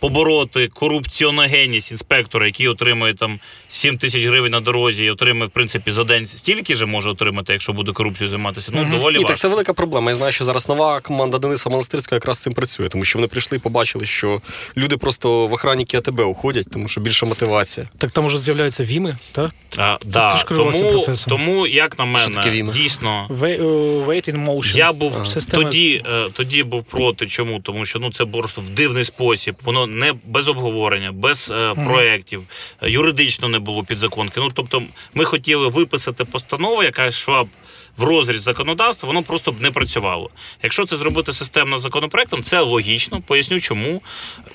Побороти 0.00 0.68
корупціоногенність 0.68 1.90
інспектора, 1.90 2.46
який 2.46 2.68
отримує 2.68 3.14
там 3.14 3.38
7 3.68 3.98
тисяч 3.98 4.24
гривень 4.24 4.52
на 4.52 4.60
дорозі 4.60 5.04
і 5.04 5.10
отримує, 5.10 5.46
в 5.46 5.50
принципі, 5.50 5.92
за 5.92 6.04
день 6.04 6.26
стільки 6.26 6.74
же 6.74 6.86
може 6.86 7.10
отримати, 7.10 7.52
якщо 7.52 7.72
буде 7.72 7.92
корупцією 7.92 8.30
займатися. 8.30 8.72
Ну, 8.74 8.84
доволі 8.84 9.18
Ні, 9.18 9.24
так 9.24 9.38
це 9.38 9.48
велика 9.48 9.72
проблема. 9.72 10.10
Я 10.10 10.14
знаю, 10.14 10.32
що 10.32 10.44
зараз 10.44 10.68
нова 10.68 11.00
команда 11.00 11.38
Дениса 11.38 11.70
Монастирського 11.70 12.16
якраз 12.16 12.38
з 12.38 12.42
цим 12.42 12.52
працює, 12.52 12.88
тому 12.88 13.04
що 13.04 13.18
вони 13.18 13.28
прийшли 13.28 13.56
і 13.56 13.60
побачили, 13.60 14.06
що 14.06 14.40
люди 14.76 14.96
просто 14.96 15.46
в 15.46 15.52
охранники 15.52 15.96
АТБ 15.96 16.20
уходять, 16.20 16.66
тому 16.72 16.88
що 16.88 17.00
більша 17.00 17.26
мотивація. 17.26 17.88
Так 17.98 18.10
там 18.10 18.24
уже 18.24 18.38
з'являються 18.38 18.84
віми, 18.84 19.16
так? 19.32 19.50
А, 19.76 19.98
да, 20.04 20.42
тому, 20.48 21.04
тому, 21.28 21.66
як 21.66 21.98
на 21.98 22.04
мене, 22.04 22.62
дійсно. 22.72 23.26
Wait, 23.30 23.60
uh, 23.60 24.30
in 24.30 24.44
motion. 24.46 24.76
Я 24.76 24.92
був 24.92 25.26
Система- 25.26 25.64
тоді, 25.64 26.04
е, 26.08 26.26
тоді 26.32 26.62
був 26.62 26.84
проти. 26.84 27.26
Чому? 27.26 27.60
Тому 27.60 27.84
що 27.84 27.98
ну 27.98 28.12
це 28.12 28.26
просто 28.26 28.60
в 28.60 28.68
дивний 28.68 29.04
спосіб. 29.04 29.51
Воно 29.62 29.86
не 29.86 30.14
без 30.24 30.48
обговорення, 30.48 31.12
без 31.12 31.50
е, 31.50 31.74
проєктів, 31.74 32.42
е, 32.82 32.90
юридично 32.90 33.48
не 33.48 33.58
було 33.58 33.84
підзаконки. 33.84 34.40
Ну 34.40 34.50
тобто, 34.54 34.82
ми 35.14 35.24
хотіли 35.24 35.68
виписати 35.68 36.24
постанову, 36.24 36.82
яка 36.82 37.06
йшла 37.06 37.44
б 37.44 37.48
в 37.96 38.02
розріз 38.02 38.42
законодавства, 38.42 39.06
воно 39.06 39.22
просто 39.22 39.52
б 39.52 39.60
не 39.60 39.70
працювало. 39.70 40.30
Якщо 40.62 40.84
це 40.84 40.96
зробити 40.96 41.32
системно 41.32 41.78
законопроектом, 41.78 42.42
це 42.42 42.60
логічно. 42.60 43.20
Поясню, 43.20 43.60
чому 43.60 44.02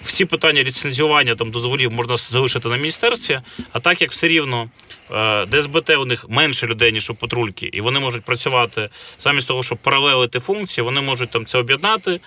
всі 0.02 0.26
питання 0.26 0.64
ліцензіювання 0.64 1.36
там 1.36 1.52
дозволів 1.52 1.94
можна 1.94 2.18
залишити 2.18 2.70
на 2.70 2.78
міністерстві. 2.78 3.40
А 3.72 3.80
так 3.80 4.02
як 4.02 4.12
все 4.12 4.28
рівно 4.28 4.70
е, 5.12 5.46
ДСБТ 5.46 5.90
у 5.90 6.06
них 6.06 6.30
менше 6.30 6.68
людей, 6.68 6.92
ніж 6.92 7.10
у 7.10 7.16
патрульки, 7.16 7.70
і 7.74 7.82
вони 7.82 8.00
можуть 8.00 8.24
працювати 8.24 8.90
замість 9.20 9.48
того, 9.48 9.64
щоб 9.64 9.78
паралелити 9.78 10.40
функції, 10.40 10.86
вони 10.86 11.02
можуть 11.02 11.30
там 11.30 11.46
це 11.46 11.58
об'єднати. 11.58 12.20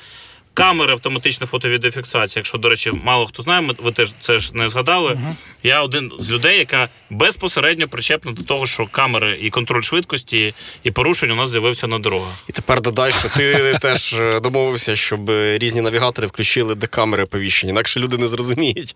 Камери 0.54 0.92
автоматична 0.92 1.46
фото-відеофіксація. 1.46 2.40
Якщо, 2.40 2.58
до 2.58 2.68
речі, 2.68 2.92
мало 3.04 3.26
хто 3.26 3.42
знає, 3.42 3.60
ми- 3.60 3.74
ви 3.78 3.92
теж 3.92 4.12
це 4.20 4.38
ж 4.38 4.50
не 4.56 4.68
згадали. 4.68 5.18
Я 5.62 5.82
один 5.82 6.12
з 6.18 6.30
людей, 6.30 6.58
яка 6.58 6.88
безпосередньо 7.10 7.88
причепна 7.88 8.32
до 8.32 8.42
того, 8.42 8.66
що 8.66 8.86
камери 8.86 9.38
і 9.42 9.50
контроль 9.50 9.82
швидкості 9.82 10.54
і 10.84 10.90
порушень 10.90 11.30
у 11.30 11.34
нас 11.34 11.50
з'явився 11.50 11.86
на 11.86 11.98
дорогах. 11.98 12.34
І 12.48 12.52
тепер 12.52 12.80
додай, 12.80 13.12
що 13.12 13.28
ти 13.28 13.76
теж 13.82 14.12
е, 14.14 14.40
домовився, 14.40 14.96
щоб 14.96 15.30
е, 15.30 15.58
різні 15.58 15.80
навігатори 15.80 16.28
включили 16.28 16.74
декамери 16.74 17.26
повіщення, 17.26 17.72
інакше 17.72 18.00
люди 18.00 18.16
не 18.18 18.26
зрозуміють. 18.26 18.94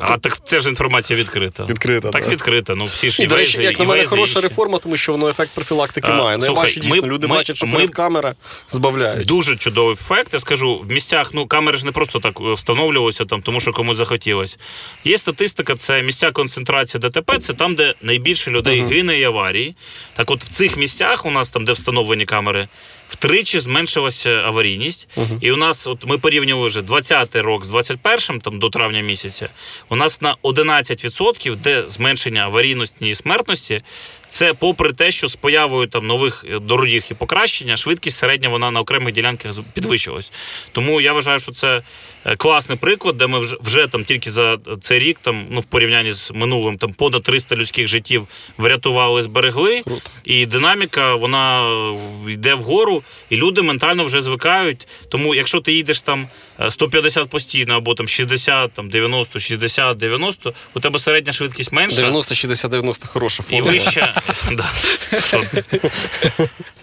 А 0.00 0.18
так 0.18 0.38
це 0.44 0.60
ж 0.60 0.68
інформація 0.68 1.18
відкрита. 1.18 1.64
Відкрита, 1.64 2.10
Так 2.10 2.24
да. 2.24 2.30
відкрита. 2.30 2.74
Ну 2.74 2.84
всі 2.84 3.10
ж 3.10 3.22
І, 3.22 3.26
до 3.26 3.36
речі, 3.36 3.52
івейзи, 3.54 3.70
як 3.70 3.78
на 3.78 3.84
мене, 3.94 4.06
хороша 4.06 4.32
інші. 4.38 4.48
реформа, 4.48 4.78
тому 4.78 4.96
що 4.96 5.12
воно 5.12 5.28
ефект 5.28 5.50
профілактики 5.54 6.08
А, 6.10 6.16
має. 6.16 6.36
Ну, 6.38 6.44
я 6.44 6.46
слухай, 6.46 6.64
бачу, 6.64 6.80
дійсно, 6.80 7.02
ми- 7.02 7.08
люди 7.08 7.26
ми- 7.26 7.36
бачать, 7.36 7.56
що 7.56 7.66
ми- 7.66 7.74
перед 7.74 7.90
камера 7.90 8.34
збавляють. 8.68 9.26
Дуже 9.26 9.56
чудовий 9.56 9.92
ефект. 9.94 10.32
Я 10.34 10.38
скажу, 10.38 10.78
в 10.78 10.92
місцях, 10.92 11.30
ну 11.34 11.46
камери 11.46 11.78
ж 11.78 11.86
не 11.86 11.92
просто 11.92 12.20
так 12.20 12.40
е, 12.40 12.52
встановлювалися 12.52 13.24
там, 13.24 13.42
тому 13.42 13.60
що 13.60 13.72
комусь 13.72 13.96
захотілось. 13.96 14.58
Є 15.04 15.18
статистика, 15.18 15.74
це 15.76 15.89
місця 15.98 16.30
концентрації 16.32 17.00
ДТП, 17.00 17.38
це 17.38 17.52
там, 17.54 17.74
де 17.74 17.94
найбільше 18.02 18.50
людей 18.50 18.82
гине 18.82 19.18
і 19.18 19.24
аварії. 19.24 19.74
Так 20.14 20.30
от 20.30 20.44
в 20.44 20.48
цих 20.48 20.76
місцях, 20.76 21.26
у 21.26 21.30
нас 21.30 21.50
там, 21.50 21.64
де 21.64 21.72
встановлені 21.72 22.24
камери, 22.24 22.68
втричі 23.08 23.58
зменшилася 23.58 24.30
аварійність. 24.30 25.08
І 25.40 25.52
у 25.52 25.56
нас, 25.56 25.86
от 25.86 26.06
ми 26.06 26.18
порівнювали 26.18 26.68
вже 26.68 26.80
20-й 26.80 27.40
рок 27.40 27.64
з 27.64 27.70
21-м, 27.74 28.40
там 28.40 28.58
до 28.58 28.70
травня 28.70 29.00
місяця. 29.00 29.48
У 29.88 29.96
нас 29.96 30.20
на 30.20 30.36
11%, 30.42 31.56
де 31.56 31.84
зменшення 31.88 32.42
аварійності 32.42 33.08
і 33.08 33.14
смертності. 33.14 33.82
Це 34.30 34.54
попри 34.54 34.92
те, 34.92 35.10
що 35.10 35.28
з 35.28 35.36
появою 35.36 35.86
там 35.86 36.06
нових 36.06 36.44
е, 36.48 36.58
доріг 36.58 37.04
і 37.10 37.14
покращення, 37.14 37.76
швидкість 37.76 38.16
середня 38.16 38.48
вона 38.48 38.70
на 38.70 38.80
окремих 38.80 39.14
ділянках 39.14 39.52
підвищилась. 39.74 40.32
Тому 40.72 41.00
я 41.00 41.12
вважаю, 41.12 41.38
що 41.38 41.52
це 41.52 41.82
е, 42.24 42.36
класний 42.36 42.78
приклад, 42.78 43.16
де 43.16 43.26
ми 43.26 43.38
вже, 43.38 43.56
вже 43.60 43.86
там 43.86 44.04
тільки 44.04 44.30
за 44.30 44.58
цей 44.80 44.98
рік, 44.98 45.18
там 45.22 45.46
ну 45.50 45.60
в 45.60 45.64
порівнянні 45.64 46.12
з 46.12 46.30
минулим, 46.34 46.78
там 46.78 46.92
понад 46.92 47.22
300 47.22 47.56
людських 47.56 47.88
життів 47.88 48.26
врятували, 48.58 49.22
зберегли. 49.22 49.82
Круто. 49.82 50.10
І 50.24 50.46
динаміка 50.46 51.14
вона 51.14 51.70
е, 51.70 51.96
йде 52.30 52.54
вгору, 52.54 53.02
і 53.30 53.36
люди 53.36 53.62
ментально 53.62 54.04
вже 54.04 54.20
звикають. 54.20 54.88
Тому, 55.08 55.34
якщо 55.34 55.60
ти 55.60 55.72
їдеш 55.72 56.00
там 56.00 56.20
е, 56.22 56.28
150 56.68 57.28
постійно, 57.28 57.74
або 57.76 57.94
там 57.94 58.08
60, 58.08 58.72
там 58.72 58.90
90, 58.90 59.40
60, 59.40 59.96
90, 59.96 60.52
у 60.74 60.80
тебе 60.80 60.98
середня 60.98 61.32
швидкість 61.32 61.72
менша. 61.72 61.96
90, 61.96 62.34
60, 62.34 62.70
90 62.70 63.06
хороша 63.08 63.42
І 63.50 63.60
вища. 63.60 64.14
Да. 64.52 64.70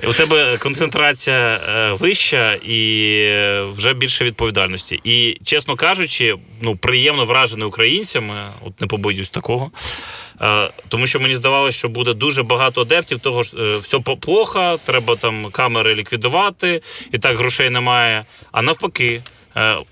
У 0.04 0.14
тебе 0.14 0.58
концентрація 0.58 1.62
е, 1.70 1.92
вища 1.92 2.54
і 2.54 3.10
е, 3.22 3.64
вже 3.64 3.94
більше 3.94 4.24
відповідальності. 4.24 5.00
І, 5.04 5.38
чесно 5.44 5.76
кажучи, 5.76 6.36
ну, 6.62 6.76
приємно 6.76 7.26
вражений 7.26 7.68
українцями, 7.68 8.36
от 8.66 8.82
не 8.82 8.88
побоюсь 8.88 9.30
такого. 9.30 9.72
Е, 10.42 10.70
Тому 10.88 11.08
що 11.08 11.20
мені 11.20 11.36
здавалося, 11.36 11.78
що 11.78 11.90
буде 11.90 12.14
дуже 12.14 12.44
багато 12.44 12.82
адептів, 12.82 13.20
того 13.20 13.44
ж 13.44 13.58
е, 13.58 13.78
все 13.78 14.00
плохо, 14.00 14.80
треба 14.86 15.16
там 15.16 15.46
камери 15.52 15.96
ліквідувати, 15.96 16.82
і 17.12 17.18
так 17.18 17.38
грошей 17.38 17.70
немає. 17.70 18.26
А 18.52 18.62
навпаки, 18.62 19.08
е, 19.16 19.22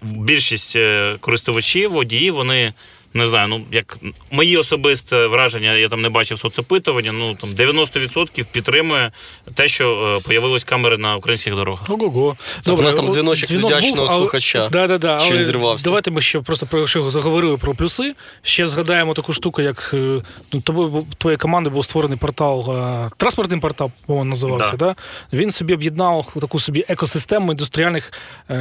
більшість 0.02 0.76
е, 0.76 1.16
користувачів, 1.20 1.92
водіїв, 1.92 2.34
вони. 2.34 2.74
Не 3.16 3.26
знаю, 3.26 3.48
ну 3.48 3.62
як 3.72 3.98
мої 4.32 4.58
особисте 4.58 5.28
враження, 5.28 5.74
я 5.74 5.90
там 5.90 6.02
не 6.02 6.10
бачив 6.10 6.40
соцопитування. 6.40 7.12
Ну 7.12 7.36
там 7.36 7.50
90% 7.50 8.46
підтримує 8.52 9.12
те, 9.54 9.68
що 9.68 10.16
е, 10.18 10.28
появились 10.28 10.64
камери 10.64 10.98
на 10.98 11.16
українських 11.16 11.56
дорогах. 11.56 11.90
Ого-го. 11.90 12.36
у 12.68 12.82
нас 12.82 12.96
там 12.96 13.10
дзвіночок 13.10 13.52
вдячного 13.52 14.10
слухача. 14.10 14.70
Да, 14.70 14.88
да, 14.88 14.98
да, 14.98 15.20
але 15.22 15.44
зірвався. 15.44 15.84
Давайте 15.84 16.12
ми 16.12 16.22
ще 16.22 16.40
просто 16.40 16.66
про 16.66 16.88
що 16.88 17.10
заговорили 17.10 17.58
про 17.58 17.76
плюси. 17.76 18.16
Ще 18.42 18.68
згадаємо 18.68 19.14
таку 19.14 19.34
штуку, 19.34 19.62
як 19.62 19.92
е, 19.94 20.22
ну, 20.54 20.62
тобою 20.62 20.90
бу- 20.90 21.08
твоєю 21.18 21.38
командою 21.38 21.74
був 21.74 21.86
створений 21.86 22.18
портал, 22.18 22.72
е, 22.72 23.10
транспортний 23.18 23.60
портал, 23.60 23.92
по-моєму, 24.06 24.30
називався. 24.30 24.76
Да. 24.78 24.86
Да. 24.86 24.96
Він 25.38 25.52
собі 25.52 25.74
об'єднав 25.74 26.34
таку 26.42 26.60
собі 26.60 26.86
екосистему 26.88 27.52
індустріальних 27.52 28.14
е, 28.50 28.56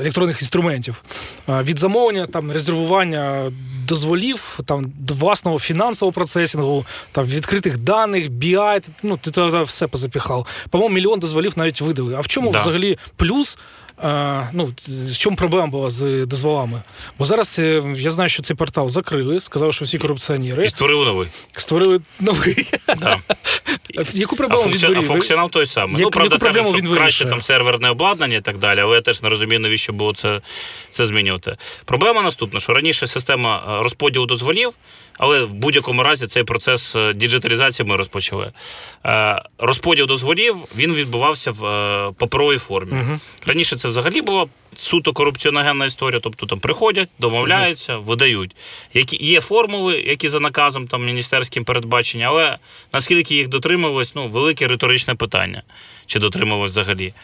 електронних 0.00 0.40
інструментів. 0.40 1.02
Від 1.48 1.78
замовлення, 1.78 2.26
там, 2.26 2.52
резервування 2.52 3.52
дозволів, 3.86 4.58
там 4.66 4.84
власного 5.08 5.58
фінансового 5.58 6.12
процесінгу, 6.12 6.86
там 7.12 7.24
відкритих 7.24 7.78
даних, 7.78 8.30
BI, 8.30 8.88
ну 9.02 9.16
ти 9.16 9.30
туди 9.30 9.62
все 9.62 9.86
позапіхав. 9.86 10.46
По-моєму, 10.70 10.94
мільйон 10.94 11.20
дозволів 11.20 11.52
навіть 11.56 11.80
видали. 11.80 12.14
А 12.14 12.20
в 12.20 12.26
чому 12.28 12.50
Да. 12.52 12.58
взагалі 12.58 12.98
плюс? 13.16 13.58
Е, 14.04 14.48
ну, 14.52 14.72
в 14.88 15.18
чому 15.18 15.36
проблема 15.36 15.66
була 15.66 15.90
з 15.90 16.26
дозволами? 16.26 16.82
Бо 17.18 17.24
зараз 17.24 17.58
е, 17.58 17.82
я 17.96 18.10
знаю, 18.10 18.28
що 18.30 18.42
цей 18.42 18.56
портал 18.56 18.88
закрили, 18.88 19.40
сказали, 19.40 19.72
що 19.72 19.84
всі 19.84 19.98
корупціонери 19.98 20.64
І 20.64 20.68
створили 20.68 21.04
новий. 21.06 21.28
створили 21.52 22.00
новий. 22.20 22.66
Да. 22.98 23.18
Яку 24.14 24.34
А, 24.34 24.38
проблему 24.38 24.62
він 24.70 24.98
а 24.98 25.02
функціонал 25.02 25.50
той 25.50 25.66
самий. 25.66 25.96
Яку- 25.96 26.02
ну, 26.04 26.10
правда, 26.10 26.34
яку 26.34 26.44
кажуть, 26.58 26.74
він 26.80 26.86
що 26.86 26.94
краще 26.94 27.24
там 27.24 27.40
серверне 27.40 27.90
обладнання 27.90 28.36
і 28.36 28.40
так 28.40 28.58
далі, 28.58 28.80
але 28.80 28.94
я 28.96 29.00
теж 29.02 29.22
не 29.22 29.28
розумію, 29.28 29.60
навіщо 29.60 29.92
було 29.92 30.14
це, 30.14 30.40
це 30.90 31.06
змінювати. 31.06 31.56
Проблема 31.84 32.22
наступна: 32.22 32.60
що 32.60 32.74
раніше 32.74 33.06
система 33.06 33.64
е, 33.68 33.73
розподілу 33.82 34.26
дозволів, 34.26 34.72
але 35.18 35.44
в 35.44 35.54
будь-якому 35.54 36.02
разі 36.02 36.26
цей 36.26 36.44
процес 36.44 36.96
е, 36.96 37.12
діджиталізації 37.14 37.88
ми 37.88 37.96
розпочали. 37.96 38.52
Е, 39.06 39.42
Розподіл 39.58 40.06
дозволів 40.06 40.56
він 40.76 40.94
відбувався 40.94 41.50
в 41.50 41.66
е, 41.66 42.12
паперовій 42.18 42.58
формі. 42.58 42.92
Раніше 43.46 43.76
це 43.76 43.88
взагалі 43.88 44.22
була 44.22 44.46
суто 44.76 45.12
корупціоногенна 45.12 45.86
історія, 45.86 46.20
тобто 46.20 46.46
там 46.46 46.60
приходять, 46.60 47.08
домовляються, 47.18 47.96
видають. 47.96 48.56
Які 48.94 49.24
є 49.24 49.40
формули, 49.40 50.00
які 50.00 50.28
за 50.28 50.40
наказом 50.40 50.86
там 50.86 51.06
міністерським 51.06 51.64
передбачені, 51.64 52.24
але 52.24 52.58
наскільки 52.92 53.34
їх 53.34 53.48
дотримувалось, 53.48 54.14
ну 54.14 54.28
велике 54.28 54.66
риторичне 54.68 55.14
питання, 55.14 55.62
чи 56.06 56.18
дотримувалось 56.18 56.70
взагалі. 56.70 57.14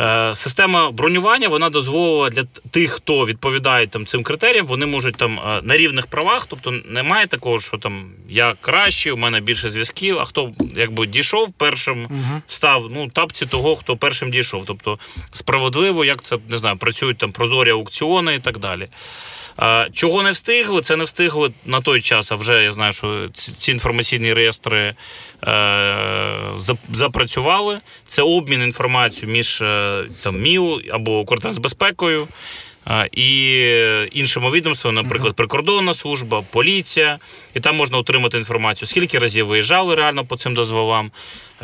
Е, 0.00 0.34
Система 0.34 0.90
бронювання 0.90 1.48
вона 1.48 1.70
дозволила 1.70 2.30
для 2.30 2.44
тих, 2.70 2.92
хто 2.92 3.26
відповідає 3.26 3.86
там 3.86 4.06
цим 4.06 4.22
критеріям, 4.22 4.66
вони 4.66 4.86
можуть 4.86 5.16
там 5.16 5.38
е, 5.38 5.60
на 5.62 5.76
рівних 5.76 6.06
правах, 6.06 6.46
тобто 6.50 6.70
немає 6.70 7.26
такого, 7.26 7.60
що 7.60 7.78
там 7.78 8.10
я 8.28 8.54
кращий, 8.60 9.12
у 9.12 9.16
мене 9.16 9.40
більше 9.40 9.68
зв'язків, 9.68 10.18
а 10.18 10.24
хто 10.24 10.52
якби 10.76 11.06
дійшов 11.06 11.52
першим, 11.52 12.08
встав 12.46 12.88
ну 12.90 13.08
тапці 13.08 13.46
того, 13.46 13.76
хто 13.76 13.96
першим 13.96 14.30
дійшов. 14.30 14.64
Тобто 14.66 14.98
справедливо, 15.32 16.04
як 16.04 16.22
це 16.22 16.38
не 16.48 16.58
знаю, 16.58 16.76
працюють 16.76 17.18
там 17.18 17.32
прозорі 17.32 17.70
аукціони 17.70 18.34
і 18.34 18.38
так 18.38 18.58
далі. 18.58 18.88
Чого 19.92 20.22
не 20.22 20.30
встигли? 20.30 20.80
Це 20.82 20.96
не 20.96 21.04
встигли 21.04 21.52
на 21.66 21.80
той 21.80 22.00
час, 22.00 22.32
а 22.32 22.34
вже 22.34 22.62
я 22.62 22.72
знаю, 22.72 22.92
що 22.92 23.28
ці 23.32 23.52
ці 23.52 23.70
інформаційні 23.72 24.32
реєстри 24.32 24.94
е, 25.46 25.96
запрацювали. 26.92 27.78
Це 28.06 28.22
обмін 28.22 28.62
інформацією 28.62 29.32
між 29.32 29.62
е, 29.62 30.04
там, 30.22 30.40
МІУ 30.40 30.80
або 30.92 31.20
Укртрансбезпекою 31.20 32.28
е, 32.86 33.08
і 33.12 33.28
іншими 34.12 34.50
відомствами, 34.50 35.02
наприклад, 35.02 35.36
прикордонна 35.36 35.94
служба, 35.94 36.42
поліція. 36.52 37.18
І 37.54 37.60
там 37.60 37.76
можна 37.76 37.98
отримати 37.98 38.38
інформацію, 38.38 38.88
скільки 38.88 39.18
разів 39.18 39.46
виїжджали 39.46 39.94
реально 39.94 40.24
по 40.24 40.36
цим 40.36 40.54
дозволам, 40.54 41.10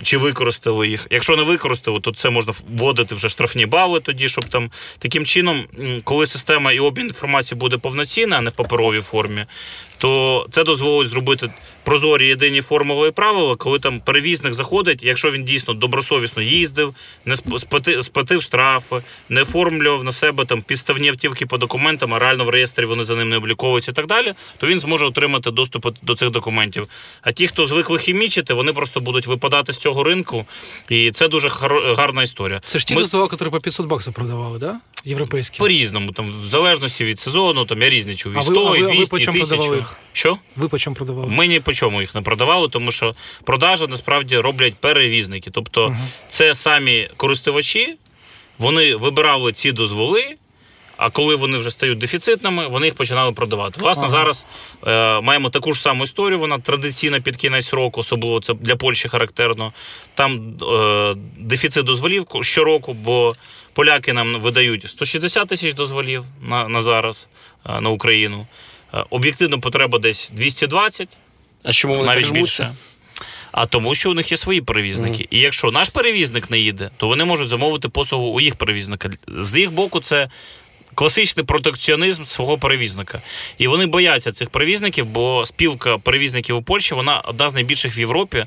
чи 0.03 0.19
використали 0.19 0.89
їх. 0.89 1.07
Якщо 1.11 1.37
не 1.37 1.43
використали, 1.43 2.01
то 2.01 2.13
це 2.13 2.31
можна 2.31 2.53
вводити 2.69 3.15
вже 3.15 3.29
штрафні 3.29 3.67
бали 3.67 4.01
тоді, 4.01 4.29
щоб 4.29 4.45
там 4.45 4.71
таким 4.99 5.25
чином, 5.27 5.65
коли 6.05 6.27
система 6.27 6.73
і 6.73 6.79
обмін 6.79 7.07
інформації 7.07 7.59
буде 7.59 7.77
повноцінна, 7.77 8.37
а 8.39 8.41
не 8.41 8.51
в 8.51 8.53
паперовій 8.53 9.01
формі, 9.01 9.47
то 9.99 10.47
це 10.51 10.65
дозволить 10.65 11.09
зробити 11.09 11.51
прозорі 11.85 12.27
єдині 12.27 12.61
формули 12.63 13.09
і 13.09 13.11
правила, 13.11 13.57
коли 13.57 13.79
там 13.79 14.01
перевізник 14.01 14.55
заходить, 14.55 15.03
якщо 15.03 15.31
він 15.31 15.45
дійсно 15.45 15.75
добросовісно 15.75 16.43
їздив, 16.43 16.95
не 17.25 17.35
сп- 17.35 17.59
сплати- 17.59 18.03
сплатив 18.03 18.43
штрафи, 18.43 18.97
не 19.29 19.43
оформлював 19.43 20.05
на 20.05 20.13
себе 20.13 20.45
там 20.45 20.63
підставні 20.63 21.09
автівки 21.09 21.47
по 21.47 21.59
документам, 21.59 22.15
а 22.15 22.19
реально 22.19 22.45
в 22.45 22.49
реєстрі 22.49 22.85
вони 22.85 23.05
за 23.05 23.17
ним 23.17 23.29
не 23.29 23.37
обліковуються 23.37 23.91
і 23.91 23.95
так 23.95 24.07
далі, 24.07 24.35
то 24.59 24.67
він 24.67 24.79
зможе 24.79 25.07
отримати 25.07 25.51
доступ 25.51 25.87
до 26.03 26.15
цих 26.15 26.31
документів. 26.31 26.89
А 27.23 27.33
ті, 27.33 27.47
хто 27.47 27.67
звикли 27.67 27.99
хімічити, 27.99 28.55
вони 28.55 28.73
просто 28.73 29.01
будуть 29.01 29.27
випадати 29.27 29.73
з 29.73 29.79
цього 29.79 29.88
ринку, 29.97 30.47
і 30.89 31.11
це 31.11 31.29
дуже 31.29 31.49
гарна 31.97 32.23
історія. 32.23 32.61
Це 32.65 32.79
ж 32.79 32.87
ті 32.87 32.95
Ми- 32.95 33.01
дозволи, 33.01 33.29
які 33.33 33.51
по 33.51 33.61
500 33.61 33.87
баксів 33.87 34.13
продавали, 34.13 34.59
да? 34.59 34.81
Європейські. 35.05 35.59
по-різному, 35.59 36.13
там, 36.13 36.31
в 36.31 36.35
залежності 36.35 37.05
від 37.05 37.19
сезону, 37.19 37.65
там 37.65 37.83
я 37.83 37.91
різні 37.91 38.15
чув. 38.15 38.33
І 38.33 38.37
А 38.37 38.39
ви- 38.39 38.45
100, 38.45 38.67
а 38.67 38.71
ви- 38.71 38.79
і 38.79 38.83
а 38.83 38.87
ви 38.87 38.93
200, 38.97 39.17
і 39.17 39.27
1000. 39.27 39.77
їх? 39.77 39.97
Що? 40.13 40.39
Ви 40.57 40.69
по 40.69 40.79
чому 40.79 40.97
продавали? 40.97 41.29
Ми 41.33 41.47
ні 41.47 41.61
по 41.61 41.73
чому 41.73 42.01
їх 42.01 42.15
не 42.15 42.21
продавали, 42.21 42.69
тому 42.69 42.91
що 42.93 43.15
продажі 43.45 43.85
насправді 43.89 44.39
роблять 44.39 44.75
перевізники. 44.75 45.51
Тобто 45.51 45.97
це 46.29 46.55
самі 46.55 47.09
користувачі, 47.17 47.97
вони 48.59 48.97
вибирали 48.97 49.53
ці 49.53 49.73
дозволи. 49.73 50.35
А 50.99 51.11
коли 51.11 51.35
вони 51.37 51.59
вже 51.59 51.71
стають 51.71 51.99
дефіцитними, 51.99 52.67
вони 52.67 52.87
їх 52.87 52.95
починали 52.95 53.33
продавати. 53.33 53.81
Власне, 53.81 54.03
Ага. 54.03 54.11
зараз 54.13 54.47
е, 54.87 55.21
маємо 55.21 55.51
таку 55.51 55.73
ж 55.73 55.81
саму 55.81 56.05
історію. 56.05 56.39
Вона 56.39 56.59
традиційна 56.59 57.21
під 57.21 57.37
кінець 57.37 57.73
року, 57.73 58.01
особливо 58.01 58.41
це 58.41 58.55
для 58.55 58.77
Польщі 58.77 59.09
характерно. 59.09 59.73
Там 60.15 60.55
е, 60.63 61.15
дефіцит 61.39 61.85
дозволів 61.85 62.27
щороку, 62.41 62.93
бо 62.93 63.35
поляки 63.73 64.13
нам 64.13 64.41
видають 64.41 64.91
160 64.91 65.49
тисяч 65.49 65.75
дозволів 65.75 66.25
на, 66.43 66.69
на 66.69 66.81
зараз 66.81 67.29
е, 67.67 67.81
на 67.81 67.91
Україну. 67.91 68.47
Е, 68.95 69.05
об'єктивно 69.11 69.61
потреба 69.61 69.99
десь 69.99 70.31
220 70.33 71.09
А 71.65 71.73
чому 71.73 71.97
вони 71.97 72.09
навіть 72.09 72.27
жмуться? 72.27 72.63
більше. 72.63 72.75
А 73.53 73.67
тому, 73.67 73.95
що 73.95 74.11
у 74.11 74.15
них 74.15 74.31
є 74.31 74.37
свої 74.37 74.61
перевізники. 74.61 75.27
І 75.31 75.41
якщо 75.41 75.71
наш 75.71 75.89
перевізник 75.89 76.51
не 76.51 76.59
їде, 76.59 76.91
то 76.97 77.09
вони 77.09 77.25
можуть 77.25 77.49
замовити 77.49 77.89
послугу 77.89 78.25
у 78.27 78.41
їх 78.41 78.55
перевізника. 78.55 79.11
З 79.29 79.57
їх 79.59 79.73
боку, 79.73 80.01
це 80.01 80.29
класичний 80.99 81.47
протекціонізм 81.47 82.25
свого 82.25 82.59
перевізника. 82.59 83.21
І 83.59 83.69
вони 83.69 83.87
бояться 83.87 84.33
цих 84.33 84.51
перевізників, 84.51 85.07
бо 85.07 85.45
спілка 85.47 85.99
перевізників 85.99 86.57
у 86.57 86.63
Польщі 86.63 86.95
вона 86.95 87.21
одна 87.21 87.49
з 87.49 87.55
найбільших 87.55 87.99
в 87.99 88.01
Європі. 88.01 88.47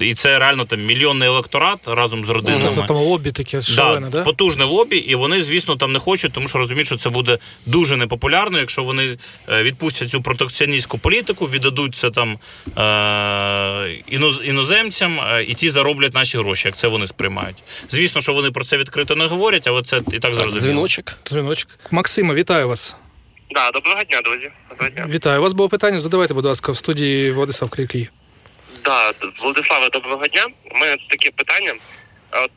І 0.00 0.14
це 0.14 0.38
реально 0.38 0.64
там 0.64 0.84
мільйонний 0.84 1.28
електорат 1.28 1.78
разом 1.86 2.24
з 2.24 2.28
родинами. 2.28 2.64
Тобто 2.64 2.82
там 2.82 2.96
лобі 2.96 3.30
таке 3.30 3.60
шалене, 3.60 4.08
да? 4.08 4.22
Потужне 4.22 4.64
лобі, 4.64 4.96
і 4.96 5.14
вони, 5.14 5.40
звісно, 5.40 5.76
там 5.76 5.92
не 5.92 5.98
хочуть, 5.98 6.32
тому 6.32 6.48
що 6.48 6.58
розуміють, 6.58 6.86
що 6.86 6.96
це 6.96 7.10
буде 7.10 7.38
дуже 7.66 7.96
непопулярно, 7.96 8.58
якщо 8.58 8.82
вони 8.84 9.18
е, 9.48 9.62
відпустять 9.62 10.08
цю 10.10 10.22
протекціоністську 10.22 10.98
політику, 10.98 11.46
віддадуть 11.46 11.94
це 11.94 12.10
там 12.10 12.38
е, 12.76 12.80
іноз- 14.12 14.42
іноземцям, 14.42 15.20
е, 15.20 15.44
і 15.48 15.54
ті 15.54 15.70
зароблять 15.70 16.14
наші 16.14 16.38
гроші, 16.38 16.68
як 16.68 16.76
це 16.76 16.88
вони 16.88 17.06
сприймають. 17.06 17.56
Звісно, 17.90 18.20
що 18.20 18.32
вони 18.32 18.50
про 18.50 18.64
це 18.64 18.76
відкрито 18.76 19.16
не 19.16 19.26
говорять, 19.26 19.66
але 19.68 19.82
це 19.82 20.00
і 20.12 20.18
так 20.18 20.34
зрозуміло. 20.34 20.60
Дзвіночок. 20.60 21.12
Дзвіночок. 21.28 21.68
Максима, 21.90 22.34
вітаю 22.34 22.68
вас. 22.68 22.96
Да, 23.50 23.70
доброго 23.70 24.04
дня, 24.04 24.20
друзі. 24.24 24.50
Доброго 24.70 24.90
дня. 24.90 25.06
Вітаю. 25.10 25.40
У 25.40 25.42
вас 25.42 25.52
було 25.52 25.68
питання? 25.68 26.00
Задавайте, 26.00 26.34
будь 26.34 26.44
ласка, 26.44 26.72
в 26.72 26.76
студії 26.76 27.30
Владислав 27.32 27.70
Кріклій. 27.70 28.08
Да, 28.84 29.12
Владиславе, 29.38 29.88
доброго 29.90 30.26
дня. 30.26 30.46
У 30.70 30.78
мене 30.78 30.96
таке 31.08 31.30
питання. 31.30 31.74
От 32.30 32.50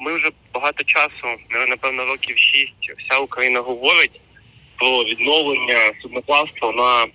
ми 0.00 0.14
вже 0.14 0.30
багато 0.54 0.84
часу, 0.84 1.38
напевно, 1.68 2.04
років 2.04 2.38
шість, 2.38 2.98
вся 2.98 3.18
Україна 3.18 3.60
говорить 3.60 4.20
про 4.78 5.04
відновлення 5.04 5.92
судноплавства 6.02 6.72
на 6.72 7.06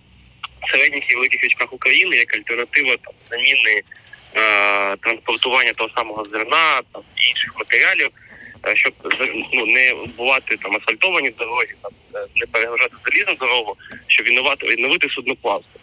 середніх 0.72 1.12
і 1.12 1.16
великих 1.16 1.44
річках 1.44 1.74
України 1.74 2.16
як 2.16 2.38
альтернатива 2.38 2.96
там 2.98 3.14
заміни 3.30 3.82
е, 4.36 4.96
транспортування 4.96 5.74
того 5.74 5.90
самого 5.96 6.24
зерна 6.24 6.82
там 6.94 7.02
інших 7.30 7.54
матеріалів, 7.60 8.10
е, 8.68 8.76
щоб 8.76 8.94
ну 9.54 9.66
не 9.66 9.94
бувати 10.18 10.58
там 10.58 10.76
асфальтовані 10.76 11.30
дороги, 11.30 11.76
там 11.82 11.92
не 12.36 12.46
перегружати 12.46 12.96
залізну 13.06 13.36
дорогу, 13.36 13.78
щоб 14.08 14.26
відновити 14.26 14.68
відновити 14.68 15.10
судноплавство. 15.10 15.80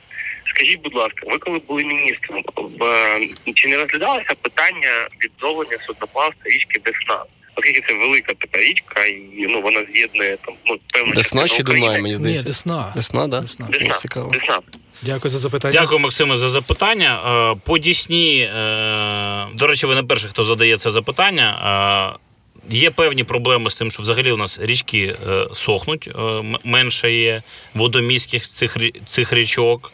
Скажіть, 0.47 0.81
будь 0.83 0.95
ласка, 0.95 1.21
ви 1.27 1.39
коли 1.39 1.59
були 1.69 1.85
міністром, 1.85 2.43
в- 2.57 3.55
чи 3.55 3.69
не 3.69 3.77
розглядалося 3.77 4.35
питання 4.43 5.09
відновлення 5.25 5.77
судноплавства 5.87 6.43
річки 6.45 6.81
Десна? 6.85 7.25
Оскільки 7.57 7.81
це 7.89 7.95
велика 7.95 8.33
така 8.41 8.59
річка, 8.61 9.05
і 9.07 9.47
ну 9.49 9.63
вона 9.63 9.85
з'єднує 9.95 10.37
там 10.47 10.55
ну 10.67 10.77
певну 10.93 11.13
Десна 11.13 11.49
чи 11.49 11.63
Дунай, 11.63 12.03
мені 12.03 12.17
Ні. 12.19 12.43
Десна. 12.43 12.93
Десна, 12.97 13.27
да? 13.29 13.41
Десна. 13.41 13.67
Десна, 13.73 13.95
цікаво. 13.95 14.31
Десна. 14.31 14.59
Дякую 15.03 15.31
за 15.31 15.39
запитання. 15.39 15.81
Дякую, 15.81 16.01
Максиме, 16.01 16.37
за 16.37 16.49
запитання. 16.49 17.21
Е, 17.53 17.61
По 17.67 17.79
Дісні, 17.79 18.41
е, 18.41 19.47
до 19.55 19.67
речі, 19.67 19.87
ви 19.87 19.95
не 19.95 20.03
перший, 20.03 20.31
хто 20.31 20.45
задає 20.45 20.77
це 20.77 20.91
запитання. 20.91 22.17
Е, 22.19 22.25
Є 22.71 22.91
певні 22.91 23.25
проблеми 23.25 23.71
з 23.71 23.75
тим, 23.77 23.91
що 23.91 24.03
взагалі 24.03 24.33
у 24.33 24.37
нас 24.37 24.59
річки 24.63 25.17
е, 25.29 25.47
сохнуть, 25.55 26.09
е, 26.09 26.43
менше 26.65 27.13
є 27.13 27.43
водоміських 27.75 28.49
цих, 28.49 28.77
цих 29.07 29.33
річок. 29.33 29.93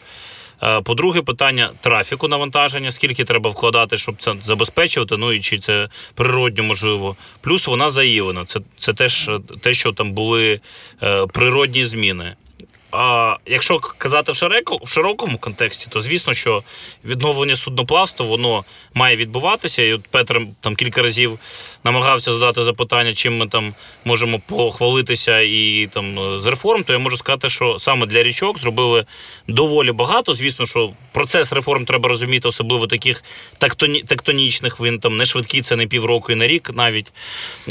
Е, 0.63 0.81
По-друге, 0.81 1.21
питання 1.21 1.69
трафіку 1.81 2.27
навантаження, 2.27 2.91
скільки 2.91 3.23
треба 3.23 3.49
вкладати, 3.49 3.97
щоб 3.97 4.15
це 4.17 4.35
забезпечувати, 4.41 5.17
ну 5.17 5.33
і 5.33 5.39
чи 5.39 5.57
це 5.57 5.89
природньо 6.15 6.63
можливо. 6.63 7.15
Плюс 7.41 7.67
вона 7.67 7.89
заїлена. 7.89 8.45
Це, 8.45 8.59
це 8.75 8.93
теж 8.93 9.29
е, 9.29 9.39
те, 9.61 9.73
що 9.73 9.91
там 9.91 10.11
були 10.11 10.59
е, 11.03 11.27
природні 11.27 11.85
зміни. 11.85 12.35
А, 12.91 13.35
якщо 13.45 13.79
казати 13.79 14.31
в 14.31 14.35
широко, 14.35 14.79
в 14.83 14.89
широкому 14.89 15.37
контексті, 15.37 15.87
то 15.89 16.01
звісно, 16.01 16.33
що 16.33 16.63
відновлення 17.05 17.55
судноплавства 17.55 18.25
воно 18.25 18.63
має 18.93 19.15
відбуватися. 19.15 19.83
І 19.83 19.93
от 19.93 20.01
Петр 20.11 20.41
там 20.61 20.75
кілька 20.75 21.01
разів 21.01 21.39
намагався 21.83 22.33
задати 22.33 22.63
запитання, 22.63 23.13
чим 23.13 23.37
ми 23.37 23.47
там 23.47 23.73
можемо 24.05 24.39
похвалитися 24.39 25.39
і 25.39 25.89
там 25.93 26.39
з 26.39 26.45
реформ, 26.45 26.83
то 26.83 26.93
я 26.93 26.99
можу 26.99 27.17
сказати, 27.17 27.49
що 27.49 27.75
саме 27.79 28.05
для 28.05 28.23
річок 28.23 28.59
зробили 28.59 29.05
доволі 29.47 29.91
багато. 29.91 30.33
Звісно, 30.33 30.65
що 30.65 30.93
процес 31.11 31.53
реформ 31.53 31.85
треба 31.85 32.09
розуміти, 32.09 32.47
особливо 32.47 32.87
таких 32.87 33.23
тектоні, 33.57 34.03
тектонічних. 34.03 34.81
Він 34.81 34.99
там 34.99 35.17
не 35.17 35.25
швидкий, 35.25 35.61
це 35.61 35.75
не 35.75 35.87
півроку 35.87 36.31
і 36.31 36.35
на 36.35 36.47
рік. 36.47 36.71
Навіть 36.73 37.11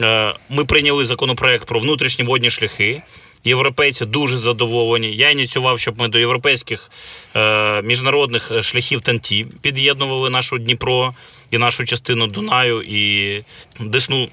Е, 0.02 0.34
ми 0.48 0.64
прийняли 0.64 1.04
законопроект 1.04 1.66
про 1.66 1.80
внутрішні 1.80 2.24
водні 2.24 2.50
шляхи. 2.50 3.02
Європейці 3.44 4.06
дуже 4.06 4.36
задоволені. 4.36 5.16
Я 5.16 5.30
ініціював, 5.30 5.78
щоб 5.78 5.98
ми 5.98 6.08
до 6.08 6.18
європейських 6.18 6.90
е, 7.36 7.82
міжнародних 7.82 8.62
шляхів 8.62 9.00
Танті 9.00 9.46
під'єднували 9.60 10.30
нашу 10.30 10.58
Дніпро 10.58 11.14
і 11.50 11.58
нашу 11.58 11.84
частину 11.84 12.26
Дунаю 12.26 12.82
і 12.82 13.44
Десну. 13.80 14.28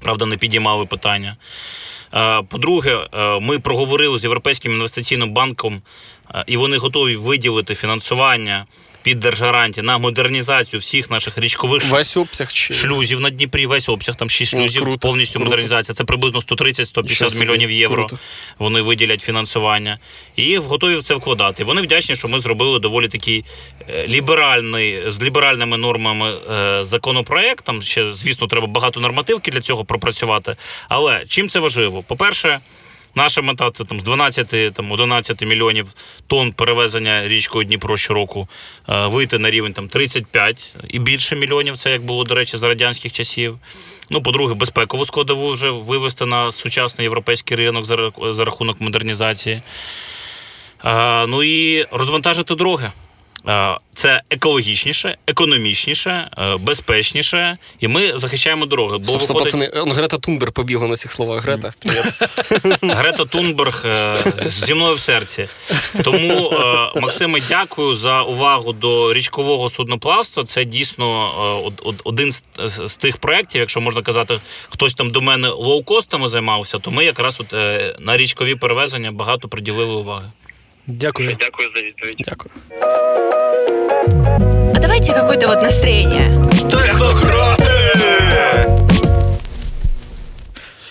Правда, 0.00 0.26
не 0.26 0.36
підіймали 0.36 0.86
питання. 0.86 1.36
Е, 2.14 2.42
по-друге, 2.42 3.08
е, 3.12 3.40
ми 3.40 3.58
проговорили 3.58 4.18
з 4.18 4.24
Європейським 4.24 4.72
інвестиційним 4.72 5.30
банком, 5.30 5.82
е, 6.34 6.44
і 6.46 6.56
вони 6.56 6.76
готові 6.76 7.16
виділити 7.16 7.74
фінансування 7.74 8.66
під 9.02 9.20
держгарантії 9.20 9.86
на 9.86 9.98
модернізацію 9.98 10.80
всіх 10.80 11.10
наших 11.10 11.38
річкових 11.38 11.84
Весь 11.90 12.16
обсяг 12.16 12.52
чи 12.52 12.74
шлюзів 12.74 13.20
на 13.20 13.30
Дніпрі, 13.30 13.66
весь 13.66 13.88
обсяг, 13.88 14.14
там 14.16 14.30
6 14.30 14.54
Ну, 14.54 14.60
шлюзів, 14.60 14.82
круто, 14.82 14.98
повністю 14.98 15.32
круто. 15.32 15.44
модернізація. 15.50 15.94
Це 15.94 16.04
приблизно 16.04 16.40
130-150 16.40 17.02
Нічого 17.02 17.30
собі, 17.30 17.44
мільйонів 17.44 17.70
євро. 17.70 18.06
круто. 18.06 18.22
Вони 18.58 18.80
виділять 18.82 19.20
фінансування 19.20 19.98
і 20.36 20.56
готові 20.58 20.96
в 20.96 21.02
це 21.02 21.14
вкладати. 21.14 21.64
Вони 21.64 21.80
вдячні, 21.82 22.16
що 22.16 22.28
ми 22.28 22.38
зробили 22.38 22.78
доволі 22.78 23.08
такий 23.08 23.44
е, 23.88 24.06
ліберальний 24.08 25.10
з 25.10 25.22
ліберальними 25.22 25.76
нормами 25.76 26.32
е, 26.52 26.84
законопроект. 26.84 27.64
Там 27.64 27.82
ще, 27.82 28.12
звісно, 28.12 28.46
треба 28.46 28.66
багато 28.66 29.00
нормативки 29.00 29.50
для 29.50 29.60
цього 29.60 29.84
пропрацювати. 29.84 30.56
Але 30.88 31.24
чим 31.28 31.48
це 31.48 31.58
важливо? 31.60 32.02
По-перше, 32.02 32.60
Наша 33.14 33.42
мета 33.42 33.70
це 33.70 33.84
там 33.84 34.00
з 34.00 34.04
12 34.04 34.74
там 34.74 34.92
11 34.92 35.42
мільйонів 35.42 35.86
тонн 36.26 36.52
перевезення 36.52 37.28
річкою 37.28 37.64
Дніпро 37.64 37.96
щороку 37.96 38.48
е, 38.88 39.06
вийти 39.06 39.38
на 39.38 39.50
рівень 39.50 39.72
там 39.72 39.88
35 39.88 40.74
і 40.88 40.98
більше 40.98 41.36
мільйонів. 41.36 41.76
Це 41.76 41.90
як 41.90 42.02
було 42.02 42.24
до 42.24 42.34
речі 42.34 42.56
за 42.56 42.68
радянських 42.68 43.12
часів. 43.12 43.58
Ну, 44.10 44.22
по-друге, 44.22 44.54
безпекову 44.54 45.04
складову 45.04 45.52
вже 45.52 45.70
вивести 45.70 46.26
на 46.26 46.52
сучасний 46.52 47.04
європейський 47.04 47.56
ринок 47.56 47.84
за, 47.84 48.44
рахунок 48.44 48.80
модернізації. 48.80 49.62
Е, 50.84 51.26
ну 51.26 51.42
і 51.42 51.86
розвантажити 51.90 52.54
дороги. 52.54 52.92
Е, 53.48 53.78
Це 53.94 54.22
екологічніше, 54.30 55.16
економічніше, 55.26 56.30
е, 56.38 56.56
безпечніше, 56.56 57.58
і 57.80 57.88
ми 57.88 58.18
захищаємо 58.18 58.66
дороги. 58.66 58.98
Бо 58.98 59.04
Стоп, 59.04 59.22
стоп, 59.22 59.36
виходить, 59.36 59.52
пацани, 59.68 59.82
он 59.82 59.92
Грета 59.92 60.18
Тунбер 60.18 60.52
побігла 60.52 60.88
на 60.88 60.96
цих 60.96 61.12
словах. 61.12 61.42
Грета. 61.42 61.72
Грета 62.82 63.24
Тунберг 63.24 63.82
е, 63.86 64.16
зі 64.46 64.74
мною 64.74 64.94
в 64.94 65.00
серці. 65.00 65.48
Тому, 66.04 66.52
Максиме, 66.96 67.40
дякую 67.48 67.94
за 67.94 68.22
увагу 68.22 68.72
до 68.72 69.12
річкового 69.12 69.70
судноплавства. 69.70 70.44
Це 70.44 70.64
дійсно 70.64 71.32
од- 71.64 71.80
од- 71.84 72.00
один 72.04 72.30
з, 72.66 72.96
тих 72.96 73.16
проєктів, 73.16 73.60
якщо 73.60 73.80
можна 73.80 74.02
казати, 74.02 74.40
хтось 74.68 74.94
там 74.94 75.10
до 75.10 75.20
мене 75.20 75.48
лоукостами 75.48 76.28
займався, 76.28 76.78
то 76.78 76.90
ми 76.90 77.04
якраз 77.04 77.40
от, 77.40 77.52
на 78.00 78.16
річкові 78.16 78.54
перевезення 78.54 79.12
багато 79.12 79.48
приділили 79.48 79.94
уваги. 79.94 80.26
Дякую. 80.88 81.36
Дякую 81.40 81.68
за 81.76 81.82
відповідь. 81.82 82.16
Дякую. 82.18 82.50
А 84.74 84.78
давайте 84.80 85.12
какое-то 85.12 85.46
вот 85.46 85.62
настроение. 85.62 86.44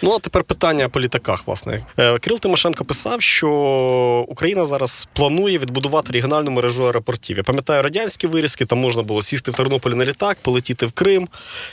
Ну, 0.01 0.13
а 0.13 0.19
тепер 0.19 0.43
питання 0.43 0.89
по 0.89 0.99
літаках, 1.01 1.47
власне. 1.47 1.85
Е, 1.99 2.19
Кирил 2.19 2.39
Тимошенко 2.39 2.85
писав, 2.85 3.21
що 3.21 3.49
Україна 4.27 4.65
зараз 4.65 5.07
планує 5.13 5.57
відбудувати 5.57 6.13
регіональну 6.13 6.51
мережу 6.51 6.85
аеропортів. 6.85 7.37
Я 7.37 7.43
пам'ятаю 7.43 7.83
радянські 7.83 8.27
вирізки, 8.27 8.65
там 8.65 8.79
можна 8.79 9.03
було 9.03 9.23
сісти 9.23 9.51
в 9.51 9.53
Тернополі 9.53 9.95
на 9.95 10.05
літак, 10.05 10.37
полетіти 10.41 10.85
в 10.85 10.91
Крим 10.91 11.27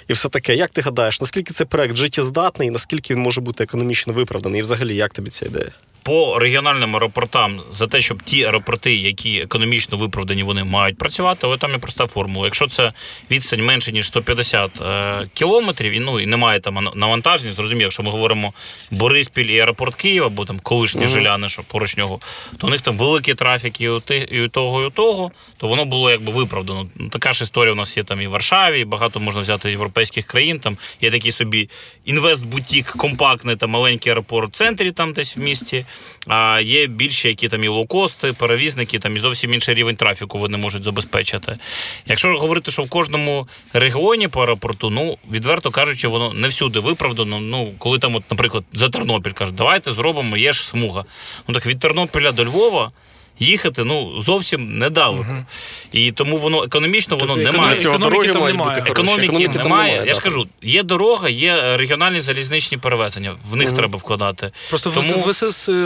і 0.08 0.12
все 0.12 0.28
таке. 0.28 0.56
Як 0.56 0.70
ти 0.70 0.80
гадаєш, 0.80 1.20
наскільки 1.20 1.54
цей 1.54 1.66
проект 1.66 1.96
життєздатний, 1.96 2.70
наскільки 2.70 3.14
він 3.14 3.22
може 3.22 3.40
бути 3.40 3.64
економічно 3.64 4.12
виправданий? 4.12 4.58
І 4.58 4.62
взагалі, 4.62 4.96
як 4.96 5.12
тобі 5.12 5.30
ця 5.30 5.46
ідея? 5.46 5.72
По 6.04 6.38
регіональним 6.38 6.96
аеропортам 6.96 7.60
за 7.72 7.86
те, 7.86 8.00
щоб 8.00 8.22
ті 8.22 8.44
аеропорти, 8.44 8.94
які 8.94 9.38
економічно 9.38 9.98
виправдані, 9.98 10.42
вони 10.42 10.64
мають 10.64 10.98
працювати, 10.98 11.40
але 11.42 11.56
там 11.56 11.70
є 11.70 11.78
проста 11.78 12.06
формула. 12.06 12.46
Якщо 12.46 12.66
це 12.66 12.92
відстань 13.30 13.64
менше 13.64 13.92
ніж 13.92 14.06
150 14.06 14.80
е, 14.80 15.28
кілометрів, 15.34 15.92
і 15.92 16.00
ну 16.00 16.20
і 16.20 16.26
немає 16.26 16.60
там 16.60 16.88
навантаження, 16.94 17.52
зрозуміло, 17.52 17.82
якщо 17.82 18.02
ми 18.02 18.10
говоримо 18.10 18.52
Бориспіль 18.90 19.44
і 19.44 19.60
аеропорт 19.60 19.94
Києва, 19.94 20.26
або 20.26 20.44
там 20.44 20.58
колишні 20.58 21.06
жиляни, 21.06 21.48
що 21.48 21.62
поруч 21.62 21.96
нього, 21.96 22.20
то 22.58 22.66
у 22.66 22.70
них 22.70 22.80
там 22.80 22.96
великий 22.96 23.34
трафік 23.34 23.80
і 23.80 23.88
у, 23.88 24.00
ти, 24.00 24.16
і 24.16 24.40
у 24.40 24.48
того, 24.48 24.82
і 24.82 24.86
у 24.86 24.90
того, 24.90 25.30
то 25.56 25.68
воно 25.68 25.84
було 25.84 26.10
якби 26.10 26.32
виправдано. 26.32 26.86
Ну, 26.94 27.08
така 27.08 27.32
ж 27.32 27.44
історія 27.44 27.72
у 27.72 27.76
нас 27.76 27.96
є 27.96 28.04
там 28.04 28.20
і 28.20 28.26
в 28.26 28.30
Варшаві, 28.30 28.80
і 28.80 28.84
багато 28.84 29.20
можна 29.20 29.40
взяти 29.40 29.70
європейських 29.70 30.26
країн. 30.26 30.58
Там 30.58 30.76
є 31.00 31.10
такий 31.10 31.32
собі 31.32 31.68
інвест-бутік, 32.06 32.96
компактний 32.96 33.56
там 33.56 33.70
маленький 33.70 34.10
аеропорт 34.10 34.48
в 34.50 34.56
центрі, 34.56 34.92
там 34.92 35.12
десь 35.12 35.36
в 35.36 35.40
місті. 35.40 35.86
А 36.26 36.60
є 36.62 36.86
більші, 36.86 37.28
які 37.28 37.48
там 37.48 37.64
і 37.64 37.68
лоукости, 37.68 38.32
перевізники, 38.32 38.98
там 38.98 39.16
і 39.16 39.18
зовсім 39.18 39.54
інший 39.54 39.74
рівень 39.74 39.96
трафіку 39.96 40.38
вони 40.38 40.58
можуть 40.58 40.84
забезпечити. 40.84 41.58
Якщо 42.06 42.28
говорити, 42.28 42.70
що 42.70 42.82
в 42.82 42.88
кожному 42.88 43.48
регіоні 43.72 44.28
по 44.28 44.40
аеропорту, 44.40 44.90
ну 44.90 45.18
відверто 45.32 45.70
кажучи, 45.70 46.08
воно 46.08 46.32
не 46.32 46.48
всюди 46.48 46.80
виправдано. 46.80 47.40
Ну, 47.40 47.72
коли 47.78 47.98
там, 47.98 48.14
от, 48.14 48.24
наприклад, 48.30 48.64
за 48.72 48.88
Тернопіль 48.88 49.30
кажуть, 49.30 49.54
давайте 49.54 49.92
зробимо, 49.92 50.36
є 50.36 50.52
ж 50.52 50.68
смуга. 50.68 51.04
Ну 51.48 51.54
так 51.54 51.66
від 51.66 51.78
Тернополя 51.78 52.32
до 52.32 52.44
Львова. 52.44 52.92
Їхати 53.38 53.84
ну 53.84 54.20
зовсім 54.20 54.78
недалеко. 54.78 55.44
І 55.92 56.12
тому 56.12 56.36
воно 56.36 56.62
економічно 56.62 57.16
воно 57.16 57.34
Тобто 57.34 57.52
немає. 57.52 57.76
економіки 57.80 58.04
дороги 58.04 58.28
там 58.28 58.42
немає. 58.42 58.80
бути 58.80 58.80
хороші. 58.80 59.26
Економіки, 59.26 59.48
там 59.58 59.62
немає. 59.62 59.94
Я 59.94 60.04
да. 60.04 60.14
ж 60.14 60.20
кажу, 60.20 60.46
є 60.62 60.82
дорога, 60.82 61.28
є 61.28 61.56
е, 61.56 61.76
регіональні 61.76 62.20
залізничні 62.20 62.78
перевезення. 62.78 63.34
В 63.50 63.56
них 63.56 63.72
треба 63.72 63.98
вкладати. 63.98 64.50
Просто 64.68 64.90
Тому 64.90 65.24
в, 65.26 65.34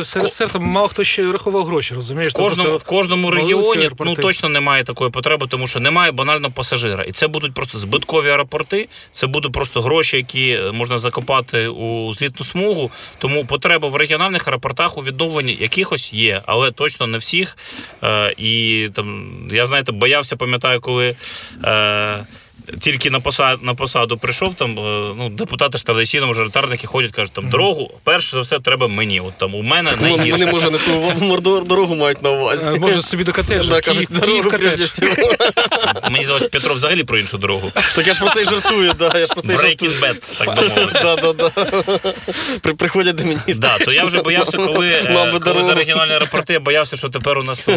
СРСР 0.04 0.50
там 0.52 0.62
мало 0.62 0.88
хто 0.88 1.04
ще 1.04 1.32
рахував 1.32 1.64
гроші, 1.64 1.94
розумієш? 1.94 2.32
в 2.32 2.36
кожному, 2.36 2.76
в 2.76 2.84
кожному 2.84 3.30
регіоні 3.30 3.90
ну 4.00 4.14
точно 4.14 4.48
немає 4.48 4.84
такої 4.84 5.10
потреби, 5.10 5.46
тому 5.50 5.68
що 5.68 5.80
немає 5.80 6.12
банально 6.12 6.50
пасажира. 6.50 7.04
І 7.04 7.12
це 7.12 7.28
будуть 7.28 7.54
просто 7.54 7.78
збиткові 7.78 8.28
аеропорти. 8.28 8.88
Це 9.12 9.26
будуть 9.26 9.52
просто 9.52 9.80
гроші, 9.80 10.16
які 10.16 10.50
е, 10.50 10.72
можна 10.72 10.98
закопати 10.98 11.68
у 11.68 12.12
злітну 12.12 12.46
смугу. 12.46 12.90
Тому 13.18 13.44
потреба 13.44 13.88
в 13.88 13.96
регіональних 13.96 14.48
аеропортах 14.48 14.98
у 14.98 15.02
відновленні 15.02 15.58
якихось 15.60 16.12
є, 16.12 16.42
але 16.46 16.70
точно 16.70 17.06
не 17.06 17.18
всіх. 17.38 17.56
Е, 18.02 18.34
і 18.36 18.88
там 18.94 19.32
я 19.50 19.66
знаєте, 19.66 19.92
боявся, 19.92 20.36
пам'ятаю, 20.36 20.80
коли. 20.80 21.14
Е, 21.64 22.24
тільки 22.80 23.10
на 23.10 23.20
посаду, 23.20 23.58
на 23.62 23.74
посаду 23.74 24.18
прийшов, 24.18 24.54
там 24.54 24.70
е, 24.78 25.14
ну, 25.18 25.28
депутати 25.28 25.78
ж 25.78 25.84
традиційно 25.86 26.26
мажоритарники 26.26 26.86
ходять, 26.86 27.12
кажуть, 27.12 27.32
там 27.32 27.50
дорогу, 27.50 27.90
перше 28.04 28.30
за 28.30 28.40
все, 28.40 28.58
треба 28.58 28.88
мені. 28.88 29.20
От 29.20 29.38
там 29.38 29.54
у 29.54 29.62
мене 29.62 29.90
Ну, 30.00 30.16
найгірше. 30.16 30.30
Вони, 30.32 30.52
може, 30.52 30.70
не 30.70 30.78
ту 30.78 31.60
дорогу 31.60 31.94
мають 31.94 32.22
на 32.22 32.30
увазі. 32.30 32.70
Е, 32.70 32.78
Може 32.78 33.02
собі 33.02 33.24
до 33.24 33.32
котеджа. 33.32 33.70
Да, 33.70 33.80
кажуть, 33.80 34.08
Київ 34.08 34.20
дорогу 34.20 34.50
прежде 34.50 34.84
всього. 34.84 35.12
Мені 36.10 36.24
здалося, 36.24 36.48
Петро 36.48 36.74
взагалі 36.74 37.04
про 37.04 37.18
іншу 37.18 37.38
дорогу. 37.38 37.70
Так 37.94 38.06
я 38.06 38.14
ж 38.14 38.20
про 38.20 38.30
це 38.30 38.42
й 38.42 38.44
жартую, 38.44 38.92
да, 38.98 39.18
я 39.18 39.26
ж 39.26 39.32
про 39.32 39.42
це 39.42 39.58
жартую. 39.58 39.92
Bad, 39.92 40.16
так 40.38 40.56
би 40.56 40.68
мовити. 40.68 40.98
Да, 41.02 41.16
да, 41.16 41.32
да. 41.32 41.50
При- 42.60 42.74
Приходять 42.74 43.14
до 43.14 43.24
міністра. 43.24 43.54
Да, 43.54 43.84
то 43.84 43.92
я 43.92 44.04
вже 44.04 44.22
боявся, 44.22 44.56
коли, 44.58 44.88
е, 44.88 45.10
Нам 45.10 45.64
за 45.64 45.74
регіональні 45.74 46.12
аеропорти, 46.12 46.52
я 46.52 46.60
боявся, 46.60 46.96
що 46.96 47.08
тепер 47.08 47.38
у 47.38 47.42
нас 47.42 47.68
у, 47.68 47.72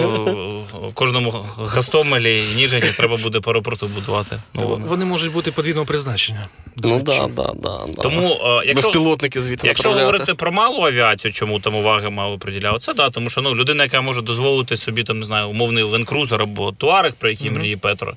у 0.87 0.91
кожному 0.93 1.45
Гастомелі 1.65 2.43
і 2.53 2.55
Ніжині 2.55 2.87
треба 2.97 3.17
буде 3.17 3.39
по 3.39 3.51
аеропорту 3.51 3.87
будувати. 3.87 4.39
Ну, 4.53 4.70
Вони 4.75 5.05
можуть 5.05 5.31
бути 5.31 5.51
подвійного 5.51 5.85
призначення. 5.85 6.47
Ну 6.77 6.99
да, 6.99 7.27
да, 7.27 7.53
да, 7.55 7.85
да. 7.87 8.01
тому, 8.01 8.39
е, 8.45 8.63
якщо, 8.65 8.87
Безпілотники 8.87 9.41
звідти 9.41 9.67
Якщо 9.67 9.89
направляти. 9.89 10.11
говорити 10.11 10.33
про 10.33 10.51
малу 10.51 10.85
авіацію, 10.85 11.31
чому 11.33 11.59
там 11.59 11.75
уваги 11.75 12.09
мало 12.09 12.37
приділяли, 12.37 12.79
це 12.79 12.93
да, 12.93 13.09
тому 13.09 13.29
що 13.29 13.41
ну 13.41 13.55
людина, 13.55 13.83
яка 13.83 14.01
може 14.01 14.21
дозволити 14.21 14.77
собі 14.77 15.03
там 15.03 15.19
не 15.19 15.25
знаю, 15.25 15.49
умовний 15.49 15.83
Cruiser 15.83 16.41
або 16.41 16.71
туарик, 16.71 17.15
про 17.15 17.29
який 17.29 17.51
мріє 17.51 17.77
Петро, 17.77 18.13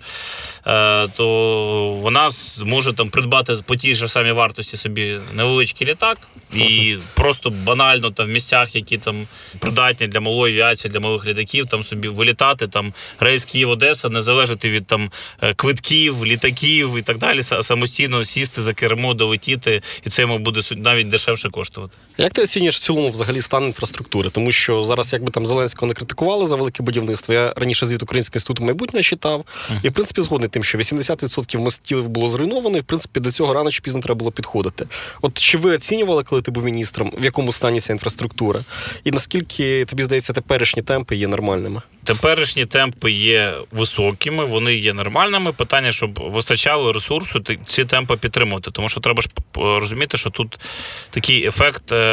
то 1.16 1.98
вона 2.02 2.30
зможе 2.30 2.92
там 2.92 3.10
придбати 3.10 3.56
по 3.66 3.76
тій 3.76 3.94
ж 3.94 4.08
самій 4.08 4.32
вартості 4.32 4.76
собі 4.76 5.18
невеличкий 5.34 5.86
літак 5.86 6.18
і 6.54 6.96
просто 7.14 7.50
банально 7.50 8.10
там 8.10 8.26
в 8.26 8.30
місцях, 8.30 8.76
які 8.76 8.98
там 8.98 9.26
придатні 9.58 10.06
для 10.06 10.20
малої 10.20 10.54
авіації, 10.54 10.92
для 10.92 11.00
малих 11.00 11.26
літаків, 11.26 11.66
там 11.66 11.84
собі 11.84 12.08
вилітати, 12.08 12.66
там 12.68 12.92
рейс 13.20 13.44
Київ 13.44 13.70
Одеса, 13.70 14.08
не 14.08 14.22
залежати 14.22 14.68
від 14.70 14.86
там 14.86 15.10
е, 15.42 15.54
квитків, 15.54 16.26
літаків 16.26 16.98
і 16.98 17.02
так 17.02 17.18
далі, 17.18 17.38
са- 17.40 17.62
самостійно 17.62 18.24
сісти 18.24 18.62
за 18.62 18.74
кермо, 18.74 19.14
долетіти, 19.14 19.82
і 20.06 20.08
це 20.08 20.22
йому 20.22 20.38
буде 20.38 20.60
навіть 20.76 21.08
дешевше 21.08 21.50
коштувати. 21.50 21.96
Як 22.18 22.32
ти 22.32 22.42
оцінюєш 22.42 22.76
в 22.76 22.80
цілому 22.80 23.10
взагалі 23.10 23.40
стан 23.40 23.64
інфраструктури? 23.64 24.30
Тому 24.30 24.52
що 24.52 24.84
зараз, 24.84 25.12
якби 25.12 25.30
там 25.30 25.46
Зеленського 25.46 25.88
не 25.88 25.94
критикували 25.94 26.46
за 26.46 26.56
велике 26.56 26.82
будівництво, 26.82 27.34
я 27.34 27.52
раніше 27.56 27.86
звіт 27.86 28.02
Українського 28.02 28.36
інституту 28.36 28.64
майбутнього 28.64 29.02
читав, 29.02 29.44
і 29.82 29.88
в 29.88 29.92
принципі 29.92 30.22
згодний 30.22 30.48
тим, 30.48 30.64
що 30.64 30.78
80% 30.78 31.58
мостів 31.58 32.08
було 32.08 32.28
зруйновано, 32.28 32.76
і 32.78 32.80
в 32.80 32.84
принципі 32.84 33.20
до 33.20 33.32
цього 33.32 33.54
рано 33.54 33.70
чи 33.70 33.80
пізно 33.80 34.00
треба 34.00 34.18
було 34.18 34.32
підходити. 34.32 34.86
От 35.22 35.38
чи 35.38 35.58
ви 35.58 35.74
оцінювали, 35.74 36.24
коли 36.24 36.42
ти 36.42 36.50
був 36.50 36.64
міністром, 36.64 37.12
в 37.18 37.24
якому 37.24 37.52
стані 37.52 37.80
ця 37.80 37.92
інфраструктура? 37.92 38.60
І 39.04 39.10
наскільки 39.10 39.84
тобі 39.84 40.02
здається, 40.02 40.32
теперішні 40.32 40.82
темпи 40.82 41.16
є 41.16 41.28
нормальними? 41.28 41.82
Теперішні 42.04 42.66
темпи 42.66 43.10
є 43.10 43.54
високими, 43.72 44.44
вони 44.44 44.74
є 44.74 44.94
нормальними. 44.94 45.52
Питання, 45.52 45.92
щоб 45.92 46.20
вистачало 46.20 46.92
ресурсу 46.92 47.42
ці 47.66 47.84
темпи 47.84 48.16
підтримувати. 48.16 48.70
Тому 48.70 48.88
що 48.88 49.00
треба 49.00 49.22
ж 49.22 49.28
розуміти, 49.54 50.16
що 50.16 50.30
тут 50.30 50.58
такий 51.10 51.46
ефект 51.46 51.92
е, 51.92 52.03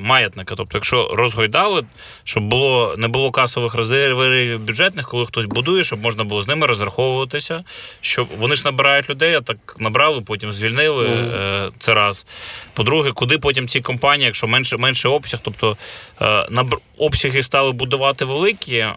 маятника. 0.00 0.54
Тобто, 0.54 0.78
якщо 0.78 1.10
розгойдали, 1.14 1.84
щоб 2.24 2.44
було 2.44 2.94
не 2.98 3.08
було 3.08 3.30
касових 3.30 3.74
резервів 3.74 4.60
бюджетних, 4.60 5.08
коли 5.08 5.26
хтось 5.26 5.44
будує, 5.44 5.84
щоб 5.84 6.02
можна 6.02 6.24
було 6.24 6.42
з 6.42 6.48
ними 6.48 6.66
розраховуватися. 6.66 7.64
Щоб 8.00 8.28
вони 8.38 8.54
ж 8.54 8.62
набирають 8.64 9.10
людей, 9.10 9.34
а 9.34 9.40
так 9.40 9.76
набрали, 9.78 10.20
потім 10.20 10.52
звільнили. 10.52 11.06
Е, 11.06 11.70
це 11.78 11.94
раз. 11.94 12.26
По-друге, 12.74 13.12
куди 13.12 13.38
потім 13.38 13.68
ці 13.68 13.80
компанії, 13.80 14.26
якщо 14.26 14.46
менше 14.46 14.76
менше 14.76 15.08
обсяг, 15.08 15.40
тобто 15.42 15.76
е, 16.20 16.24
набр- 16.24 16.78
обсяги 16.98 17.42
стали 17.42 17.72
будувати 17.72 18.24
великі, 18.24 18.76
е, 18.76 18.96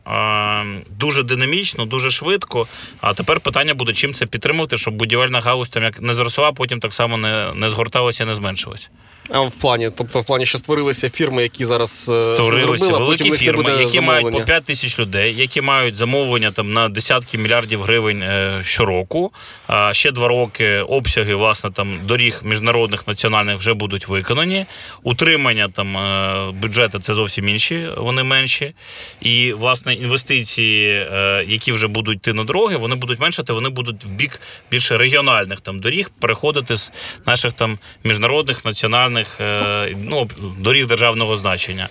дуже 0.90 1.24
динамічно, 1.24 1.86
дуже 1.86 2.12
швидко. 2.12 2.68
А 3.02 3.14
тепер 3.14 3.40
питання 3.40 3.74
буде, 3.74 3.94
чим 3.94 4.14
це 4.14 4.26
підтримувати, 4.26 4.78
щоб 4.78 4.94
будівельна 4.94 5.40
галузь 5.40 5.70
там 5.70 5.84
як 5.84 6.02
не 6.02 6.14
зросла, 6.14 6.52
потім 6.52 6.80
так 6.80 6.94
само 6.94 7.18
не, 7.18 7.48
не 7.56 7.70
згорталася, 7.70 8.26
не 8.26 8.34
зменшилася. 8.34 8.90
В 9.34 9.52
плані, 9.52 9.90
тобто 9.96 10.20
в 10.20 10.26
плані, 10.26 10.46
що 10.46 10.58
створилися 10.58 11.10
фірми, 11.10 11.44
які 11.44 11.66
зараз 11.66 12.12
е, 12.14 12.24
Створилися 12.24 12.86
зробили, 12.86 13.06
потім 13.06 13.30
великі 13.30 13.32
фірми, 13.32 13.64
буде 13.64 13.84
які 13.84 14.02
мають 14.02 14.24
по 14.24 14.30
замовлення. 14.30 14.46
5 14.46 14.66
тисяч 14.66 15.00
людей, 15.00 15.36
які 15.36 15.62
мають 15.62 15.96
замовлення 15.96 16.52
там 16.52 16.74
на 16.74 16.90
десятки 16.90 17.38
мільярдів 17.38 17.82
гривень 17.82 18.22
е, 18.22 18.60
щороку. 18.64 19.32
А 19.68 19.94
ще 19.94 20.12
два 20.12 20.28
роки 20.28 20.78
обсяги 20.78 21.36
власне 21.36 21.72
там 21.72 21.98
доріг 22.04 22.42
міжнародних 22.44 23.08
національних 23.08 23.58
вже 23.58 23.74
будуть 23.74 24.08
виконані. 24.08 24.66
Утримання 25.04 25.68
там 25.68 25.98
е, 25.98 26.52
бюджету 26.62 27.00
це 27.00 27.14
зовсім 27.14 27.50
інші, 27.50 27.88
вони 27.98 28.24
менші. 28.24 28.74
І 29.22 29.54
власне 29.54 29.94
інвестиції, 29.94 30.92
е, 30.92 31.46
які 31.48 31.72
вже 31.72 31.88
будуть 31.88 32.18
йти 32.18 32.34
на 32.34 32.44
дороги, 32.44 32.76
вони 32.76 32.96
будуть 32.96 33.20
меншати, 33.20 33.54
вони 33.54 33.70
будуть 33.70 34.06
в 34.06 34.10
бік 34.10 34.42
більше 34.72 34.98
регіональних 34.98 35.62
там 35.62 35.80
доріг 35.80 36.12
переходити 36.20 36.78
з 36.78 36.92
наших 37.26 37.54
там 37.54 37.80
міжнародних 38.04 38.66
національних 38.66 39.21
е, 39.42 39.96
ну, 39.98 40.30
доріг 40.60 40.88
державного 40.88 41.38
значення. 41.38 41.90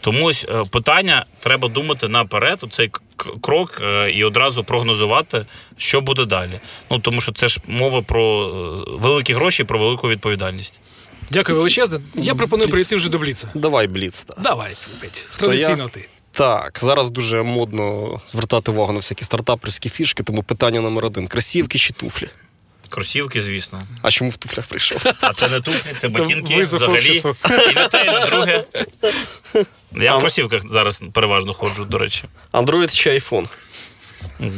Тому 0.00 0.24
ось 0.24 0.46
е, 0.48 0.64
питання 0.70 1.26
треба 1.40 1.68
думати 1.68 2.08
наперед, 2.08 2.58
у 2.62 2.68
цей 2.68 2.90
крок 3.40 3.78
е, 3.82 4.10
і 4.10 4.24
одразу 4.24 4.64
прогнозувати, 4.64 5.46
що 5.76 6.00
буде 6.00 6.24
далі. 6.24 6.60
Ну 6.90 6.98
тому 6.98 7.20
що 7.20 7.32
це 7.32 7.48
ж 7.48 7.60
мова 7.66 8.02
про 8.02 8.48
великі 8.86 9.34
гроші, 9.34 9.64
про 9.64 9.78
велику 9.78 10.08
відповідальність. 10.08 10.80
Дякую 11.30 11.58
величезне. 11.58 12.00
Я 12.14 12.34
пропоную 12.34 12.70
перейти 12.70 12.96
вже 12.96 13.08
до 13.08 13.18
Бліца. 13.18 13.48
Давай, 13.54 13.86
Бліц. 13.86 14.24
так. 14.24 14.40
Давай, 14.40 14.76
Традиційно 15.36 15.82
я- 15.82 15.88
ти. 15.88 16.08
Так, 16.32 16.78
зараз 16.82 17.10
дуже 17.10 17.42
модно 17.42 18.20
звертати 18.26 18.70
увагу 18.70 18.92
на 18.92 18.98
всякі 18.98 19.24
стартаперські 19.24 19.88
фішки, 19.88 20.22
тому 20.22 20.42
питання 20.42 20.80
номер 20.80 21.04
один: 21.04 21.26
кросівки 21.26 21.78
чи 21.78 21.92
туфлі? 21.92 22.28
Кросівки, 22.88 23.42
звісно. 23.42 23.82
А 24.02 24.10
чому 24.10 24.30
в 24.30 24.36
туфлях 24.36 24.66
прийшов? 24.66 25.02
А 25.20 25.32
це 25.32 25.48
не 25.48 25.60
туфлі, 25.60 25.94
це 25.98 26.08
ботинки 26.08 26.62
взагалі. 26.62 27.22
І 27.70 27.74
не 27.74 27.88
те, 27.88 28.04
і 28.04 28.10
не 28.10 28.26
друге. 28.26 28.64
Я 29.92 30.10
А, 30.10 30.12
в 30.12 30.14
ну- 30.14 30.20
кросівках 30.20 30.68
зараз 30.68 31.02
переважно 31.12 31.54
ходжу, 31.54 31.84
до 31.84 31.98
речі. 31.98 32.24
Android 32.52 32.94
чи 32.96 33.10
iPhone? 33.10 33.46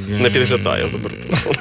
Не 0.08 0.30
підглядаю, 0.30 0.88
заберу 0.88 1.16
телефон. 1.22 1.54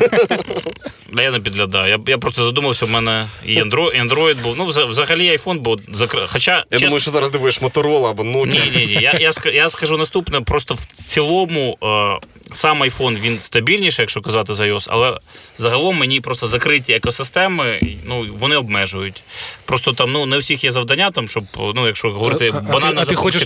Да 1.14 1.22
я 1.22 1.32
не 1.32 1.40
підглядаю. 1.40 1.90
Я, 1.90 2.00
я 2.08 2.18
просто 2.18 2.44
задумався, 2.44 2.86
в 2.86 2.90
мене 2.90 3.28
і 3.46 3.62
Android, 3.62 4.08
Android 4.08 4.42
був. 4.42 4.56
Ну, 4.58 4.66
взагалі 4.66 5.32
iPhone 5.32 5.60
був 5.60 5.78
закр... 5.92 6.18
Хоча, 6.28 6.52
Я 6.52 6.64
чесно, 6.72 6.88
думаю, 6.88 7.00
що 7.00 7.12
зараз 7.12 7.32
дивиш 7.32 7.62
Motorola 7.62 8.10
або 8.10 8.24
Nokia. 8.24 8.46
Ні, 8.46 8.62
ні, 8.76 8.86
ні. 8.86 8.94
Я, 8.94 9.14
я, 9.20 9.32
я 9.54 9.70
скажу 9.70 9.98
наступне. 9.98 10.42
Просто 10.42 10.74
в 10.74 10.86
цілому 10.86 11.78
е, 11.84 12.28
сам 12.54 12.84
iPhone 12.84 13.22
він 13.22 13.40
стабільніший, 13.40 14.04
якщо 14.04 14.22
казати 14.22 14.54
за 14.54 14.64
iOS, 14.64 14.88
але 14.90 15.18
загалом 15.58 15.98
мені 15.98 16.22
просто 16.22 16.48
закриті 16.48 16.94
екосистеми, 16.94 17.82
ну 18.06 18.26
вони 18.38 18.56
обмежують. 18.56 19.24
Просто 19.66 19.94
там 19.94 20.12
ну 20.12 20.26
не 20.26 20.36
у 20.36 20.40
всіх 20.40 20.64
є 20.64 20.72
завдання, 20.72 21.12
там, 21.12 21.28
щоб 21.28 21.44
ну, 21.76 21.88
якщо 21.88 22.12
говорити 22.12 22.52
А- 22.54 22.58
а, 22.58 22.62
банально 22.62 22.96
ти, 22.96 23.02
а 23.02 23.06
ти 23.06 23.16
хочеш 23.16 23.44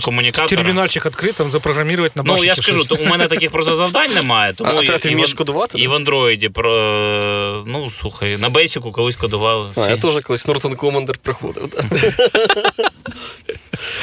термінальчик 0.48 1.06
відкритим 1.06 1.50
запрограмувати 1.50 2.12
на 2.14 2.22
Ну, 2.22 2.44
я 2.44 2.54
ж 2.54 2.62
кажу, 2.62 2.84
то 2.84 2.94
у 2.94 3.06
мене 3.06 3.26
таких 3.26 3.50
просто 3.50 3.74
завдань 3.74 4.14
немає. 4.14 4.52
А, 4.64 4.70
а 4.76 4.82
і, 4.82 4.86
ти- 4.86 4.98
ти 4.98 5.08
вмієш 5.10 5.34
кодувати, 5.34 5.78
І 5.78 5.86
в 5.88 5.94
Андроїді 5.94 6.48
про 6.48 7.64
ну 7.66 7.90
слухай, 7.90 8.36
на 8.36 8.50
Basic 8.50 8.90
колись 8.92 9.16
кодував. 9.16 9.72
А, 9.76 9.90
я 9.90 9.96
теж 9.96 10.18
колись 10.24 10.48
Norton 10.48 10.76
Commander 10.76 11.18
приходив. 11.22 11.74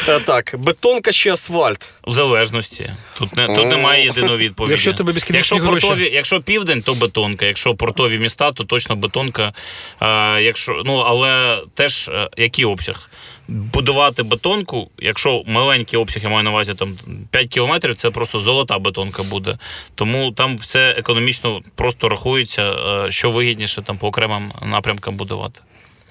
Е, 0.08 0.20
Так, 0.20 0.56
бетонка 0.58 1.12
чи 1.12 1.30
асфальт? 1.30 1.94
В 2.08 2.12
залежності. 2.12 2.90
Тут 3.18 3.36
не 3.36 3.48
тут 3.48 3.68
немає 3.68 4.06
єдиної 4.06 4.38
відповіді. 4.38 4.72
Якщо 4.72 4.94
тебе 4.94 5.14
якщо 5.30 5.60
портові, 5.60 6.12
якщо 6.14 6.42
південь, 6.42 6.82
то 6.82 6.94
бетонка. 6.94 7.46
Якщо 7.46 7.76
портові 7.76 8.20
міста, 8.20 8.52
то 8.52 8.64
точно 8.64 8.96
бетонка. 8.96 9.54
А, 10.00 10.40
якщо 10.42 10.82
ну 10.86 10.98
але 10.98 11.62
теж 11.76 12.08
е, 12.08 12.30
який 12.38 12.66
обсяг? 12.66 13.10
Будувати 13.52 14.24
бетонку, 14.24 14.90
якщо 14.98 15.44
маленький 15.46 16.00
обсяг, 16.00 16.24
я 16.24 16.30
маю 16.30 16.44
на 16.44 16.50
увазі 16.50 16.74
там 16.74 16.98
5 17.32 17.48
кілометрів, 17.50 17.96
це 17.96 18.12
просто 18.12 18.40
золота 18.40 18.80
бетонка 18.80 19.24
буде. 19.24 19.58
Тому 19.96 20.32
там 20.32 20.58
все 20.58 20.90
економічно 20.98 21.60
просто 21.76 22.10
рахується, 22.10 22.72
е, 22.72 23.12
що 23.12 23.32
вигідніше 23.32 23.82
там 23.82 23.98
по 23.98 24.08
окремим 24.08 24.52
напрямкам 24.62 25.16
будувати. 25.18 25.62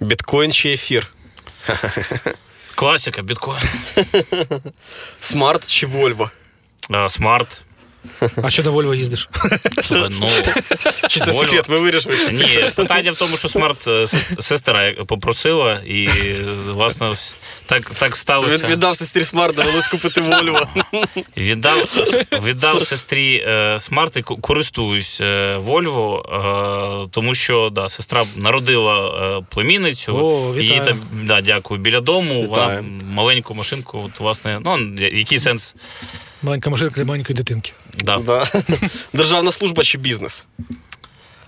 Біткоін 0.01 0.53
чи 0.53 0.73
ефір? 0.73 1.13
Класика, 2.75 3.23
біткоін, 3.23 3.61
Smart 5.21 5.67
чи 5.69 5.87
Volvo? 5.87 6.31
е, 6.95 7.11
Smart. 7.11 7.63
А 8.43 8.51
що 8.51 8.63
до 8.63 8.73
Volvo 8.73 8.95
їздиш? 8.95 9.29
Слухай, 9.83 10.09
ну, 10.21 10.29
Чи 11.09 11.21
це 11.21 11.31
Volvo? 11.31 11.41
секрет? 11.41 11.69
Ви 11.69 11.79
вирішили? 11.79 12.17
що 12.17 12.31
Ні, 12.31 12.71
питання 12.75 13.11
в 13.11 13.15
тому, 13.17 13.37
що 13.37 13.49
Smart 13.49 13.87
е, 13.89 13.91
сес- 13.91 14.41
сестра 14.41 14.93
попросила, 15.07 15.73
і 15.87 16.09
власне 16.69 17.07
ось 17.09 17.37
так, 17.67 18.17
сталося. 18.17 18.67
віддав 18.67 18.97
сестрі 18.97 19.23
Smart, 19.25 19.55
довелось 19.57 19.89
купити 19.89 20.21
Volvo. 20.21 20.67
Віддав, 21.37 21.77
віддав 22.45 22.87
сестрі 22.87 23.45
е, 23.49 23.77
Smart 23.81 24.17
і 24.17 24.23
ку- 24.23 24.37
користуюсь 24.37 25.21
е, 25.21 25.57
Volvo, 25.59 26.21
е, 27.05 27.09
тому 27.11 27.35
що 27.35 27.71
да, 27.73 27.89
сестра 27.89 28.25
народила 28.37 29.09
е, 29.39 29.45
племінницю. 29.55 30.13
О, 30.17 30.51
вітаю. 30.55 30.63
Її 30.69 30.81
там, 30.85 31.01
да, 31.13 31.41
дякую, 31.41 31.81
біля 31.81 32.01
дому. 32.01 32.43
Вона 32.45 32.85
маленьку 33.11 33.55
машинку, 33.55 34.03
от, 34.07 34.21
власне, 34.21 34.61
ну, 34.65 34.79
який 35.13 35.39
сенс? 35.39 35.75
Маленька 36.43 36.71
машинка 36.71 36.95
для 36.97 37.05
маленької 37.05 37.37
дитинки. 37.37 37.73
Да. 37.95 38.19
Да. 38.19 38.45
Державна 39.13 39.51
служба 39.51 39.83
чи 39.83 39.99
бізнес? 39.99 40.47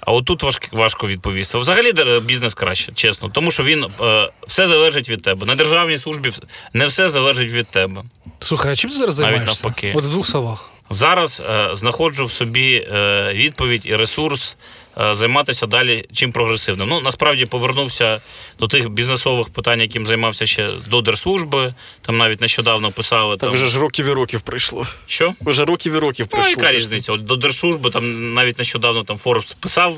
А 0.01 0.12
отут 0.12 0.43
важк, 0.43 0.72
важко 0.72 1.07
відповісти. 1.07 1.59
Взагалі 1.59 1.93
бізнес 2.20 2.55
краще, 2.55 2.93
чесно. 2.93 3.28
Тому 3.28 3.51
що 3.51 3.62
він 3.62 3.84
е, 4.01 4.30
все 4.47 4.66
залежить 4.66 5.09
від 5.09 5.22
тебе. 5.22 5.47
На 5.47 5.55
державній 5.55 5.99
службі 5.99 6.30
не 6.72 6.86
все 6.86 7.09
залежить 7.09 7.53
від 7.53 7.66
тебе. 7.66 8.03
Слухай, 8.40 8.72
а 8.72 8.76
чим 8.76 8.90
ти 8.90 8.97
зараз 8.97 9.18
Навіть 9.18 9.30
займаєшся? 9.36 9.64
навпаки. 9.64 9.93
От 9.97 10.05
в 10.05 10.11
двох 10.11 10.26
словах. 10.26 10.70
Зараз 10.90 11.43
е, 11.51 11.68
знаходжу 11.72 12.24
в 12.24 12.32
собі 12.32 12.74
е, 12.93 13.32
відповідь 13.34 13.86
і 13.86 13.97
ресурс 13.97 14.57
е, 14.91 14.91
займатися 15.12 15.66
далі 15.66 16.05
чим 16.12 16.32
прогресивним. 16.32 16.88
Ну 16.88 17.01
насправді 17.01 17.47
повернувся 17.47 18.20
до 18.59 18.66
тих 18.68 18.88
бізнесових 18.88 19.49
питань, 19.49 19.80
яким 19.80 20.07
займався 20.07 20.45
ще 20.47 20.70
до 20.90 21.01
держслужби. 21.01 21.74
Там 22.01 22.18
навіть 22.18 22.40
нещодавно 22.40 22.90
писали 22.90 23.32
Так 23.36 23.40
там 23.40 23.53
вже 23.53 23.66
ж 23.66 23.78
років 23.78 24.07
і 24.07 24.12
років 24.12 24.40
прийшло. 24.40 24.86
що. 25.07 25.34
Вже 25.40 25.64
років 25.64 25.95
і 25.95 25.99
років 25.99 26.26
Ну, 26.38 26.49
яка 26.49 26.70
різниця? 26.70 27.12
От 27.12 27.24
до 27.24 27.36
держслужби 27.36 27.90
там 27.90 28.34
навіть 28.34 28.59
нещодавно 28.59 29.05
там 29.05 29.16
Форбс 29.18 29.53
писав. 29.53 29.97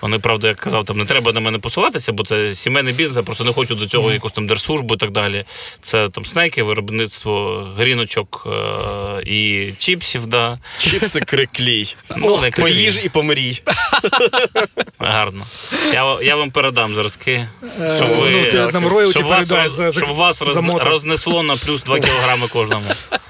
Вони, 0.00 0.18
правда, 0.18 0.48
як 0.48 0.56
казав, 0.56 0.84
там 0.84 0.98
не 0.98 1.04
треба 1.04 1.32
на 1.32 1.40
мене 1.40 1.58
посилатися, 1.58 2.12
бо 2.12 2.24
це 2.24 2.54
сімейний 2.54 2.92
бізнес, 2.94 3.16
я 3.16 3.22
просто 3.22 3.44
не 3.44 3.52
хочу 3.52 3.74
до 3.74 3.86
цього 3.86 4.12
якусь 4.12 4.32
там 4.32 4.46
держслужбу 4.46 4.94
і 4.94 4.98
так 4.98 5.10
далі. 5.10 5.44
Це 5.80 6.08
там 6.08 6.26
снеки, 6.26 6.62
виробництво 6.62 7.66
гріночок 7.78 8.46
е- 8.46 9.22
і 9.26 9.70
чіпсів, 9.78 10.26
да. 10.26 10.58
Чіпси 10.78 11.20
криклій. 11.26 11.94
Ну, 12.16 12.28
Ох, 12.28 12.50
поїж 12.50 13.00
і 13.04 13.08
помрій. 13.08 13.62
Гарно. 14.98 15.46
Я, 15.92 16.18
я 16.22 16.36
вам 16.36 16.50
передам 16.50 16.94
зразки, 16.94 17.48
щоб 17.96 18.08
ви, 18.08 18.30
ну, 18.30 18.50
ти 18.50 18.72
нам 18.72 18.86
роялті 18.86 19.10
щоб 19.12 19.24
вас, 19.24 19.46
за- 19.46 19.68
за- 19.68 19.90
щоб 19.90 20.08
вас 20.16 20.42
роз- 20.42 20.84
рознесло 20.84 21.42
на 21.42 21.56
плюс 21.56 21.82
2 21.82 22.00
кілограми 22.00 22.48
кожному. 22.52 22.86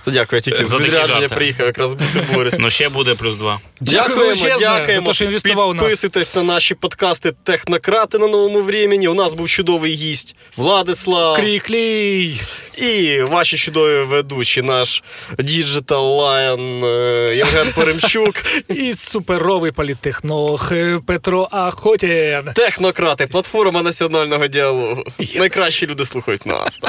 Дякую, 0.07 0.39
я 0.39 0.41
тільки 0.41 0.65
з 0.65 0.69
За 0.69 0.77
відрядження 0.77 1.29
приїхав, 1.29 1.67
якраз 1.67 1.97
борюсь. 2.33 2.55
Ну 2.59 2.71
ще 2.71 2.89
буде 2.89 3.15
плюс 3.15 3.35
два. 3.35 3.61
Дякую 3.81 4.19
Дякуємо, 4.19 4.59
дякуємо. 4.59 5.01
за 5.01 5.07
те, 5.07 5.15
що 5.15 5.25
інвестував 5.25 5.69
у 5.69 5.75
нас. 5.75 5.83
Підписуйтесь 5.83 6.37
на 6.37 6.43
наші 6.43 6.75
подкасти 6.75 7.33
Технократи 7.45 8.19
на 8.19 8.27
новому 8.29 8.61
времені. 8.63 9.09
У 9.09 9.15
нас 9.15 9.35
був 9.35 9.49
чудовий 9.49 9.93
гість 9.95 10.37
Владислав 10.57 11.37
Крій-клій. 11.37 12.41
і 12.77 13.21
ваші 13.23 13.57
чудові 13.59 14.05
ведучі, 14.05 14.63
наш 14.63 15.03
Digital 15.39 16.17
Lion 16.21 16.85
е, 16.87 17.37
Євген 17.37 17.67
Перемчук. 17.77 18.35
І 18.69 18.95
суперовий 18.95 19.73
політтехнолог 19.73 20.73
Петро 21.01 21.49
Ахотін. 21.51 22.42
Технократи, 22.55 23.26
платформа 23.26 23.82
національного 23.82 24.47
діалогу. 24.47 25.03
Yes. 25.18 25.38
Найкращі 25.38 25.86
люди 25.86 26.05
слухають 26.05 26.47
нас. 26.47 26.80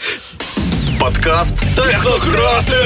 Подкаст 1.00 1.56
Технократи. 1.76 2.76